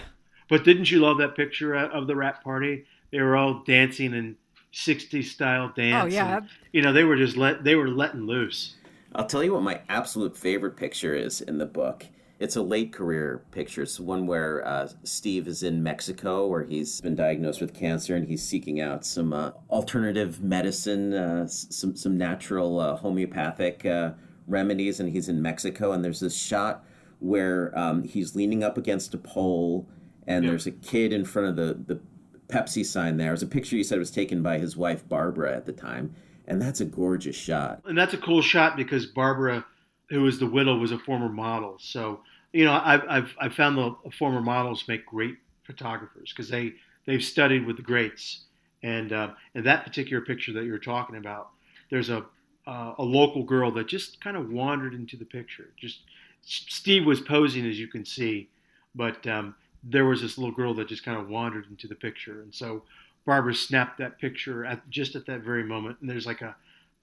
but 0.49 0.63
didn't 0.63 0.89
you 0.91 0.99
love 0.99 1.17
that 1.19 1.35
picture 1.35 1.75
uh, 1.75 1.87
of 1.89 2.07
the 2.07 2.15
wrap 2.15 2.43
party? 2.43 2.85
They 3.11 3.19
were 3.21 3.35
all 3.35 3.63
dancing 3.65 4.13
in 4.13 4.37
'60s 4.73 5.25
style 5.25 5.71
dance. 5.75 6.13
Oh 6.13 6.15
yeah, 6.15 6.37
and, 6.37 6.49
you 6.71 6.81
know 6.81 6.93
they 6.93 7.03
were 7.03 7.17
just 7.17 7.35
let 7.37 7.63
they 7.63 7.75
were 7.75 7.89
letting 7.89 8.25
loose. 8.25 8.75
I'll 9.13 9.25
tell 9.25 9.43
you 9.43 9.53
what 9.53 9.63
my 9.63 9.81
absolute 9.89 10.37
favorite 10.37 10.77
picture 10.77 11.13
is 11.13 11.41
in 11.41 11.57
the 11.57 11.65
book. 11.65 12.05
It's 12.41 12.55
a 12.55 12.61
late 12.63 12.91
career 12.91 13.43
picture. 13.51 13.83
It's 13.83 13.99
one 13.99 14.25
where 14.25 14.67
uh, 14.67 14.89
Steve 15.03 15.47
is 15.47 15.61
in 15.61 15.83
Mexico, 15.83 16.47
where 16.47 16.63
he's 16.63 16.99
been 16.99 17.13
diagnosed 17.13 17.61
with 17.61 17.71
cancer, 17.71 18.15
and 18.15 18.27
he's 18.27 18.41
seeking 18.41 18.81
out 18.81 19.05
some 19.05 19.31
uh, 19.31 19.51
alternative 19.69 20.41
medicine, 20.41 21.13
uh, 21.13 21.45
some 21.47 21.95
some 21.95 22.17
natural 22.17 22.79
uh, 22.79 22.95
homeopathic 22.95 23.85
uh, 23.85 24.13
remedies, 24.47 24.99
and 24.99 25.09
he's 25.09 25.29
in 25.29 25.39
Mexico. 25.39 25.91
And 25.91 26.03
there's 26.03 26.19
this 26.19 26.35
shot 26.35 26.83
where 27.19 27.77
um, 27.77 28.01
he's 28.01 28.35
leaning 28.35 28.63
up 28.63 28.75
against 28.75 29.13
a 29.13 29.19
pole, 29.19 29.87
and 30.25 30.43
there's 30.43 30.65
a 30.65 30.71
kid 30.71 31.13
in 31.13 31.25
front 31.25 31.47
of 31.47 31.55
the 31.55 31.93
the 31.93 32.01
Pepsi 32.47 32.83
sign. 32.83 33.17
There 33.17 33.29
was 33.29 33.43
a 33.43 33.47
picture 33.47 33.75
you 33.75 33.83
said 33.83 33.99
was 33.99 34.09
taken 34.09 34.41
by 34.41 34.57
his 34.57 34.75
wife 34.75 35.07
Barbara 35.07 35.55
at 35.55 35.67
the 35.67 35.73
time, 35.73 36.15
and 36.47 36.59
that's 36.59 36.81
a 36.81 36.85
gorgeous 36.85 37.35
shot. 37.35 37.81
And 37.85 37.95
that's 37.95 38.15
a 38.15 38.17
cool 38.17 38.41
shot 38.41 38.77
because 38.77 39.05
Barbara, 39.05 39.63
who 40.09 40.23
was 40.23 40.39
the 40.39 40.47
widow, 40.47 40.75
was 40.79 40.91
a 40.91 40.97
former 40.97 41.29
model. 41.29 41.77
So 41.79 42.21
you 42.53 42.65
know 42.65 42.73
I've 42.73 43.03
I've, 43.07 43.35
I've 43.39 43.53
found 43.53 43.77
the 43.77 44.11
former 44.11 44.41
models 44.41 44.87
make 44.87 45.05
great 45.05 45.37
photographers 45.63 46.31
because 46.31 46.49
they 46.49 46.73
they've 47.05 47.23
studied 47.23 47.65
with 47.65 47.77
the 47.77 47.83
greats. 47.83 48.45
And 48.83 49.13
uh, 49.13 49.31
in 49.53 49.63
that 49.65 49.85
particular 49.85 50.23
picture 50.23 50.53
that 50.53 50.65
you're 50.65 50.79
talking 50.79 51.17
about, 51.17 51.49
there's 51.89 52.09
a 52.09 52.25
uh, 52.67 52.93
a 52.97 53.03
local 53.03 53.43
girl 53.43 53.71
that 53.71 53.87
just 53.87 54.21
kind 54.21 54.37
of 54.37 54.49
wandered 54.49 54.93
into 54.93 55.17
the 55.17 55.25
picture. 55.25 55.69
Just 55.77 55.99
Steve 56.43 57.05
was 57.05 57.19
posing, 57.19 57.65
as 57.67 57.79
you 57.79 57.87
can 57.87 58.05
see, 58.05 58.49
but 58.95 59.25
um, 59.27 59.55
there 59.83 60.05
was 60.05 60.21
this 60.21 60.37
little 60.37 60.53
girl 60.53 60.73
that 60.75 60.87
just 60.87 61.03
kind 61.03 61.17
of 61.17 61.29
wandered 61.29 61.67
into 61.69 61.87
the 61.87 61.95
picture, 61.95 62.41
and 62.41 62.53
so 62.53 62.83
Barbara 63.25 63.53
snapped 63.53 63.97
that 63.99 64.19
picture 64.19 64.65
at 64.65 64.87
just 64.89 65.15
at 65.15 65.25
that 65.27 65.41
very 65.41 65.63
moment. 65.63 65.97
And 66.01 66.09
there's 66.09 66.25
like 66.25 66.41
a 66.41 66.55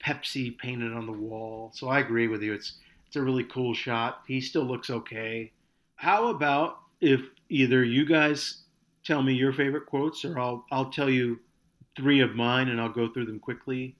Pepsi 0.03 0.57
painted 0.57 0.93
on 0.93 1.05
the 1.05 1.11
wall. 1.11 1.71
So 1.73 1.87
I 1.89 1.99
agree 1.99 2.27
with 2.27 2.41
you. 2.41 2.53
It's 2.53 2.73
it's 3.09 3.15
a 3.15 3.21
really 3.23 3.43
cool 3.45 3.73
shot. 3.73 4.21
He 4.27 4.39
still 4.39 4.65
looks 4.65 4.91
okay. 4.91 5.51
How 5.95 6.27
about 6.27 6.77
if 7.01 7.21
either 7.49 7.83
you 7.83 8.05
guys 8.05 8.65
tell 9.03 9.23
me 9.23 9.33
your 9.33 9.51
favorite 9.51 9.87
quotes, 9.87 10.23
or 10.23 10.37
I'll 10.37 10.63
I'll 10.71 10.91
tell 10.91 11.09
you 11.09 11.39
three 11.97 12.19
of 12.19 12.35
mine, 12.35 12.67
and 12.67 12.79
I'll 12.79 12.93
go 12.93 13.11
through 13.11 13.25
them 13.25 13.39
quickly, 13.39 13.95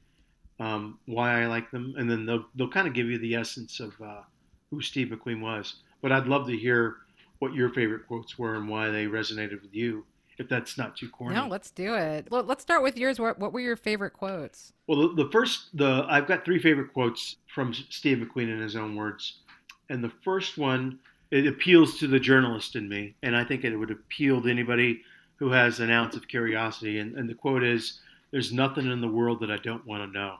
um, 0.59 0.99
why 1.07 1.41
I 1.41 1.47
like 1.47 1.71
them, 1.71 1.95
and 1.97 2.07
then 2.07 2.27
they'll 2.27 2.45
they'll 2.53 2.69
kind 2.69 2.87
of 2.87 2.93
give 2.93 3.07
you 3.07 3.17
the 3.17 3.33
essence 3.33 3.79
of 3.79 3.99
uh, 3.99 4.21
who 4.69 4.79
Steve 4.79 5.07
McQueen 5.07 5.41
was. 5.41 5.77
But 6.03 6.11
I'd 6.11 6.27
love 6.27 6.45
to 6.45 6.55
hear 6.55 6.97
what 7.39 7.55
your 7.55 7.73
favorite 7.73 8.05
quotes 8.07 8.37
were 8.37 8.57
and 8.57 8.69
why 8.69 8.91
they 8.91 9.07
resonated 9.07 9.63
with 9.63 9.73
you, 9.73 10.05
if 10.39 10.49
that's 10.49 10.77
not 10.77 10.95
too 10.97 11.09
corny. 11.09 11.35
no, 11.35 11.47
let's 11.47 11.69
do 11.69 11.93
it. 11.95 12.31
Let- 12.31 12.47
Let's 12.47 12.63
start 12.63 12.81
with 12.81 12.97
yours. 12.97 13.19
What 13.19 13.37
What 13.39 13.53
were 13.53 13.59
your 13.59 13.75
favorite 13.75 14.13
quotes? 14.13 14.73
Well, 14.87 15.09
the, 15.13 15.23
the 15.25 15.29
first, 15.31 15.77
the 15.77 16.05
I've 16.09 16.27
got 16.27 16.43
three 16.45 16.59
favorite 16.59 16.93
quotes 16.93 17.35
from 17.53 17.73
Steve 17.73 18.17
McQueen 18.17 18.49
in 18.51 18.59
his 18.59 18.75
own 18.75 18.95
words, 18.95 19.39
and 19.89 20.03
the 20.03 20.11
first 20.23 20.57
one 20.57 20.99
it 21.31 21.45
appeals 21.45 21.99
to 21.99 22.07
the 22.07 22.19
journalist 22.19 22.75
in 22.75 22.89
me, 22.89 23.13
and 23.21 23.35
I 23.37 23.43
think 23.43 23.63
it 23.63 23.77
would 23.77 23.91
appeal 23.91 24.41
to 24.41 24.49
anybody 24.49 25.01
who 25.35 25.51
has 25.51 25.79
an 25.79 25.91
ounce 25.91 26.15
of 26.15 26.27
curiosity. 26.27 26.97
And, 26.99 27.15
and 27.15 27.29
the 27.29 27.35
quote 27.35 27.63
is, 27.63 27.99
"There's 28.31 28.51
nothing 28.51 28.89
in 28.91 28.99
the 29.01 29.07
world 29.07 29.41
that 29.41 29.51
I 29.51 29.57
don't 29.57 29.85
want 29.85 30.03
to 30.11 30.19
know." 30.19 30.37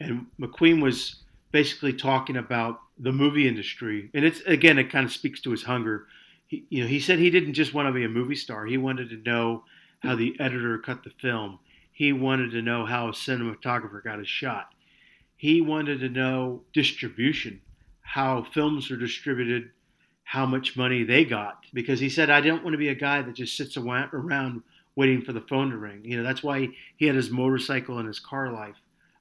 And 0.00 0.26
McQueen 0.40 0.80
was 0.82 1.16
basically 1.52 1.92
talking 1.92 2.36
about 2.36 2.80
the 2.98 3.12
movie 3.12 3.46
industry, 3.48 4.08
and 4.14 4.24
it's 4.24 4.40
again, 4.42 4.78
it 4.78 4.84
kind 4.90 5.04
of 5.04 5.12
speaks 5.12 5.40
to 5.42 5.50
his 5.50 5.64
hunger. 5.64 6.06
He, 6.50 6.66
you 6.68 6.82
know, 6.82 6.88
he 6.88 6.98
said 6.98 7.20
he 7.20 7.30
didn't 7.30 7.54
just 7.54 7.74
want 7.74 7.86
to 7.86 7.92
be 7.92 8.04
a 8.04 8.08
movie 8.08 8.34
star; 8.34 8.66
he 8.66 8.76
wanted 8.76 9.08
to 9.10 9.30
know 9.30 9.64
how 10.00 10.16
the 10.16 10.34
editor 10.40 10.78
cut 10.78 11.04
the 11.04 11.10
film. 11.10 11.60
He 11.92 12.12
wanted 12.12 12.50
to 12.50 12.62
know 12.62 12.84
how 12.84 13.08
a 13.08 13.12
cinematographer 13.12 14.02
got 14.02 14.18
a 14.18 14.24
shot. 14.24 14.74
He 15.36 15.60
wanted 15.60 16.00
to 16.00 16.08
know 16.08 16.64
distribution, 16.72 17.60
how 18.00 18.42
films 18.42 18.90
are 18.90 18.96
distributed, 18.96 19.70
how 20.24 20.44
much 20.44 20.76
money 20.76 21.04
they 21.04 21.24
got. 21.24 21.64
Because 21.72 22.00
he 22.00 22.08
said, 22.08 22.30
I 22.30 22.40
don't 22.40 22.64
want 22.64 22.74
to 22.74 22.78
be 22.78 22.88
a 22.88 22.94
guy 22.96 23.22
that 23.22 23.36
just 23.36 23.56
sits 23.56 23.76
around 23.76 24.62
waiting 24.96 25.22
for 25.22 25.32
the 25.32 25.42
phone 25.42 25.70
to 25.70 25.76
ring. 25.76 26.04
You 26.04 26.16
know, 26.16 26.24
that's 26.24 26.42
why 26.42 26.68
he 26.96 27.06
had 27.06 27.14
his 27.14 27.30
motorcycle 27.30 27.98
and 27.98 28.08
his 28.08 28.18
car 28.18 28.50
life. 28.50 28.76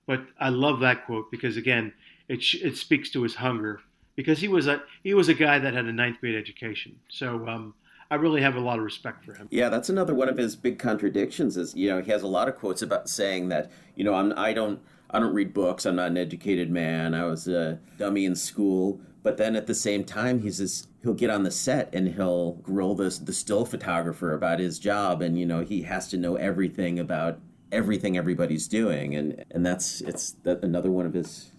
But 0.07 0.25
I 0.39 0.49
love 0.49 0.79
that 0.79 1.05
quote 1.05 1.29
because 1.29 1.57
again, 1.57 1.93
it 2.27 2.43
it 2.55 2.75
speaks 2.75 3.11
to 3.11 3.21
his 3.21 3.35
hunger. 3.35 3.81
Because 4.15 4.39
he 4.39 4.47
was 4.47 4.67
a 4.67 4.81
he 5.03 5.13
was 5.13 5.29
a 5.29 5.33
guy 5.33 5.59
that 5.59 5.73
had 5.73 5.85
a 5.85 5.93
ninth 5.93 6.19
grade 6.19 6.35
education. 6.35 6.99
So 7.07 7.47
um, 7.47 7.73
I 8.11 8.15
really 8.15 8.41
have 8.41 8.55
a 8.55 8.59
lot 8.59 8.77
of 8.77 8.83
respect 8.83 9.23
for 9.23 9.33
him. 9.33 9.47
Yeah, 9.51 9.69
that's 9.69 9.89
another 9.89 10.13
one 10.13 10.27
of 10.27 10.37
his 10.37 10.55
big 10.55 10.77
contradictions. 10.79 11.57
Is 11.57 11.73
you 11.75 11.89
know 11.89 12.01
he 12.01 12.11
has 12.11 12.23
a 12.23 12.27
lot 12.27 12.49
of 12.49 12.55
quotes 12.55 12.81
about 12.81 13.07
saying 13.07 13.49
that 13.49 13.71
you 13.95 14.03
know 14.03 14.13
I'm 14.13 14.33
I 14.37 14.53
don't 14.53 14.81
I 15.09 15.19
don't 15.19 15.33
read 15.33 15.53
books. 15.53 15.85
I'm 15.85 15.95
not 15.95 16.11
an 16.11 16.17
educated 16.17 16.69
man. 16.69 17.13
I 17.13 17.25
was 17.25 17.47
a 17.47 17.79
dummy 17.97 18.25
in 18.25 18.35
school. 18.35 19.01
But 19.21 19.37
then 19.37 19.55
at 19.55 19.67
the 19.67 19.75
same 19.75 20.05
time, 20.05 20.41
he's 20.41 20.59
this, 20.59 20.87
he'll 21.03 21.13
get 21.13 21.29
on 21.29 21.43
the 21.43 21.51
set 21.51 21.93
and 21.93 22.07
he'll 22.07 22.53
grill 22.53 22.95
the, 22.95 23.09
the 23.23 23.33
still 23.33 23.65
photographer 23.65 24.33
about 24.33 24.59
his 24.59 24.79
job. 24.79 25.21
And, 25.21 25.37
you 25.37 25.45
know, 25.45 25.61
he 25.61 25.81
has 25.83 26.07
to 26.09 26.17
know 26.17 26.35
everything 26.35 26.99
about 26.99 27.39
everything 27.71 28.17
everybody's 28.17 28.67
doing. 28.67 29.15
And, 29.15 29.43
and 29.51 29.65
that's, 29.65 30.01
it's 30.01 30.31
that 30.43 30.63
another 30.63 30.89
one 30.89 31.05
of 31.05 31.13
his 31.13 31.51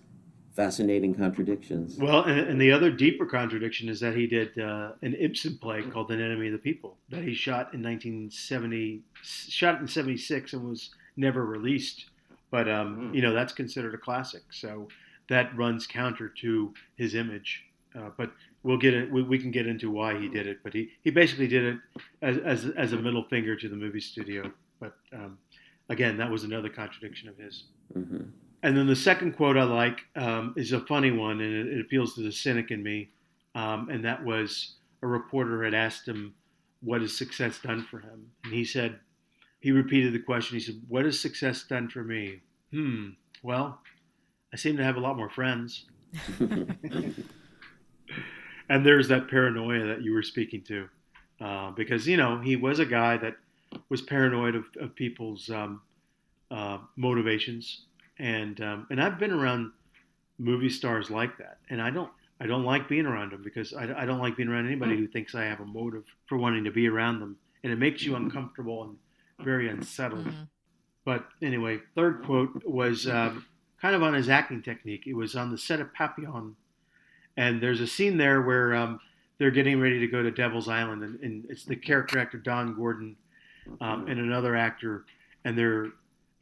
fascinating 0.54 1.14
contradictions. 1.14 1.96
Well, 1.98 2.24
and, 2.24 2.40
and 2.40 2.60
the 2.60 2.72
other 2.72 2.90
deeper 2.90 3.26
contradiction 3.26 3.88
is 3.88 4.00
that 4.00 4.16
he 4.16 4.26
did 4.26 4.58
uh, 4.58 4.92
an 5.02 5.14
Ibsen 5.18 5.58
play 5.58 5.82
called 5.82 6.10
An 6.10 6.20
Enemy 6.20 6.48
of 6.48 6.52
the 6.52 6.58
People 6.58 6.96
that 7.08 7.22
he 7.22 7.34
shot 7.34 7.72
in 7.74 7.82
1970, 7.82 9.02
shot 9.22 9.80
in 9.80 9.86
76 9.86 10.52
and 10.52 10.68
was 10.68 10.90
never 11.16 11.44
released. 11.44 12.06
But, 12.50 12.68
um, 12.68 13.12
you 13.14 13.22
know, 13.22 13.32
that's 13.32 13.52
considered 13.52 13.94
a 13.94 13.98
classic. 13.98 14.42
So, 14.50 14.88
that 15.28 15.56
runs 15.56 15.86
counter 15.86 16.28
to 16.28 16.74
his 16.96 17.14
image. 17.14 17.64
Uh, 17.96 18.10
but 18.16 18.32
we'll 18.62 18.76
get 18.76 18.94
it. 18.94 19.10
We, 19.10 19.22
we, 19.22 19.38
can 19.38 19.50
get 19.50 19.66
into 19.66 19.90
why 19.90 20.18
he 20.18 20.28
did 20.28 20.46
it. 20.46 20.58
But 20.62 20.74
he, 20.74 20.90
he 21.02 21.10
basically 21.10 21.48
did 21.48 21.64
it 21.64 21.78
as, 22.20 22.36
as, 22.38 22.64
as 22.76 22.92
a 22.92 22.96
middle 22.96 23.24
finger 23.24 23.56
to 23.56 23.68
the 23.68 23.76
movie 23.76 24.00
studio. 24.00 24.52
But 24.80 24.96
um, 25.12 25.38
again, 25.88 26.16
that 26.18 26.30
was 26.30 26.44
another 26.44 26.68
contradiction 26.68 27.28
of 27.28 27.38
his. 27.38 27.64
Mm-hmm. 27.96 28.24
And 28.62 28.76
then 28.76 28.86
the 28.86 28.96
second 28.96 29.32
quote 29.32 29.56
I 29.56 29.64
like 29.64 30.00
um, 30.16 30.54
is 30.56 30.72
a 30.72 30.80
funny 30.80 31.10
one, 31.10 31.40
and 31.40 31.54
it, 31.54 31.74
it, 31.74 31.80
appeals 31.80 32.14
to 32.14 32.22
the 32.22 32.32
cynic 32.32 32.70
in 32.70 32.82
me. 32.82 33.10
Um, 33.54 33.88
and 33.90 34.04
that 34.04 34.22
was 34.24 34.76
a 35.02 35.06
reporter 35.06 35.64
had 35.64 35.74
asked 35.74 36.06
him, 36.06 36.34
"What 36.82 37.00
has 37.00 37.16
success 37.16 37.58
done 37.58 37.86
for 37.90 38.00
him?" 38.00 38.30
And 38.44 38.52
he 38.52 38.64
said, 38.64 39.00
he 39.60 39.72
repeated 39.72 40.12
the 40.14 40.18
question. 40.18 40.56
He 40.56 40.64
said, 40.64 40.80
"What 40.88 41.04
has 41.04 41.20
success 41.20 41.62
done 41.64 41.88
for 41.88 42.02
me?" 42.02 42.40
Hmm. 42.72 43.10
Well, 43.42 43.80
I 44.52 44.56
seem 44.56 44.76
to 44.78 44.84
have 44.84 44.96
a 44.96 45.00
lot 45.00 45.16
more 45.16 45.30
friends. 45.30 45.86
and 46.40 47.14
there's 48.84 49.08
that 49.08 49.28
paranoia 49.28 49.86
that 49.86 50.02
you 50.02 50.12
were 50.12 50.22
speaking 50.22 50.62
to, 50.62 50.88
uh, 51.40 51.70
because 51.72 52.06
you 52.08 52.16
know 52.16 52.40
he 52.40 52.56
was 52.56 52.78
a 52.78 52.86
guy 52.86 53.16
that 53.18 53.36
was 53.88 54.02
paranoid 54.02 54.56
of, 54.56 54.64
of 54.80 54.94
people's 54.96 55.50
um, 55.50 55.82
uh, 56.50 56.78
motivations, 56.96 57.86
and 58.20 58.60
um, 58.60 58.86
and 58.90 59.02
I've 59.02 59.18
been 59.18 59.32
around 59.32 59.72
movie 60.38 60.68
stars 60.68 61.10
like 61.10 61.36
that, 61.38 61.58
and 61.70 61.80
I 61.80 61.90
don't 61.90 62.10
I 62.40 62.46
don't 62.46 62.64
like 62.64 62.88
being 62.88 63.06
around 63.06 63.32
them 63.32 63.42
because 63.42 63.72
I, 63.72 64.02
I 64.02 64.04
don't 64.04 64.20
like 64.20 64.36
being 64.36 64.48
around 64.48 64.66
anybody 64.66 64.96
who 64.96 65.08
thinks 65.08 65.34
I 65.34 65.44
have 65.44 65.60
a 65.60 65.64
motive 65.64 66.04
for 66.26 66.38
wanting 66.38 66.64
to 66.64 66.70
be 66.70 66.86
around 66.86 67.20
them, 67.20 67.36
and 67.64 67.72
it 67.72 67.76
makes 67.76 68.02
you 68.02 68.14
uncomfortable 68.16 68.84
and 68.84 68.96
very 69.44 69.68
unsettled. 69.68 70.26
Mm-hmm. 70.26 70.42
But 71.04 71.24
anyway, 71.42 71.80
third 71.94 72.22
quote 72.24 72.62
was 72.64 73.08
um, 73.08 73.46
kind 73.80 73.94
of 73.94 74.02
on 74.02 74.12
his 74.12 74.28
acting 74.28 74.62
technique. 74.62 75.06
It 75.06 75.14
was 75.14 75.34
on 75.34 75.50
the 75.50 75.58
set 75.58 75.80
of 75.80 75.92
Papillon, 75.94 76.54
and 77.38 77.62
there's 77.62 77.80
a 77.80 77.86
scene 77.86 78.18
there 78.18 78.42
where 78.42 78.74
um, 78.74 79.00
they're 79.38 79.50
getting 79.50 79.80
ready 79.80 79.98
to 79.98 80.06
go 80.06 80.22
to 80.22 80.30
Devil's 80.30 80.68
Island, 80.68 81.02
and, 81.02 81.18
and 81.20 81.46
it's 81.48 81.64
the 81.64 81.76
character 81.76 82.18
actor 82.18 82.36
Don 82.36 82.74
Gordon 82.74 83.16
um, 83.80 84.08
and 84.08 84.20
another 84.20 84.56
actor, 84.56 85.06
and 85.46 85.56
they're 85.56 85.86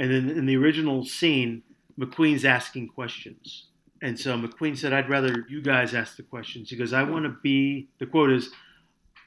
and 0.00 0.10
then 0.12 0.30
in 0.30 0.46
the 0.46 0.56
original 0.56 1.04
scene, 1.04 1.62
McQueen's 1.98 2.44
asking 2.44 2.88
questions. 2.88 3.66
And 4.00 4.18
so 4.18 4.36
McQueen 4.38 4.76
said, 4.76 4.92
I'd 4.92 5.10
rather 5.10 5.44
you 5.48 5.60
guys 5.60 5.94
ask 5.94 6.16
the 6.16 6.22
questions. 6.22 6.70
He 6.70 6.76
goes, 6.76 6.92
I 6.92 7.02
want 7.02 7.24
to 7.24 7.36
be, 7.42 7.88
the 7.98 8.06
quote 8.06 8.30
is, 8.30 8.50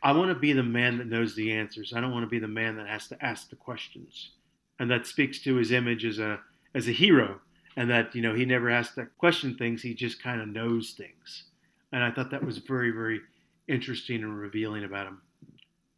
I 0.03 0.13
want 0.13 0.29
to 0.29 0.39
be 0.39 0.53
the 0.53 0.63
man 0.63 0.97
that 0.97 1.07
knows 1.07 1.35
the 1.35 1.51
answers. 1.51 1.93
I 1.93 2.01
don't 2.01 2.11
want 2.11 2.23
to 2.23 2.29
be 2.29 2.39
the 2.39 2.47
man 2.47 2.77
that 2.77 2.87
has 2.87 3.07
to 3.09 3.23
ask 3.23 3.49
the 3.49 3.55
questions. 3.55 4.31
And 4.79 4.89
that 4.89 5.05
speaks 5.05 5.41
to 5.43 5.55
his 5.55 5.71
image 5.71 6.05
as 6.05 6.19
a, 6.19 6.39
as 6.73 6.87
a 6.87 6.91
hero 6.91 7.41
and 7.77 7.89
that 7.89 8.13
you 8.15 8.21
know 8.21 8.33
he 8.33 8.45
never 8.45 8.69
has 8.69 8.91
to 8.91 9.05
question 9.17 9.55
things 9.55 9.81
he 9.81 9.93
just 9.93 10.21
kind 10.21 10.41
of 10.41 10.47
knows 10.47 10.91
things 10.91 11.43
and 11.91 12.03
i 12.03 12.11
thought 12.11 12.31
that 12.31 12.43
was 12.43 12.57
very 12.57 12.91
very 12.91 13.21
interesting 13.67 14.23
and 14.23 14.37
revealing 14.37 14.83
about 14.83 15.07
him 15.07 15.21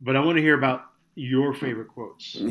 but 0.02 0.16
i 0.16 0.20
want 0.20 0.36
to 0.36 0.42
hear 0.42 0.58
about 0.58 0.86
your 1.16 1.54
favorite 1.54 1.90
quotes, 1.90 2.42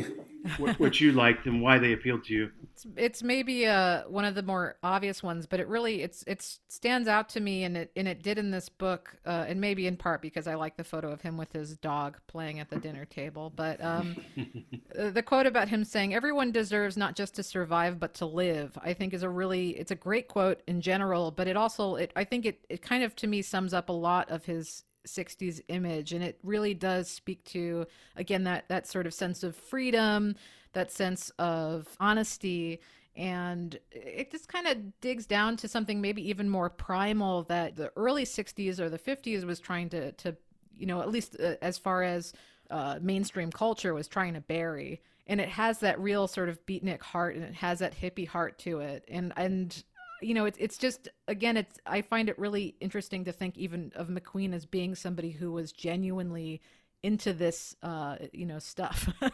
what, 0.57 0.79
what, 0.79 0.99
you 1.01 1.11
liked 1.11 1.45
and 1.45 1.61
why 1.61 1.77
they 1.77 1.93
appealed 1.93 2.23
to 2.25 2.33
you. 2.33 2.51
It's, 2.71 2.85
it's 2.95 3.23
maybe 3.23 3.65
uh, 3.65 4.03
one 4.07 4.23
of 4.23 4.35
the 4.35 4.43
more 4.43 4.77
obvious 4.81 5.21
ones, 5.21 5.45
but 5.45 5.59
it 5.59 5.67
really 5.67 6.01
it's 6.01 6.23
it 6.27 6.41
stands 6.69 7.07
out 7.07 7.29
to 7.29 7.39
me, 7.39 7.65
and 7.65 7.75
it 7.75 7.91
and 7.95 8.07
it 8.07 8.23
did 8.23 8.37
in 8.37 8.51
this 8.51 8.69
book, 8.69 9.17
uh, 9.25 9.45
and 9.47 9.59
maybe 9.59 9.85
in 9.85 9.97
part 9.97 10.21
because 10.21 10.47
I 10.47 10.55
like 10.55 10.77
the 10.77 10.83
photo 10.83 11.11
of 11.11 11.21
him 11.21 11.37
with 11.37 11.51
his 11.51 11.77
dog 11.77 12.17
playing 12.27 12.59
at 12.59 12.69
the 12.69 12.77
dinner 12.77 13.05
table. 13.05 13.51
But 13.53 13.83
um, 13.83 14.15
the 14.95 15.23
quote 15.23 15.45
about 15.45 15.67
him 15.67 15.83
saying 15.83 16.13
"Everyone 16.13 16.51
deserves 16.51 16.95
not 16.95 17.15
just 17.15 17.35
to 17.35 17.43
survive 17.43 17.99
but 17.99 18.13
to 18.15 18.25
live," 18.25 18.77
I 18.81 18.93
think 18.93 19.13
is 19.13 19.23
a 19.23 19.29
really 19.29 19.71
it's 19.71 19.91
a 19.91 19.95
great 19.95 20.29
quote 20.29 20.61
in 20.67 20.79
general, 20.79 21.31
but 21.31 21.47
it 21.47 21.57
also 21.57 21.95
it 21.95 22.11
I 22.15 22.23
think 22.23 22.45
it 22.45 22.65
it 22.69 22.81
kind 22.81 23.03
of 23.03 23.15
to 23.17 23.27
me 23.27 23.41
sums 23.41 23.73
up 23.73 23.89
a 23.89 23.93
lot 23.93 24.31
of 24.31 24.45
his 24.45 24.83
60s 25.07 25.61
image 25.67 26.13
and 26.13 26.23
it 26.23 26.39
really 26.43 26.73
does 26.73 27.09
speak 27.09 27.43
to 27.43 27.85
again 28.15 28.43
that 28.43 28.67
that 28.69 28.87
sort 28.87 29.05
of 29.05 29.13
sense 29.13 29.43
of 29.43 29.55
freedom 29.55 30.35
that 30.73 30.91
sense 30.91 31.29
of 31.39 31.87
honesty 31.99 32.79
and 33.15 33.79
it 33.91 34.31
just 34.31 34.47
kind 34.47 34.65
of 34.65 34.99
digs 35.01 35.25
down 35.25 35.55
to 35.57 35.67
something 35.67 36.01
maybe 36.01 36.27
even 36.27 36.49
more 36.49 36.69
primal 36.69 37.43
that 37.43 37.75
the 37.75 37.91
early 37.95 38.23
60s 38.23 38.79
or 38.79 38.89
the 38.89 38.97
50s 38.97 39.43
was 39.43 39.59
trying 39.59 39.89
to 39.89 40.11
to 40.13 40.35
you 40.77 40.85
know 40.85 41.01
at 41.01 41.09
least 41.09 41.35
uh, 41.39 41.55
as 41.61 41.77
far 41.77 42.03
as 42.03 42.33
uh, 42.73 42.97
mainstream 43.01 43.51
culture 43.51 43.93
was 43.93 44.07
trying 44.07 44.33
to 44.33 44.41
bury. 44.41 45.01
And 45.27 45.39
it 45.39 45.49
has 45.49 45.79
that 45.79 45.99
real 45.99 46.27
sort 46.27 46.49
of 46.49 46.65
beatnik 46.65 47.01
heart 47.01 47.35
and 47.35 47.45
it 47.45 47.53
has 47.55 47.79
that 47.79 47.95
hippie 47.95 48.27
heart 48.27 48.57
to 48.59 48.79
it. 48.79 49.05
And 49.07 49.31
and 49.37 49.83
you 50.25 50.33
know, 50.33 50.45
it's 50.45 50.57
it's 50.59 50.77
just 50.77 51.09
again, 51.27 51.57
it's 51.57 51.77
I 51.85 52.01
find 52.01 52.29
it 52.29 52.37
really 52.39 52.75
interesting 52.79 53.25
to 53.25 53.31
think 53.31 53.57
even 53.57 53.91
of 53.95 54.07
McQueen 54.07 54.53
as 54.53 54.65
being 54.65 54.95
somebody 54.95 55.31
who 55.31 55.51
was 55.51 55.71
genuinely 55.71 56.61
into 57.03 57.33
this, 57.33 57.75
uh, 57.83 58.15
you 58.31 58.45
know, 58.45 58.59
stuff. 58.59 59.09
oh, 59.21 59.29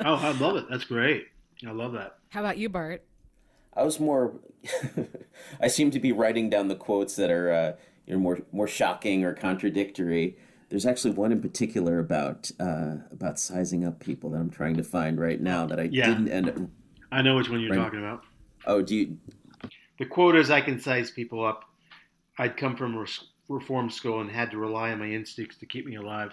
I 0.00 0.30
love 0.38 0.56
it. 0.56 0.66
That's 0.70 0.84
great. 0.84 1.26
I 1.66 1.72
love 1.72 1.92
that. 1.92 2.18
How 2.28 2.40
about 2.40 2.58
you, 2.58 2.68
Bart? 2.68 3.04
I 3.74 3.82
was 3.82 4.00
more. 4.00 4.34
I 5.60 5.68
seem 5.68 5.90
to 5.90 6.00
be 6.00 6.12
writing 6.12 6.50
down 6.50 6.68
the 6.68 6.76
quotes 6.76 7.16
that 7.16 7.30
are 7.30 7.52
uh, 7.52 7.72
you 8.06 8.14
know 8.14 8.20
more 8.20 8.38
more 8.52 8.68
shocking 8.68 9.24
or 9.24 9.34
contradictory. 9.34 10.36
There's 10.68 10.84
actually 10.84 11.14
one 11.14 11.32
in 11.32 11.40
particular 11.40 11.98
about 11.98 12.50
uh, 12.60 12.96
about 13.10 13.38
sizing 13.38 13.84
up 13.84 14.00
people 14.00 14.30
that 14.30 14.38
I'm 14.38 14.50
trying 14.50 14.76
to 14.76 14.84
find 14.84 15.20
right 15.20 15.40
now 15.40 15.66
that 15.66 15.80
I 15.80 15.84
yeah. 15.84 16.06
didn't 16.06 16.28
end 16.28 16.48
up. 16.48 16.56
I 17.10 17.22
know 17.22 17.36
which 17.36 17.48
one 17.48 17.60
you're 17.60 17.70
right. 17.70 17.78
talking 17.78 18.00
about. 18.00 18.24
Oh, 18.66 18.82
do 18.82 18.94
you 18.94 19.16
the 19.98 20.06
quote 20.06 20.36
is 20.36 20.50
I 20.50 20.60
can 20.60 20.80
size 20.80 21.10
people 21.10 21.44
up. 21.44 21.64
I'd 22.38 22.56
come 22.56 22.76
from 22.76 22.96
a 22.96 23.06
reform 23.48 23.90
school 23.90 24.20
and 24.20 24.30
had 24.30 24.50
to 24.52 24.58
rely 24.58 24.92
on 24.92 25.00
my 25.00 25.08
instincts 25.08 25.56
to 25.58 25.66
keep 25.66 25.86
me 25.86 25.96
alive. 25.96 26.32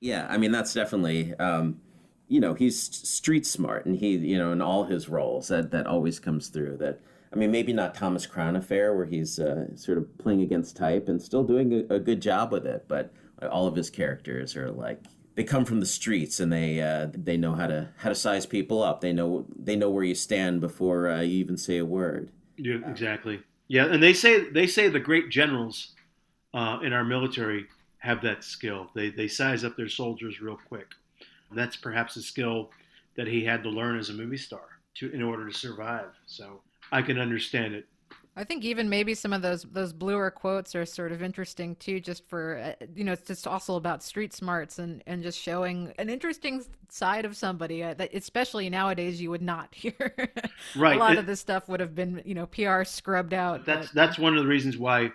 Yeah, 0.00 0.26
I 0.28 0.36
mean 0.36 0.52
that's 0.52 0.74
definitely 0.74 1.34
um, 1.34 1.80
you 2.28 2.40
know 2.40 2.54
he's 2.54 2.80
street 2.80 3.46
smart 3.46 3.86
and 3.86 3.96
he 3.96 4.16
you 4.16 4.38
know 4.38 4.52
in 4.52 4.60
all 4.60 4.84
his 4.84 5.08
roles 5.08 5.48
that 5.48 5.70
that 5.70 5.86
always 5.86 6.18
comes 6.18 6.48
through. 6.48 6.76
That 6.78 7.00
I 7.32 7.36
mean 7.36 7.50
maybe 7.50 7.72
not 7.72 7.94
Thomas 7.94 8.26
Crown 8.26 8.56
affair 8.56 8.94
where 8.94 9.06
he's 9.06 9.38
uh, 9.38 9.76
sort 9.76 9.98
of 9.98 10.18
playing 10.18 10.42
against 10.42 10.76
type 10.76 11.08
and 11.08 11.22
still 11.22 11.44
doing 11.44 11.86
a, 11.90 11.94
a 11.94 12.00
good 12.00 12.20
job 12.20 12.52
with 12.52 12.66
it, 12.66 12.86
but 12.88 13.12
all 13.50 13.66
of 13.66 13.76
his 13.76 13.90
characters 13.90 14.56
are 14.56 14.70
like 14.70 15.02
they 15.34 15.44
come 15.44 15.64
from 15.64 15.80
the 15.80 15.86
streets 15.86 16.40
and 16.40 16.52
they 16.52 16.80
uh, 16.80 17.08
they 17.12 17.36
know 17.36 17.54
how 17.54 17.66
to 17.66 17.90
how 17.98 18.08
to 18.08 18.14
size 18.14 18.46
people 18.46 18.82
up. 18.82 19.00
They 19.00 19.12
know 19.12 19.46
they 19.56 19.76
know 19.76 19.90
where 19.90 20.04
you 20.04 20.14
stand 20.14 20.60
before 20.60 21.08
uh, 21.08 21.20
you 21.20 21.38
even 21.38 21.56
say 21.56 21.78
a 21.78 21.84
word. 21.84 22.30
Yeah, 22.56 22.78
exactly. 22.88 23.42
Yeah, 23.68 23.86
and 23.86 24.02
they 24.02 24.12
say 24.12 24.50
they 24.50 24.66
say 24.66 24.88
the 24.88 25.00
great 25.00 25.30
generals 25.30 25.92
uh, 26.52 26.78
in 26.82 26.92
our 26.92 27.04
military 27.04 27.66
have 27.98 28.22
that 28.22 28.44
skill. 28.44 28.90
They 28.94 29.10
they 29.10 29.28
size 29.28 29.64
up 29.64 29.76
their 29.76 29.88
soldiers 29.88 30.40
real 30.40 30.58
quick. 30.68 30.88
And 31.50 31.58
that's 31.58 31.76
perhaps 31.76 32.16
a 32.16 32.22
skill 32.22 32.70
that 33.16 33.26
he 33.26 33.44
had 33.44 33.62
to 33.62 33.70
learn 33.70 33.98
as 33.98 34.10
a 34.10 34.14
movie 34.14 34.36
star 34.36 34.64
to 34.96 35.10
in 35.12 35.22
order 35.22 35.48
to 35.48 35.56
survive. 35.56 36.10
So 36.26 36.60
I 36.92 37.02
can 37.02 37.18
understand 37.18 37.74
it. 37.74 37.86
I 38.36 38.42
think 38.42 38.64
even 38.64 38.88
maybe 38.88 39.14
some 39.14 39.32
of 39.32 39.42
those 39.42 39.62
those 39.62 39.92
bluer 39.92 40.28
quotes 40.30 40.74
are 40.74 40.84
sort 40.84 41.12
of 41.12 41.22
interesting 41.22 41.76
too, 41.76 42.00
just 42.00 42.28
for 42.28 42.58
uh, 42.58 42.86
you 42.94 43.04
know, 43.04 43.12
it's 43.12 43.28
just 43.28 43.46
also 43.46 43.76
about 43.76 44.02
street 44.02 44.32
smarts 44.32 44.80
and 44.80 45.04
and 45.06 45.22
just 45.22 45.38
showing 45.38 45.92
an 45.98 46.10
interesting 46.10 46.64
side 46.88 47.24
of 47.24 47.36
somebody 47.36 47.84
uh, 47.84 47.94
that 47.94 48.12
especially 48.12 48.68
nowadays 48.68 49.20
you 49.20 49.30
would 49.30 49.42
not 49.42 49.72
hear. 49.74 50.32
right, 50.74 50.96
a 50.96 50.98
lot 50.98 51.12
it, 51.12 51.18
of 51.18 51.26
this 51.26 51.40
stuff 51.40 51.68
would 51.68 51.78
have 51.78 51.94
been 51.94 52.22
you 52.24 52.34
know 52.34 52.46
PR 52.46 52.82
scrubbed 52.82 53.34
out. 53.34 53.64
That's 53.64 53.88
but, 53.88 53.94
that's 53.94 54.18
one 54.18 54.36
of 54.36 54.42
the 54.42 54.48
reasons 54.48 54.76
why 54.76 55.12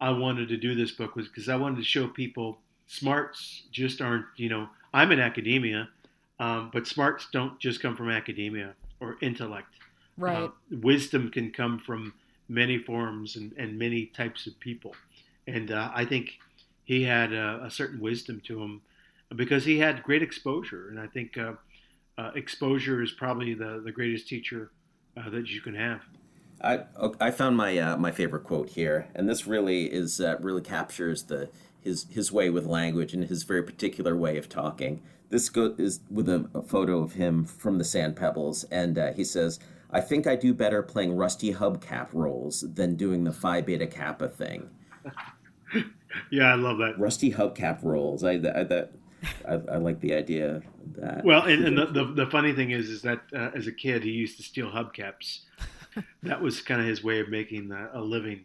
I 0.00 0.10
wanted 0.10 0.48
to 0.48 0.56
do 0.56 0.74
this 0.74 0.92
book 0.92 1.16
was 1.16 1.28
because 1.28 1.50
I 1.50 1.56
wanted 1.56 1.76
to 1.76 1.84
show 1.84 2.08
people 2.08 2.58
smarts 2.86 3.64
just 3.70 4.00
aren't 4.00 4.24
you 4.36 4.48
know 4.48 4.68
I'm 4.94 5.12
in 5.12 5.20
academia, 5.20 5.90
um, 6.40 6.70
but 6.72 6.86
smarts 6.86 7.28
don't 7.30 7.58
just 7.60 7.82
come 7.82 7.94
from 7.94 8.08
academia 8.08 8.74
or 9.00 9.18
intellect. 9.20 9.68
Right. 10.16 10.44
Uh, 10.44 10.48
wisdom 10.70 11.30
can 11.30 11.50
come 11.52 11.78
from 11.78 12.14
many 12.48 12.78
forms 12.78 13.36
and, 13.36 13.52
and 13.58 13.78
many 13.78 14.06
types 14.06 14.46
of 14.46 14.58
people. 14.58 14.94
And 15.46 15.70
uh, 15.70 15.90
I 15.94 16.04
think 16.04 16.38
he 16.84 17.04
had 17.04 17.32
a, 17.32 17.64
a, 17.64 17.70
certain 17.70 18.00
wisdom 18.00 18.40
to 18.46 18.62
him 18.62 18.80
because 19.36 19.64
he 19.64 19.78
had 19.78 20.02
great 20.02 20.22
exposure. 20.22 20.88
And 20.88 20.98
I 20.98 21.06
think 21.06 21.36
uh, 21.36 21.52
uh, 22.16 22.32
exposure 22.34 23.02
is 23.02 23.12
probably 23.12 23.54
the, 23.54 23.80
the 23.84 23.92
greatest 23.92 24.28
teacher 24.28 24.70
uh, 25.16 25.30
that 25.30 25.48
you 25.48 25.60
can 25.60 25.74
have. 25.74 26.02
I 26.60 26.80
I 27.20 27.30
found 27.30 27.56
my 27.56 27.78
uh, 27.78 27.96
my 27.96 28.10
favorite 28.10 28.42
quote 28.42 28.70
here, 28.70 29.06
and 29.14 29.28
this 29.28 29.46
really 29.46 29.84
is 29.84 30.20
uh, 30.20 30.38
really 30.40 30.60
captures 30.60 31.22
the 31.24 31.50
his 31.80 32.06
his 32.10 32.32
way 32.32 32.50
with 32.50 32.66
language 32.66 33.14
and 33.14 33.24
his 33.24 33.44
very 33.44 33.62
particular 33.62 34.16
way 34.16 34.36
of 34.36 34.48
talking. 34.48 35.00
This 35.28 35.48
go- 35.50 35.76
is 35.78 36.00
with 36.10 36.28
a, 36.28 36.48
a 36.52 36.62
photo 36.62 36.98
of 36.98 37.12
him 37.12 37.44
from 37.44 37.78
the 37.78 37.84
Sand 37.84 38.16
Pebbles, 38.16 38.64
and 38.72 38.98
he 39.14 39.22
says, 39.22 39.60
"I 39.90 40.00
think 40.00 40.26
I 40.26 40.36
do 40.36 40.54
better 40.54 40.82
playing 40.82 41.14
rusty 41.14 41.52
hubcap 41.52 42.08
roles 42.12 42.60
than 42.60 42.96
doing 42.96 43.24
the 43.24 43.32
Phi 43.32 43.60
Beta 43.60 43.86
Kappa 43.86 44.28
thing." 44.28 44.70
Yeah, 46.30 46.52
I 46.52 46.54
love 46.54 46.78
that. 46.78 46.98
Rusty 46.98 47.32
hubcap 47.32 47.82
roles. 47.82 48.24
I, 48.24 48.32
I 48.32 48.36
that 48.64 48.92
I, 49.46 49.54
I 49.54 49.76
like 49.76 50.00
the 50.00 50.14
idea 50.14 50.56
of 50.56 50.64
that. 50.96 51.24
Well, 51.24 51.42
and, 51.42 51.64
and 51.64 51.78
the, 51.78 51.86
the, 51.86 52.24
the 52.24 52.26
funny 52.26 52.52
thing 52.52 52.70
is, 52.70 52.88
is 52.88 53.02
that 53.02 53.20
uh, 53.34 53.50
as 53.54 53.66
a 53.66 53.72
kid, 53.72 54.04
he 54.04 54.10
used 54.10 54.36
to 54.36 54.42
steal 54.42 54.70
hubcaps. 54.70 55.40
that 56.22 56.40
was 56.40 56.60
kind 56.60 56.80
of 56.80 56.86
his 56.86 57.02
way 57.02 57.20
of 57.20 57.28
making 57.28 57.70
a, 57.72 57.90
a 57.94 58.00
living 58.00 58.44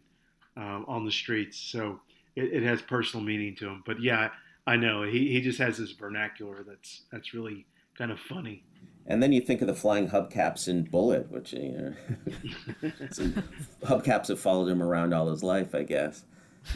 um, 0.58 0.86
on 0.88 1.06
the 1.06 1.12
streets. 1.12 1.60
So 1.60 2.00
it, 2.36 2.46
it, 2.54 2.64
has 2.64 2.82
personal 2.82 3.26
meaning 3.26 3.56
to 3.58 3.68
him. 3.68 3.84
But 3.86 4.02
yeah, 4.02 4.30
I 4.66 4.76
know 4.76 5.04
he, 5.04 5.32
he 5.32 5.42
just 5.42 5.60
has 5.60 5.78
this 5.78 5.92
vernacular 5.92 6.64
that's 6.68 7.04
that's 7.12 7.34
really 7.34 7.66
kind 7.98 8.12
of 8.12 8.20
funny. 8.20 8.64
And 9.06 9.22
then 9.22 9.34
you 9.34 9.42
think 9.42 9.62
of 9.62 9.68
the 9.68 9.76
flying 9.76 10.10
hubcaps 10.10 10.68
in 10.68 10.84
Bullitt, 10.84 11.30
which 11.30 11.54
you 11.54 11.72
know, 11.72 11.94
hubcaps 13.84 14.30
have 14.30 14.40
followed 14.40 14.70
him 14.70 14.82
around 14.82 15.14
all 15.14 15.30
his 15.30 15.44
life, 15.44 15.76
I 15.76 15.84
guess. 15.84 16.24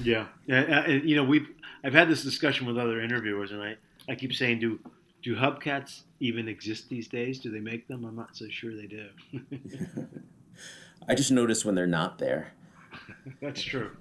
Yeah, 0.04 0.28
and, 0.50 1.08
you 1.10 1.16
know 1.16 1.24
we've 1.24 1.48
I've 1.84 1.94
had 1.94 2.10
this 2.10 2.24
discussion 2.24 2.68
with 2.68 2.78
other 2.78 3.02
interviewers, 3.02 3.52
and 3.52 3.64
I, 3.64 3.78
I 4.10 4.16
keep 4.16 4.34
saying, 4.34 4.60
do 4.60 4.80
do 5.24 5.36
hubcaps 5.36 6.02
even 6.20 6.48
exist 6.48 6.90
these 6.90 7.08
days? 7.08 7.40
Do 7.40 7.52
they 7.52 7.60
make 7.60 7.88
them? 7.88 8.04
I'm 8.06 8.16
not 8.16 8.36
so 8.36 8.48
sure 8.50 8.76
they 8.76 8.88
do. 8.88 9.08
I 11.08 11.16
just 11.16 11.32
notice 11.32 11.64
when 11.64 11.76
they're 11.76 11.88
not 11.88 12.18
there. 12.18 12.54
That's 13.42 13.62
true. 13.62 13.92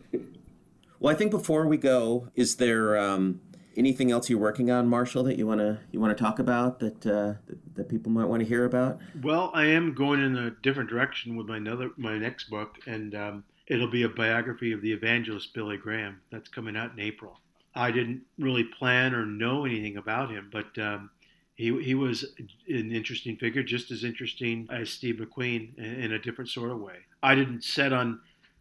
Well, 0.98 1.14
I 1.14 1.16
think 1.16 1.30
before 1.30 1.66
we 1.66 1.76
go, 1.76 2.28
is 2.34 2.56
there 2.56 2.96
um, 2.96 3.40
anything 3.76 4.10
else 4.10 4.28
you're 4.30 4.38
working 4.38 4.70
on, 4.70 4.88
Marshall, 4.88 5.24
that 5.24 5.38
you 5.38 5.46
want 5.46 5.60
to 5.60 5.78
you 5.92 6.00
want 6.00 6.16
to 6.16 6.22
talk 6.22 6.38
about 6.38 6.80
that, 6.80 7.06
uh, 7.06 7.34
that, 7.46 7.74
that 7.74 7.88
people 7.88 8.10
might 8.10 8.26
want 8.26 8.42
to 8.42 8.48
hear 8.48 8.64
about? 8.64 8.98
Well, 9.22 9.50
I 9.54 9.66
am 9.66 9.94
going 9.94 10.20
in 10.20 10.36
a 10.36 10.50
different 10.62 10.90
direction 10.90 11.36
with 11.36 11.46
my 11.46 11.56
another 11.56 11.90
my 11.96 12.18
next 12.18 12.50
book, 12.50 12.76
and 12.86 13.14
um, 13.14 13.44
it'll 13.66 13.90
be 13.90 14.02
a 14.02 14.08
biography 14.08 14.72
of 14.72 14.80
the 14.80 14.92
evangelist 14.92 15.54
Billy 15.54 15.76
Graham. 15.76 16.20
That's 16.30 16.48
coming 16.48 16.76
out 16.76 16.92
in 16.92 17.00
April. 17.00 17.40
I 17.74 17.90
didn't 17.90 18.22
really 18.38 18.64
plan 18.64 19.14
or 19.14 19.26
know 19.26 19.66
anything 19.66 19.98
about 19.98 20.30
him, 20.30 20.48
but 20.50 20.78
um, 20.78 21.10
he 21.54 21.82
he 21.82 21.94
was 21.94 22.24
an 22.68 22.92
interesting 22.92 23.36
figure, 23.36 23.62
just 23.62 23.90
as 23.90 24.04
interesting 24.04 24.66
as 24.70 24.90
Steve 24.90 25.16
McQueen 25.16 25.76
in, 25.78 25.84
in 25.84 26.12
a 26.12 26.18
different 26.18 26.50
sort 26.50 26.70
of 26.70 26.80
way. 26.80 26.96
I 27.22 27.34
didn't 27.34 27.64
set 27.64 27.92
on 27.92 28.20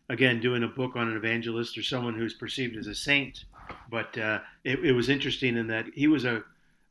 again 0.10 0.40
doing 0.40 0.64
a 0.64 0.68
book 0.68 0.96
on 0.96 1.10
an 1.10 1.18
evangelist 1.18 1.78
or 1.78 1.84
someone 1.84 2.14
who's 2.14 2.34
perceived 2.34 2.78
as 2.78 2.88
a 2.88 2.96
saint 2.96 3.46
but 3.90 4.18
uh, 4.18 4.40
it, 4.64 4.80
it, 4.84 4.92
was 4.92 5.10
interesting 5.10 5.58
in 5.58 5.68
that 5.68 5.86
he 5.94 6.08
was 6.08 6.26
a 6.26 6.44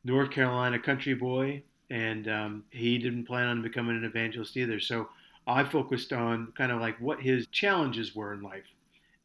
North 0.04 0.30
Carolina 0.30 0.78
country 0.78 1.14
boy, 1.14 1.62
and 1.90 2.28
um, 2.28 2.64
he 2.70 2.98
didn't 2.98 3.24
plan 3.24 3.46
on 3.48 3.62
becoming 3.62 3.96
an 3.96 4.04
evangelist 4.04 4.56
either. 4.56 4.80
So 4.80 5.08
I 5.46 5.64
focused 5.64 6.12
on 6.12 6.52
kind 6.56 6.72
of 6.72 6.80
like 6.80 7.00
what 7.00 7.20
his 7.20 7.46
challenges 7.48 8.14
were 8.14 8.32
in 8.32 8.42
life, 8.42 8.64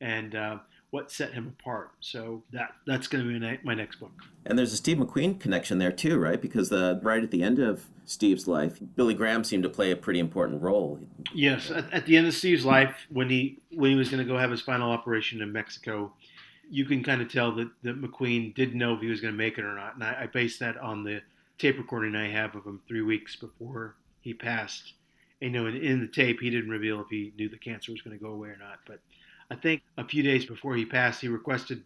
and 0.02 0.36
uh, 0.36 0.58
what 0.92 1.12
set 1.12 1.34
him 1.34 1.56
apart. 1.60 1.92
So 2.00 2.44
that 2.52 2.72
that's 2.88 3.08
going 3.08 3.24
to 3.24 3.40
be 3.40 3.60
my 3.64 3.74
next 3.74 3.98
book. 3.98 4.12
And 4.46 4.58
there's 4.58 4.74
a 4.74 4.78
Steve 4.78 4.98
McQueen 4.98 5.40
connection 5.40 5.78
there 5.78 5.92
too, 5.92 6.18
right? 6.18 6.42
Because 6.42 6.70
the 6.70 7.00
right 7.04 7.24
at 7.24 7.32
the 7.32 7.44
end 7.44 7.60
of 7.60 7.86
Steve's 8.06 8.48
life, 8.48 8.80
Billy 8.96 9.14
Graham 9.14 9.44
seemed 9.44 9.64
to 9.64 9.70
play 9.70 9.92
a 9.92 9.96
pretty 9.96 10.20
important 10.20 10.62
role. 10.62 11.00
Yes, 11.34 11.70
at, 11.70 11.92
at 11.94 12.06
the 12.06 12.18
end 12.18 12.28
of 12.28 12.34
Steve's 12.34 12.66
life, 12.66 12.96
when 13.10 13.30
he 13.30 13.60
when 13.72 13.92
he 13.92 13.96
was 13.96 14.10
going 14.10 14.26
to 14.26 14.32
go 14.32 14.38
have 14.38 14.52
his 14.52 14.62
final 14.62 14.92
operation 14.92 15.42
in 15.42 15.52
Mexico, 15.52 16.14
you 16.70 16.86
can 16.86 17.04
kind 17.04 17.22
of 17.22 17.32
tell 17.32 17.54
that, 17.56 17.70
that 17.84 18.02
McQueen 18.02 18.54
didn't 18.56 18.78
know 18.78 18.94
if 18.94 19.02
he 19.02 19.08
was 19.08 19.22
going 19.22 19.34
to 19.34 19.38
make 19.38 19.58
it 19.58 19.66
or 19.66 19.76
not. 19.76 19.96
And 19.96 20.04
I, 20.04 20.24
I 20.24 20.28
based 20.28 20.60
that 20.60 20.78
on 20.78 21.04
the 21.04 21.22
tape 21.58 21.78
recording 21.78 22.16
I 22.16 22.30
have 22.30 22.56
of 22.56 22.66
him 22.66 22.82
three 22.88 23.02
weeks 23.02 23.36
before 23.36 23.96
he 24.22 24.34
passed. 24.34 24.94
And, 25.42 25.54
you 25.54 25.60
know, 25.60 25.68
in, 25.68 25.76
in 25.78 26.02
the 26.02 26.08
tape, 26.08 26.40
he 26.40 26.50
didn't 26.50 26.70
reveal 26.70 27.02
if 27.02 27.08
he 27.10 27.34
knew 27.38 27.50
the 27.50 27.58
cancer 27.58 27.92
was 27.92 28.02
going 28.02 28.18
to 28.18 28.24
go 28.24 28.32
away 28.32 28.50
or 28.50 28.58
not. 28.58 28.80
But 28.86 29.00
I 29.50 29.56
think 29.56 29.82
a 29.98 30.08
few 30.08 30.24
days 30.24 30.46
before 30.46 30.76
he 30.76 30.86
passed, 30.86 31.22
he 31.22 31.28
requested 31.28 31.84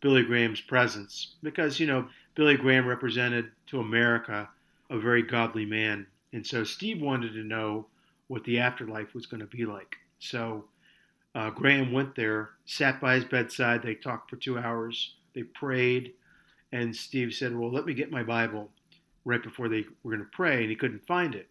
Billy 0.00 0.22
Graham's 0.22 0.60
presence 0.60 1.34
because, 1.42 1.78
you 1.78 1.86
know, 1.86 2.08
Billy 2.34 2.56
Graham 2.56 2.86
represented 2.86 3.50
to 3.68 3.80
America 3.80 4.48
a 4.90 4.98
very 4.98 5.22
godly 5.22 5.64
man. 5.64 6.06
And 6.32 6.46
so 6.46 6.64
Steve 6.64 7.00
wanted 7.00 7.34
to 7.34 7.44
know 7.44 7.86
what 8.28 8.44
the 8.44 8.58
afterlife 8.58 9.14
was 9.14 9.26
going 9.26 9.40
to 9.40 9.46
be 9.46 9.66
like. 9.66 9.96
So 10.18 10.64
uh, 11.34 11.50
Graham 11.50 11.92
went 11.92 12.14
there, 12.14 12.50
sat 12.66 13.00
by 13.00 13.14
his 13.14 13.24
bedside. 13.24 13.82
They 13.82 13.94
talked 13.94 14.28
for 14.28 14.36
two 14.36 14.58
hours. 14.58 15.14
They 15.34 15.44
prayed. 15.44 16.12
And 16.72 16.94
Steve 16.94 17.32
said, 17.34 17.56
Well, 17.56 17.72
let 17.72 17.86
me 17.86 17.94
get 17.94 18.10
my 18.10 18.22
Bible 18.22 18.70
right 19.24 19.42
before 19.42 19.68
they 19.68 19.84
were 20.02 20.12
going 20.12 20.24
to 20.24 20.36
pray. 20.36 20.60
And 20.60 20.70
he 20.70 20.76
couldn't 20.76 21.06
find 21.06 21.34
it. 21.34 21.48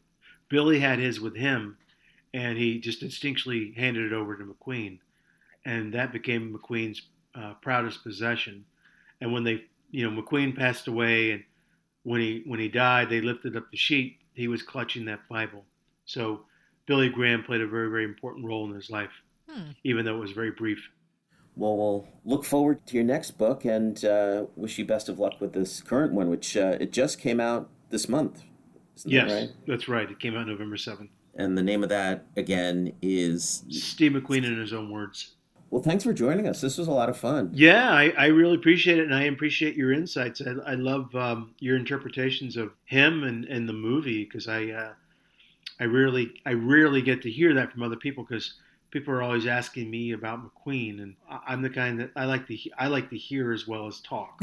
Billy 0.50 0.80
had 0.80 1.00
his 1.00 1.20
with 1.20 1.36
him, 1.36 1.78
and 2.34 2.58
he 2.58 2.80
just 2.80 3.02
instinctually 3.02 3.76
handed 3.76 4.12
it 4.12 4.14
over 4.14 4.36
to 4.36 4.44
McQueen. 4.44 5.00
And 5.66 5.94
that 5.94 6.12
became 6.12 6.54
McQueen's 6.54 7.02
uh, 7.34 7.54
proudest 7.62 8.04
possession. 8.04 8.66
And 9.22 9.32
when 9.32 9.44
they, 9.44 9.64
you 9.90 10.10
know, 10.10 10.22
McQueen 10.22 10.56
passed 10.56 10.88
away, 10.88 11.32
and 11.32 11.44
when 12.04 12.22
he 12.22 12.44
when 12.46 12.60
he 12.60 12.68
died, 12.68 13.10
they 13.10 13.22
lifted 13.22 13.56
up 13.56 13.72
the 13.72 13.78
sheet. 13.78 14.18
He 14.34 14.48
was 14.48 14.62
clutching 14.62 15.06
that 15.06 15.28
Bible. 15.30 15.64
So 16.06 16.42
Billy 16.86 17.10
Graham 17.10 17.44
played 17.44 17.62
a 17.62 17.68
very 17.68 17.90
very 17.90 18.04
important 18.04 18.46
role 18.46 18.68
in 18.68 18.76
his 18.76 18.90
life 18.90 19.12
hmm. 19.52 19.72
even 19.84 20.06
though 20.06 20.16
it 20.16 20.20
was 20.20 20.32
very 20.32 20.52
brief. 20.52 20.80
Well, 21.56 21.78
we'll 21.78 22.08
look 22.24 22.46
forward 22.46 22.86
to 22.88 22.96
your 22.96 23.04
next 23.04 23.32
book 23.32 23.66
and 23.66 24.04
uh, 24.06 24.46
wish 24.56 24.78
you 24.78 24.86
best 24.86 25.10
of 25.10 25.20
luck 25.20 25.42
with 25.42 25.54
this 25.54 25.82
current 25.82 26.14
one, 26.14 26.30
which 26.30 26.56
uh, 26.56 26.78
it 26.80 26.92
just 26.92 27.20
came 27.20 27.40
out 27.40 27.70
this 27.90 28.08
month. 28.08 28.44
yes, 29.06 29.28
that 29.28 29.36
right? 29.36 29.50
that's 29.68 29.88
right. 29.88 30.10
It 30.10 30.20
came 30.20 30.38
out 30.38 30.48
November 30.48 30.78
7th. 30.78 31.10
And 31.36 31.58
the 31.58 31.64
name 31.64 31.84
of 31.84 31.90
that, 31.90 32.26
again, 32.36 32.94
is 33.02 33.64
Steve 33.70 34.14
McQueen 34.14 34.46
in 34.46 34.60
his 34.60 34.74
own 34.74 34.92
words. 34.92 35.36
Well, 35.70 35.82
thanks 35.82 36.04
for 36.04 36.12
joining 36.12 36.48
us. 36.48 36.60
This 36.60 36.78
was 36.78 36.90
a 36.90 36.92
lot 36.92 37.08
of 37.08 37.16
fun. 37.16 37.50
Yeah, 37.54 37.90
I, 37.90 38.10
I 38.18 38.26
really 38.26 38.56
appreciate 38.56 39.00
it, 39.00 39.06
and 39.06 39.16
I 39.16 39.24
appreciate 39.24 39.76
your 39.76 39.94
insights. 39.94 40.42
I, 40.42 40.72
I 40.72 40.76
love 40.76 41.16
um, 41.16 41.56
your 41.60 41.78
interpretations 41.78 42.58
of 42.58 42.74
him 42.84 43.24
and, 43.24 43.46
and 43.46 43.70
the 43.70 43.74
movie 43.74 44.26
because 44.26 44.50
I 44.50 44.66
uh, 44.66 44.94
I 45.80 45.86
rarely 45.86 46.34
I 46.46 46.54
rarely 46.54 47.02
get 47.02 47.22
to 47.22 47.32
hear 47.32 47.54
that 47.54 47.72
from 47.72 47.84
other 47.84 47.96
people 47.96 48.26
because 48.26 48.56
people 48.92 49.14
are 49.14 49.24
always 49.24 49.48
asking 49.48 49.90
me 49.90 50.12
about 50.12 50.40
McQueen, 50.44 51.02
and 51.02 51.16
I'm 51.30 51.62
the 51.62 51.70
kind 51.70 52.00
that 52.00 52.12
I 52.16 52.26
like 52.26 52.48
to 52.48 52.58
I 52.78 52.88
like 52.88 53.10
to 53.10 53.18
hear 53.18 53.52
as 53.52 53.68
well 53.68 53.88
as 53.88 54.00
talk. 54.02 54.42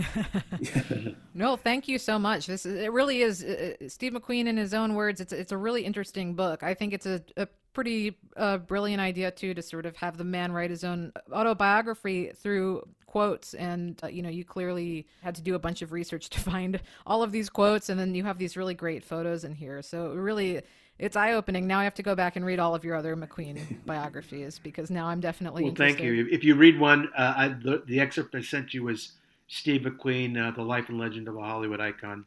no, 1.35 1.57
thank 1.57 1.87
you 1.87 1.99
so 1.99 2.19
much. 2.19 2.47
This 2.47 2.67
is, 2.67 2.81
it 2.83 2.93
really 2.93 3.23
is 3.23 3.45
uh, 3.45 3.75
uh, 3.81 3.89
Steve 3.89 4.15
McQueen 4.15 4.47
in 4.47 4.57
his 4.57 4.75
own 4.75 4.95
words. 4.95 5.21
It's 5.21 5.33
it's 5.33 5.53
a 5.53 5.57
really 5.57 5.85
interesting 5.85 6.35
book. 6.35 6.63
I 6.63 6.75
think 6.75 6.93
it's 6.93 7.07
a, 7.07 7.23
a 7.37 7.47
pretty 7.73 8.19
uh, 8.37 8.59
brilliant 8.59 9.01
idea 9.01 9.31
too 9.31 9.55
to 9.55 9.63
sort 9.63 9.87
of 9.87 9.97
have 9.97 10.17
the 10.17 10.25
man 10.25 10.51
write 10.51 10.71
his 10.71 10.83
own 10.83 11.13
autobiography 11.33 12.33
through 12.35 12.83
quotes 13.07 13.55
and 13.55 14.01
uh, 14.03 14.09
you 14.09 14.21
know 14.21 14.29
you 14.29 14.45
clearly 14.45 15.07
had 15.23 15.35
to 15.35 15.41
do 15.41 15.55
a 15.55 15.59
bunch 15.59 15.81
of 15.81 15.93
research 15.93 16.29
to 16.31 16.41
find 16.41 16.81
all 17.07 17.23
of 17.23 17.31
these 17.31 17.49
quotes 17.49 17.89
and 17.89 17.99
then 17.99 18.15
you 18.15 18.25
have 18.25 18.39
these 18.39 18.57
really 18.57 18.75
great 18.75 19.05
photos 19.05 19.45
in 19.45 19.55
here 19.55 19.81
so 19.81 20.13
really 20.13 20.61
it's 20.99 21.17
eye 21.17 21.33
opening. 21.33 21.67
Now 21.67 21.79
I 21.79 21.85
have 21.85 21.95
to 21.95 22.03
go 22.03 22.15
back 22.15 22.37
and 22.37 22.45
read 22.45 22.59
all 22.59 22.75
of 22.75 22.85
your 22.85 22.97
other 22.97 23.17
McQueen 23.17 23.61
biographies 23.87 24.59
because 24.59 24.91
now 24.91 25.07
I'm 25.07 25.21
definitely. 25.21 25.63
Well, 25.63 25.71
interested. 25.71 25.99
thank 25.99 26.05
you. 26.05 26.29
If 26.31 26.45
you 26.45 26.55
read 26.55 26.79
one, 26.79 27.09
uh, 27.17 27.35
I, 27.37 27.49
the, 27.49 27.83
the, 27.87 28.01
excerpt 28.01 28.35
I 28.35 28.43
sent 28.43 28.75
you 28.75 28.85
was 28.85 29.13
Steve 29.47 29.83
McQueen, 29.83 30.37
uh, 30.37 30.51
The 30.51 30.63
Life 30.63 30.89
and 30.89 30.99
Legend 30.99 31.29
of 31.29 31.37
a 31.37 31.41
Hollywood 31.41 31.81
Icon. 31.81 32.25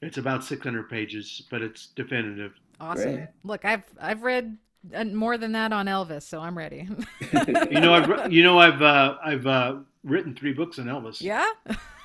It's 0.00 0.18
about 0.18 0.44
600 0.44 0.88
pages, 0.88 1.42
but 1.50 1.62
it's 1.62 1.86
definitive. 1.88 2.54
Awesome. 2.80 3.14
Great. 3.14 3.28
Look, 3.44 3.64
I've 3.64 3.84
I've 4.00 4.22
read 4.22 4.56
uh, 4.94 5.04
more 5.04 5.38
than 5.38 5.52
that 5.52 5.72
on 5.72 5.86
Elvis, 5.86 6.22
so 6.22 6.40
I'm 6.40 6.58
ready. 6.58 6.88
you 7.70 7.80
know, 7.80 7.94
I've 7.94 8.32
you 8.32 8.42
know 8.42 8.58
I've 8.58 8.82
uh, 8.82 9.16
I've 9.24 9.46
uh, 9.46 9.76
written 10.04 10.34
three 10.34 10.52
books 10.52 10.78
on 10.78 10.86
Elvis. 10.86 11.20
Yeah. 11.20 11.46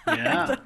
Yeah. 0.07 0.55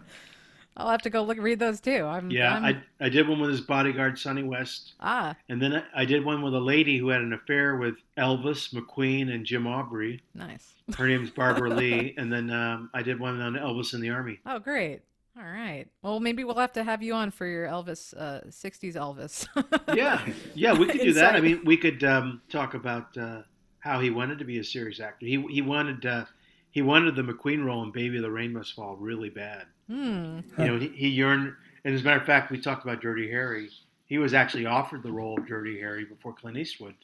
I'll 0.82 0.90
have 0.90 1.02
to 1.04 1.10
go 1.10 1.24
look 1.24 1.38
read 1.38 1.60
those 1.60 1.80
too. 1.80 2.06
I'm, 2.06 2.32
yeah, 2.32 2.56
I'm... 2.56 2.66
I, 2.66 3.06
I 3.06 3.10
did 3.10 3.28
one 3.28 3.40
with 3.40 3.52
his 3.52 3.62
bodyguard 3.62 4.18
Sonny 4.18 4.44
West. 4.44 4.94
Ah. 5.00 5.36
And 5.50 5.62
then 5.62 5.76
I, 5.76 5.84
I, 5.96 6.06
did 6.06 6.26
one 6.26 6.42
with 6.42 6.54
a 6.54 6.60
lady 6.60 6.98
who 6.98 7.10
had 7.10 7.22
an 7.22 7.34
affair 7.34 7.78
with 7.78 7.96
Elvis, 8.18 8.74
McQueen, 8.74 9.34
and 9.34 9.46
Jim 9.46 9.68
Aubrey. 9.68 10.22
Nice. 10.34 10.76
Her 10.98 11.08
name's 11.08 11.30
Barbara 11.30 11.70
Leigh. 11.76 12.16
And 12.18 12.32
then 12.32 12.50
um, 12.50 12.90
I 12.94 13.04
did 13.04 13.20
one 13.20 13.40
on 13.40 13.54
Elvis 13.54 13.94
in 13.94 14.02
the 14.02 14.10
Army. 14.10 14.40
Oh, 14.46 14.60
great. 14.60 15.02
All 15.38 15.44
right. 15.44 15.86
Well, 16.02 16.20
maybe 16.20 16.44
we'll 16.44 16.56
have 16.56 16.74
to 16.74 16.84
have 16.84 17.02
you 17.02 17.14
on 17.14 17.32
for 17.32 17.46
your 17.46 17.68
Elvis, 17.68 18.14
uh, 18.18 18.42
60s 18.48 18.96
Elvis. 18.96 19.48
yeah. 19.96 20.26
Yeah, 20.56 20.74
we 20.74 20.88
could 20.88 21.02
do 21.02 21.14
that. 21.14 21.36
I 21.36 21.42
mean, 21.42 21.62
we 21.64 21.78
could 21.78 22.04
um, 22.04 22.42
talk 22.50 22.74
about 22.74 23.16
uh, 23.18 23.44
how 23.80 24.02
he 24.02 24.10
wanted 24.10 24.40
to 24.40 24.46
be 24.46 24.60
a 24.60 24.64
serious 24.64 25.00
actor. 25.00 25.26
He, 25.26 25.42
he 25.50 25.62
wanted. 25.62 26.06
Uh, 26.06 26.26
he 26.72 26.82
wanted 26.82 27.16
the 27.16 27.22
McQueen 27.22 27.64
role 27.66 27.84
in 27.84 27.92
Baby 27.92 28.20
the 28.20 28.32
Rain 28.32 28.54
Must 28.54 28.74
Fall 28.74 28.96
really 28.96 29.30
bad. 29.30 29.66
Hmm. 29.88 30.40
You 30.58 30.66
know, 30.68 30.80
he, 30.80 30.88
he 30.90 31.08
yearned. 31.10 31.54
And 31.84 31.94
as 31.96 32.02
a 32.02 32.04
matter 32.04 32.20
of 32.20 32.26
fact, 32.26 32.52
we 32.52 32.60
talked 32.60 32.84
about 32.84 33.02
Dirty 33.02 33.30
Harry. 33.30 33.70
He 34.06 34.18
was 34.18 34.34
actually 34.34 34.66
offered 34.66 35.04
the 35.04 35.12
role 35.12 35.38
of 35.38 35.48
Dirty 35.48 35.80
Harry 35.80 36.06
before 36.06 36.34
Clint 36.34 36.58
Eastwood, 36.58 36.96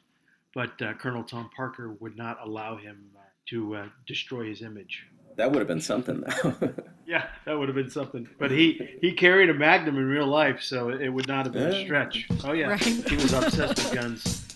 but 0.53 0.79
uh, 0.81 0.93
Colonel 0.93 1.23
Tom 1.23 1.49
Parker 1.55 1.93
would 1.99 2.17
not 2.17 2.37
allow 2.43 2.75
him 2.77 3.09
uh, 3.15 3.21
to 3.49 3.75
uh, 3.75 3.85
destroy 4.05 4.45
his 4.47 4.61
image. 4.61 5.05
That 5.37 5.51
would 5.51 5.59
have 5.59 5.67
been 5.67 5.81
something, 5.81 6.21
though. 6.21 6.73
Yeah, 7.07 7.25
that 7.45 7.57
would 7.57 7.69
have 7.69 7.75
been 7.75 7.89
something. 7.89 8.27
But 8.37 8.51
he 8.51 8.97
he 8.99 9.13
carried 9.13 9.49
a 9.49 9.53
Magnum 9.53 9.97
in 9.97 10.07
real 10.07 10.27
life, 10.27 10.61
so 10.61 10.89
it 10.89 11.07
would 11.07 11.25
not 11.29 11.45
have 11.45 11.53
been 11.53 11.71
a 11.71 11.85
stretch. 11.85 12.27
Oh 12.43 12.51
yeah, 12.51 12.67
Right. 12.67 12.81
he 12.83 13.15
was 13.15 13.31
obsessed 13.31 13.77
with 13.77 13.93
guns. 14.01 14.46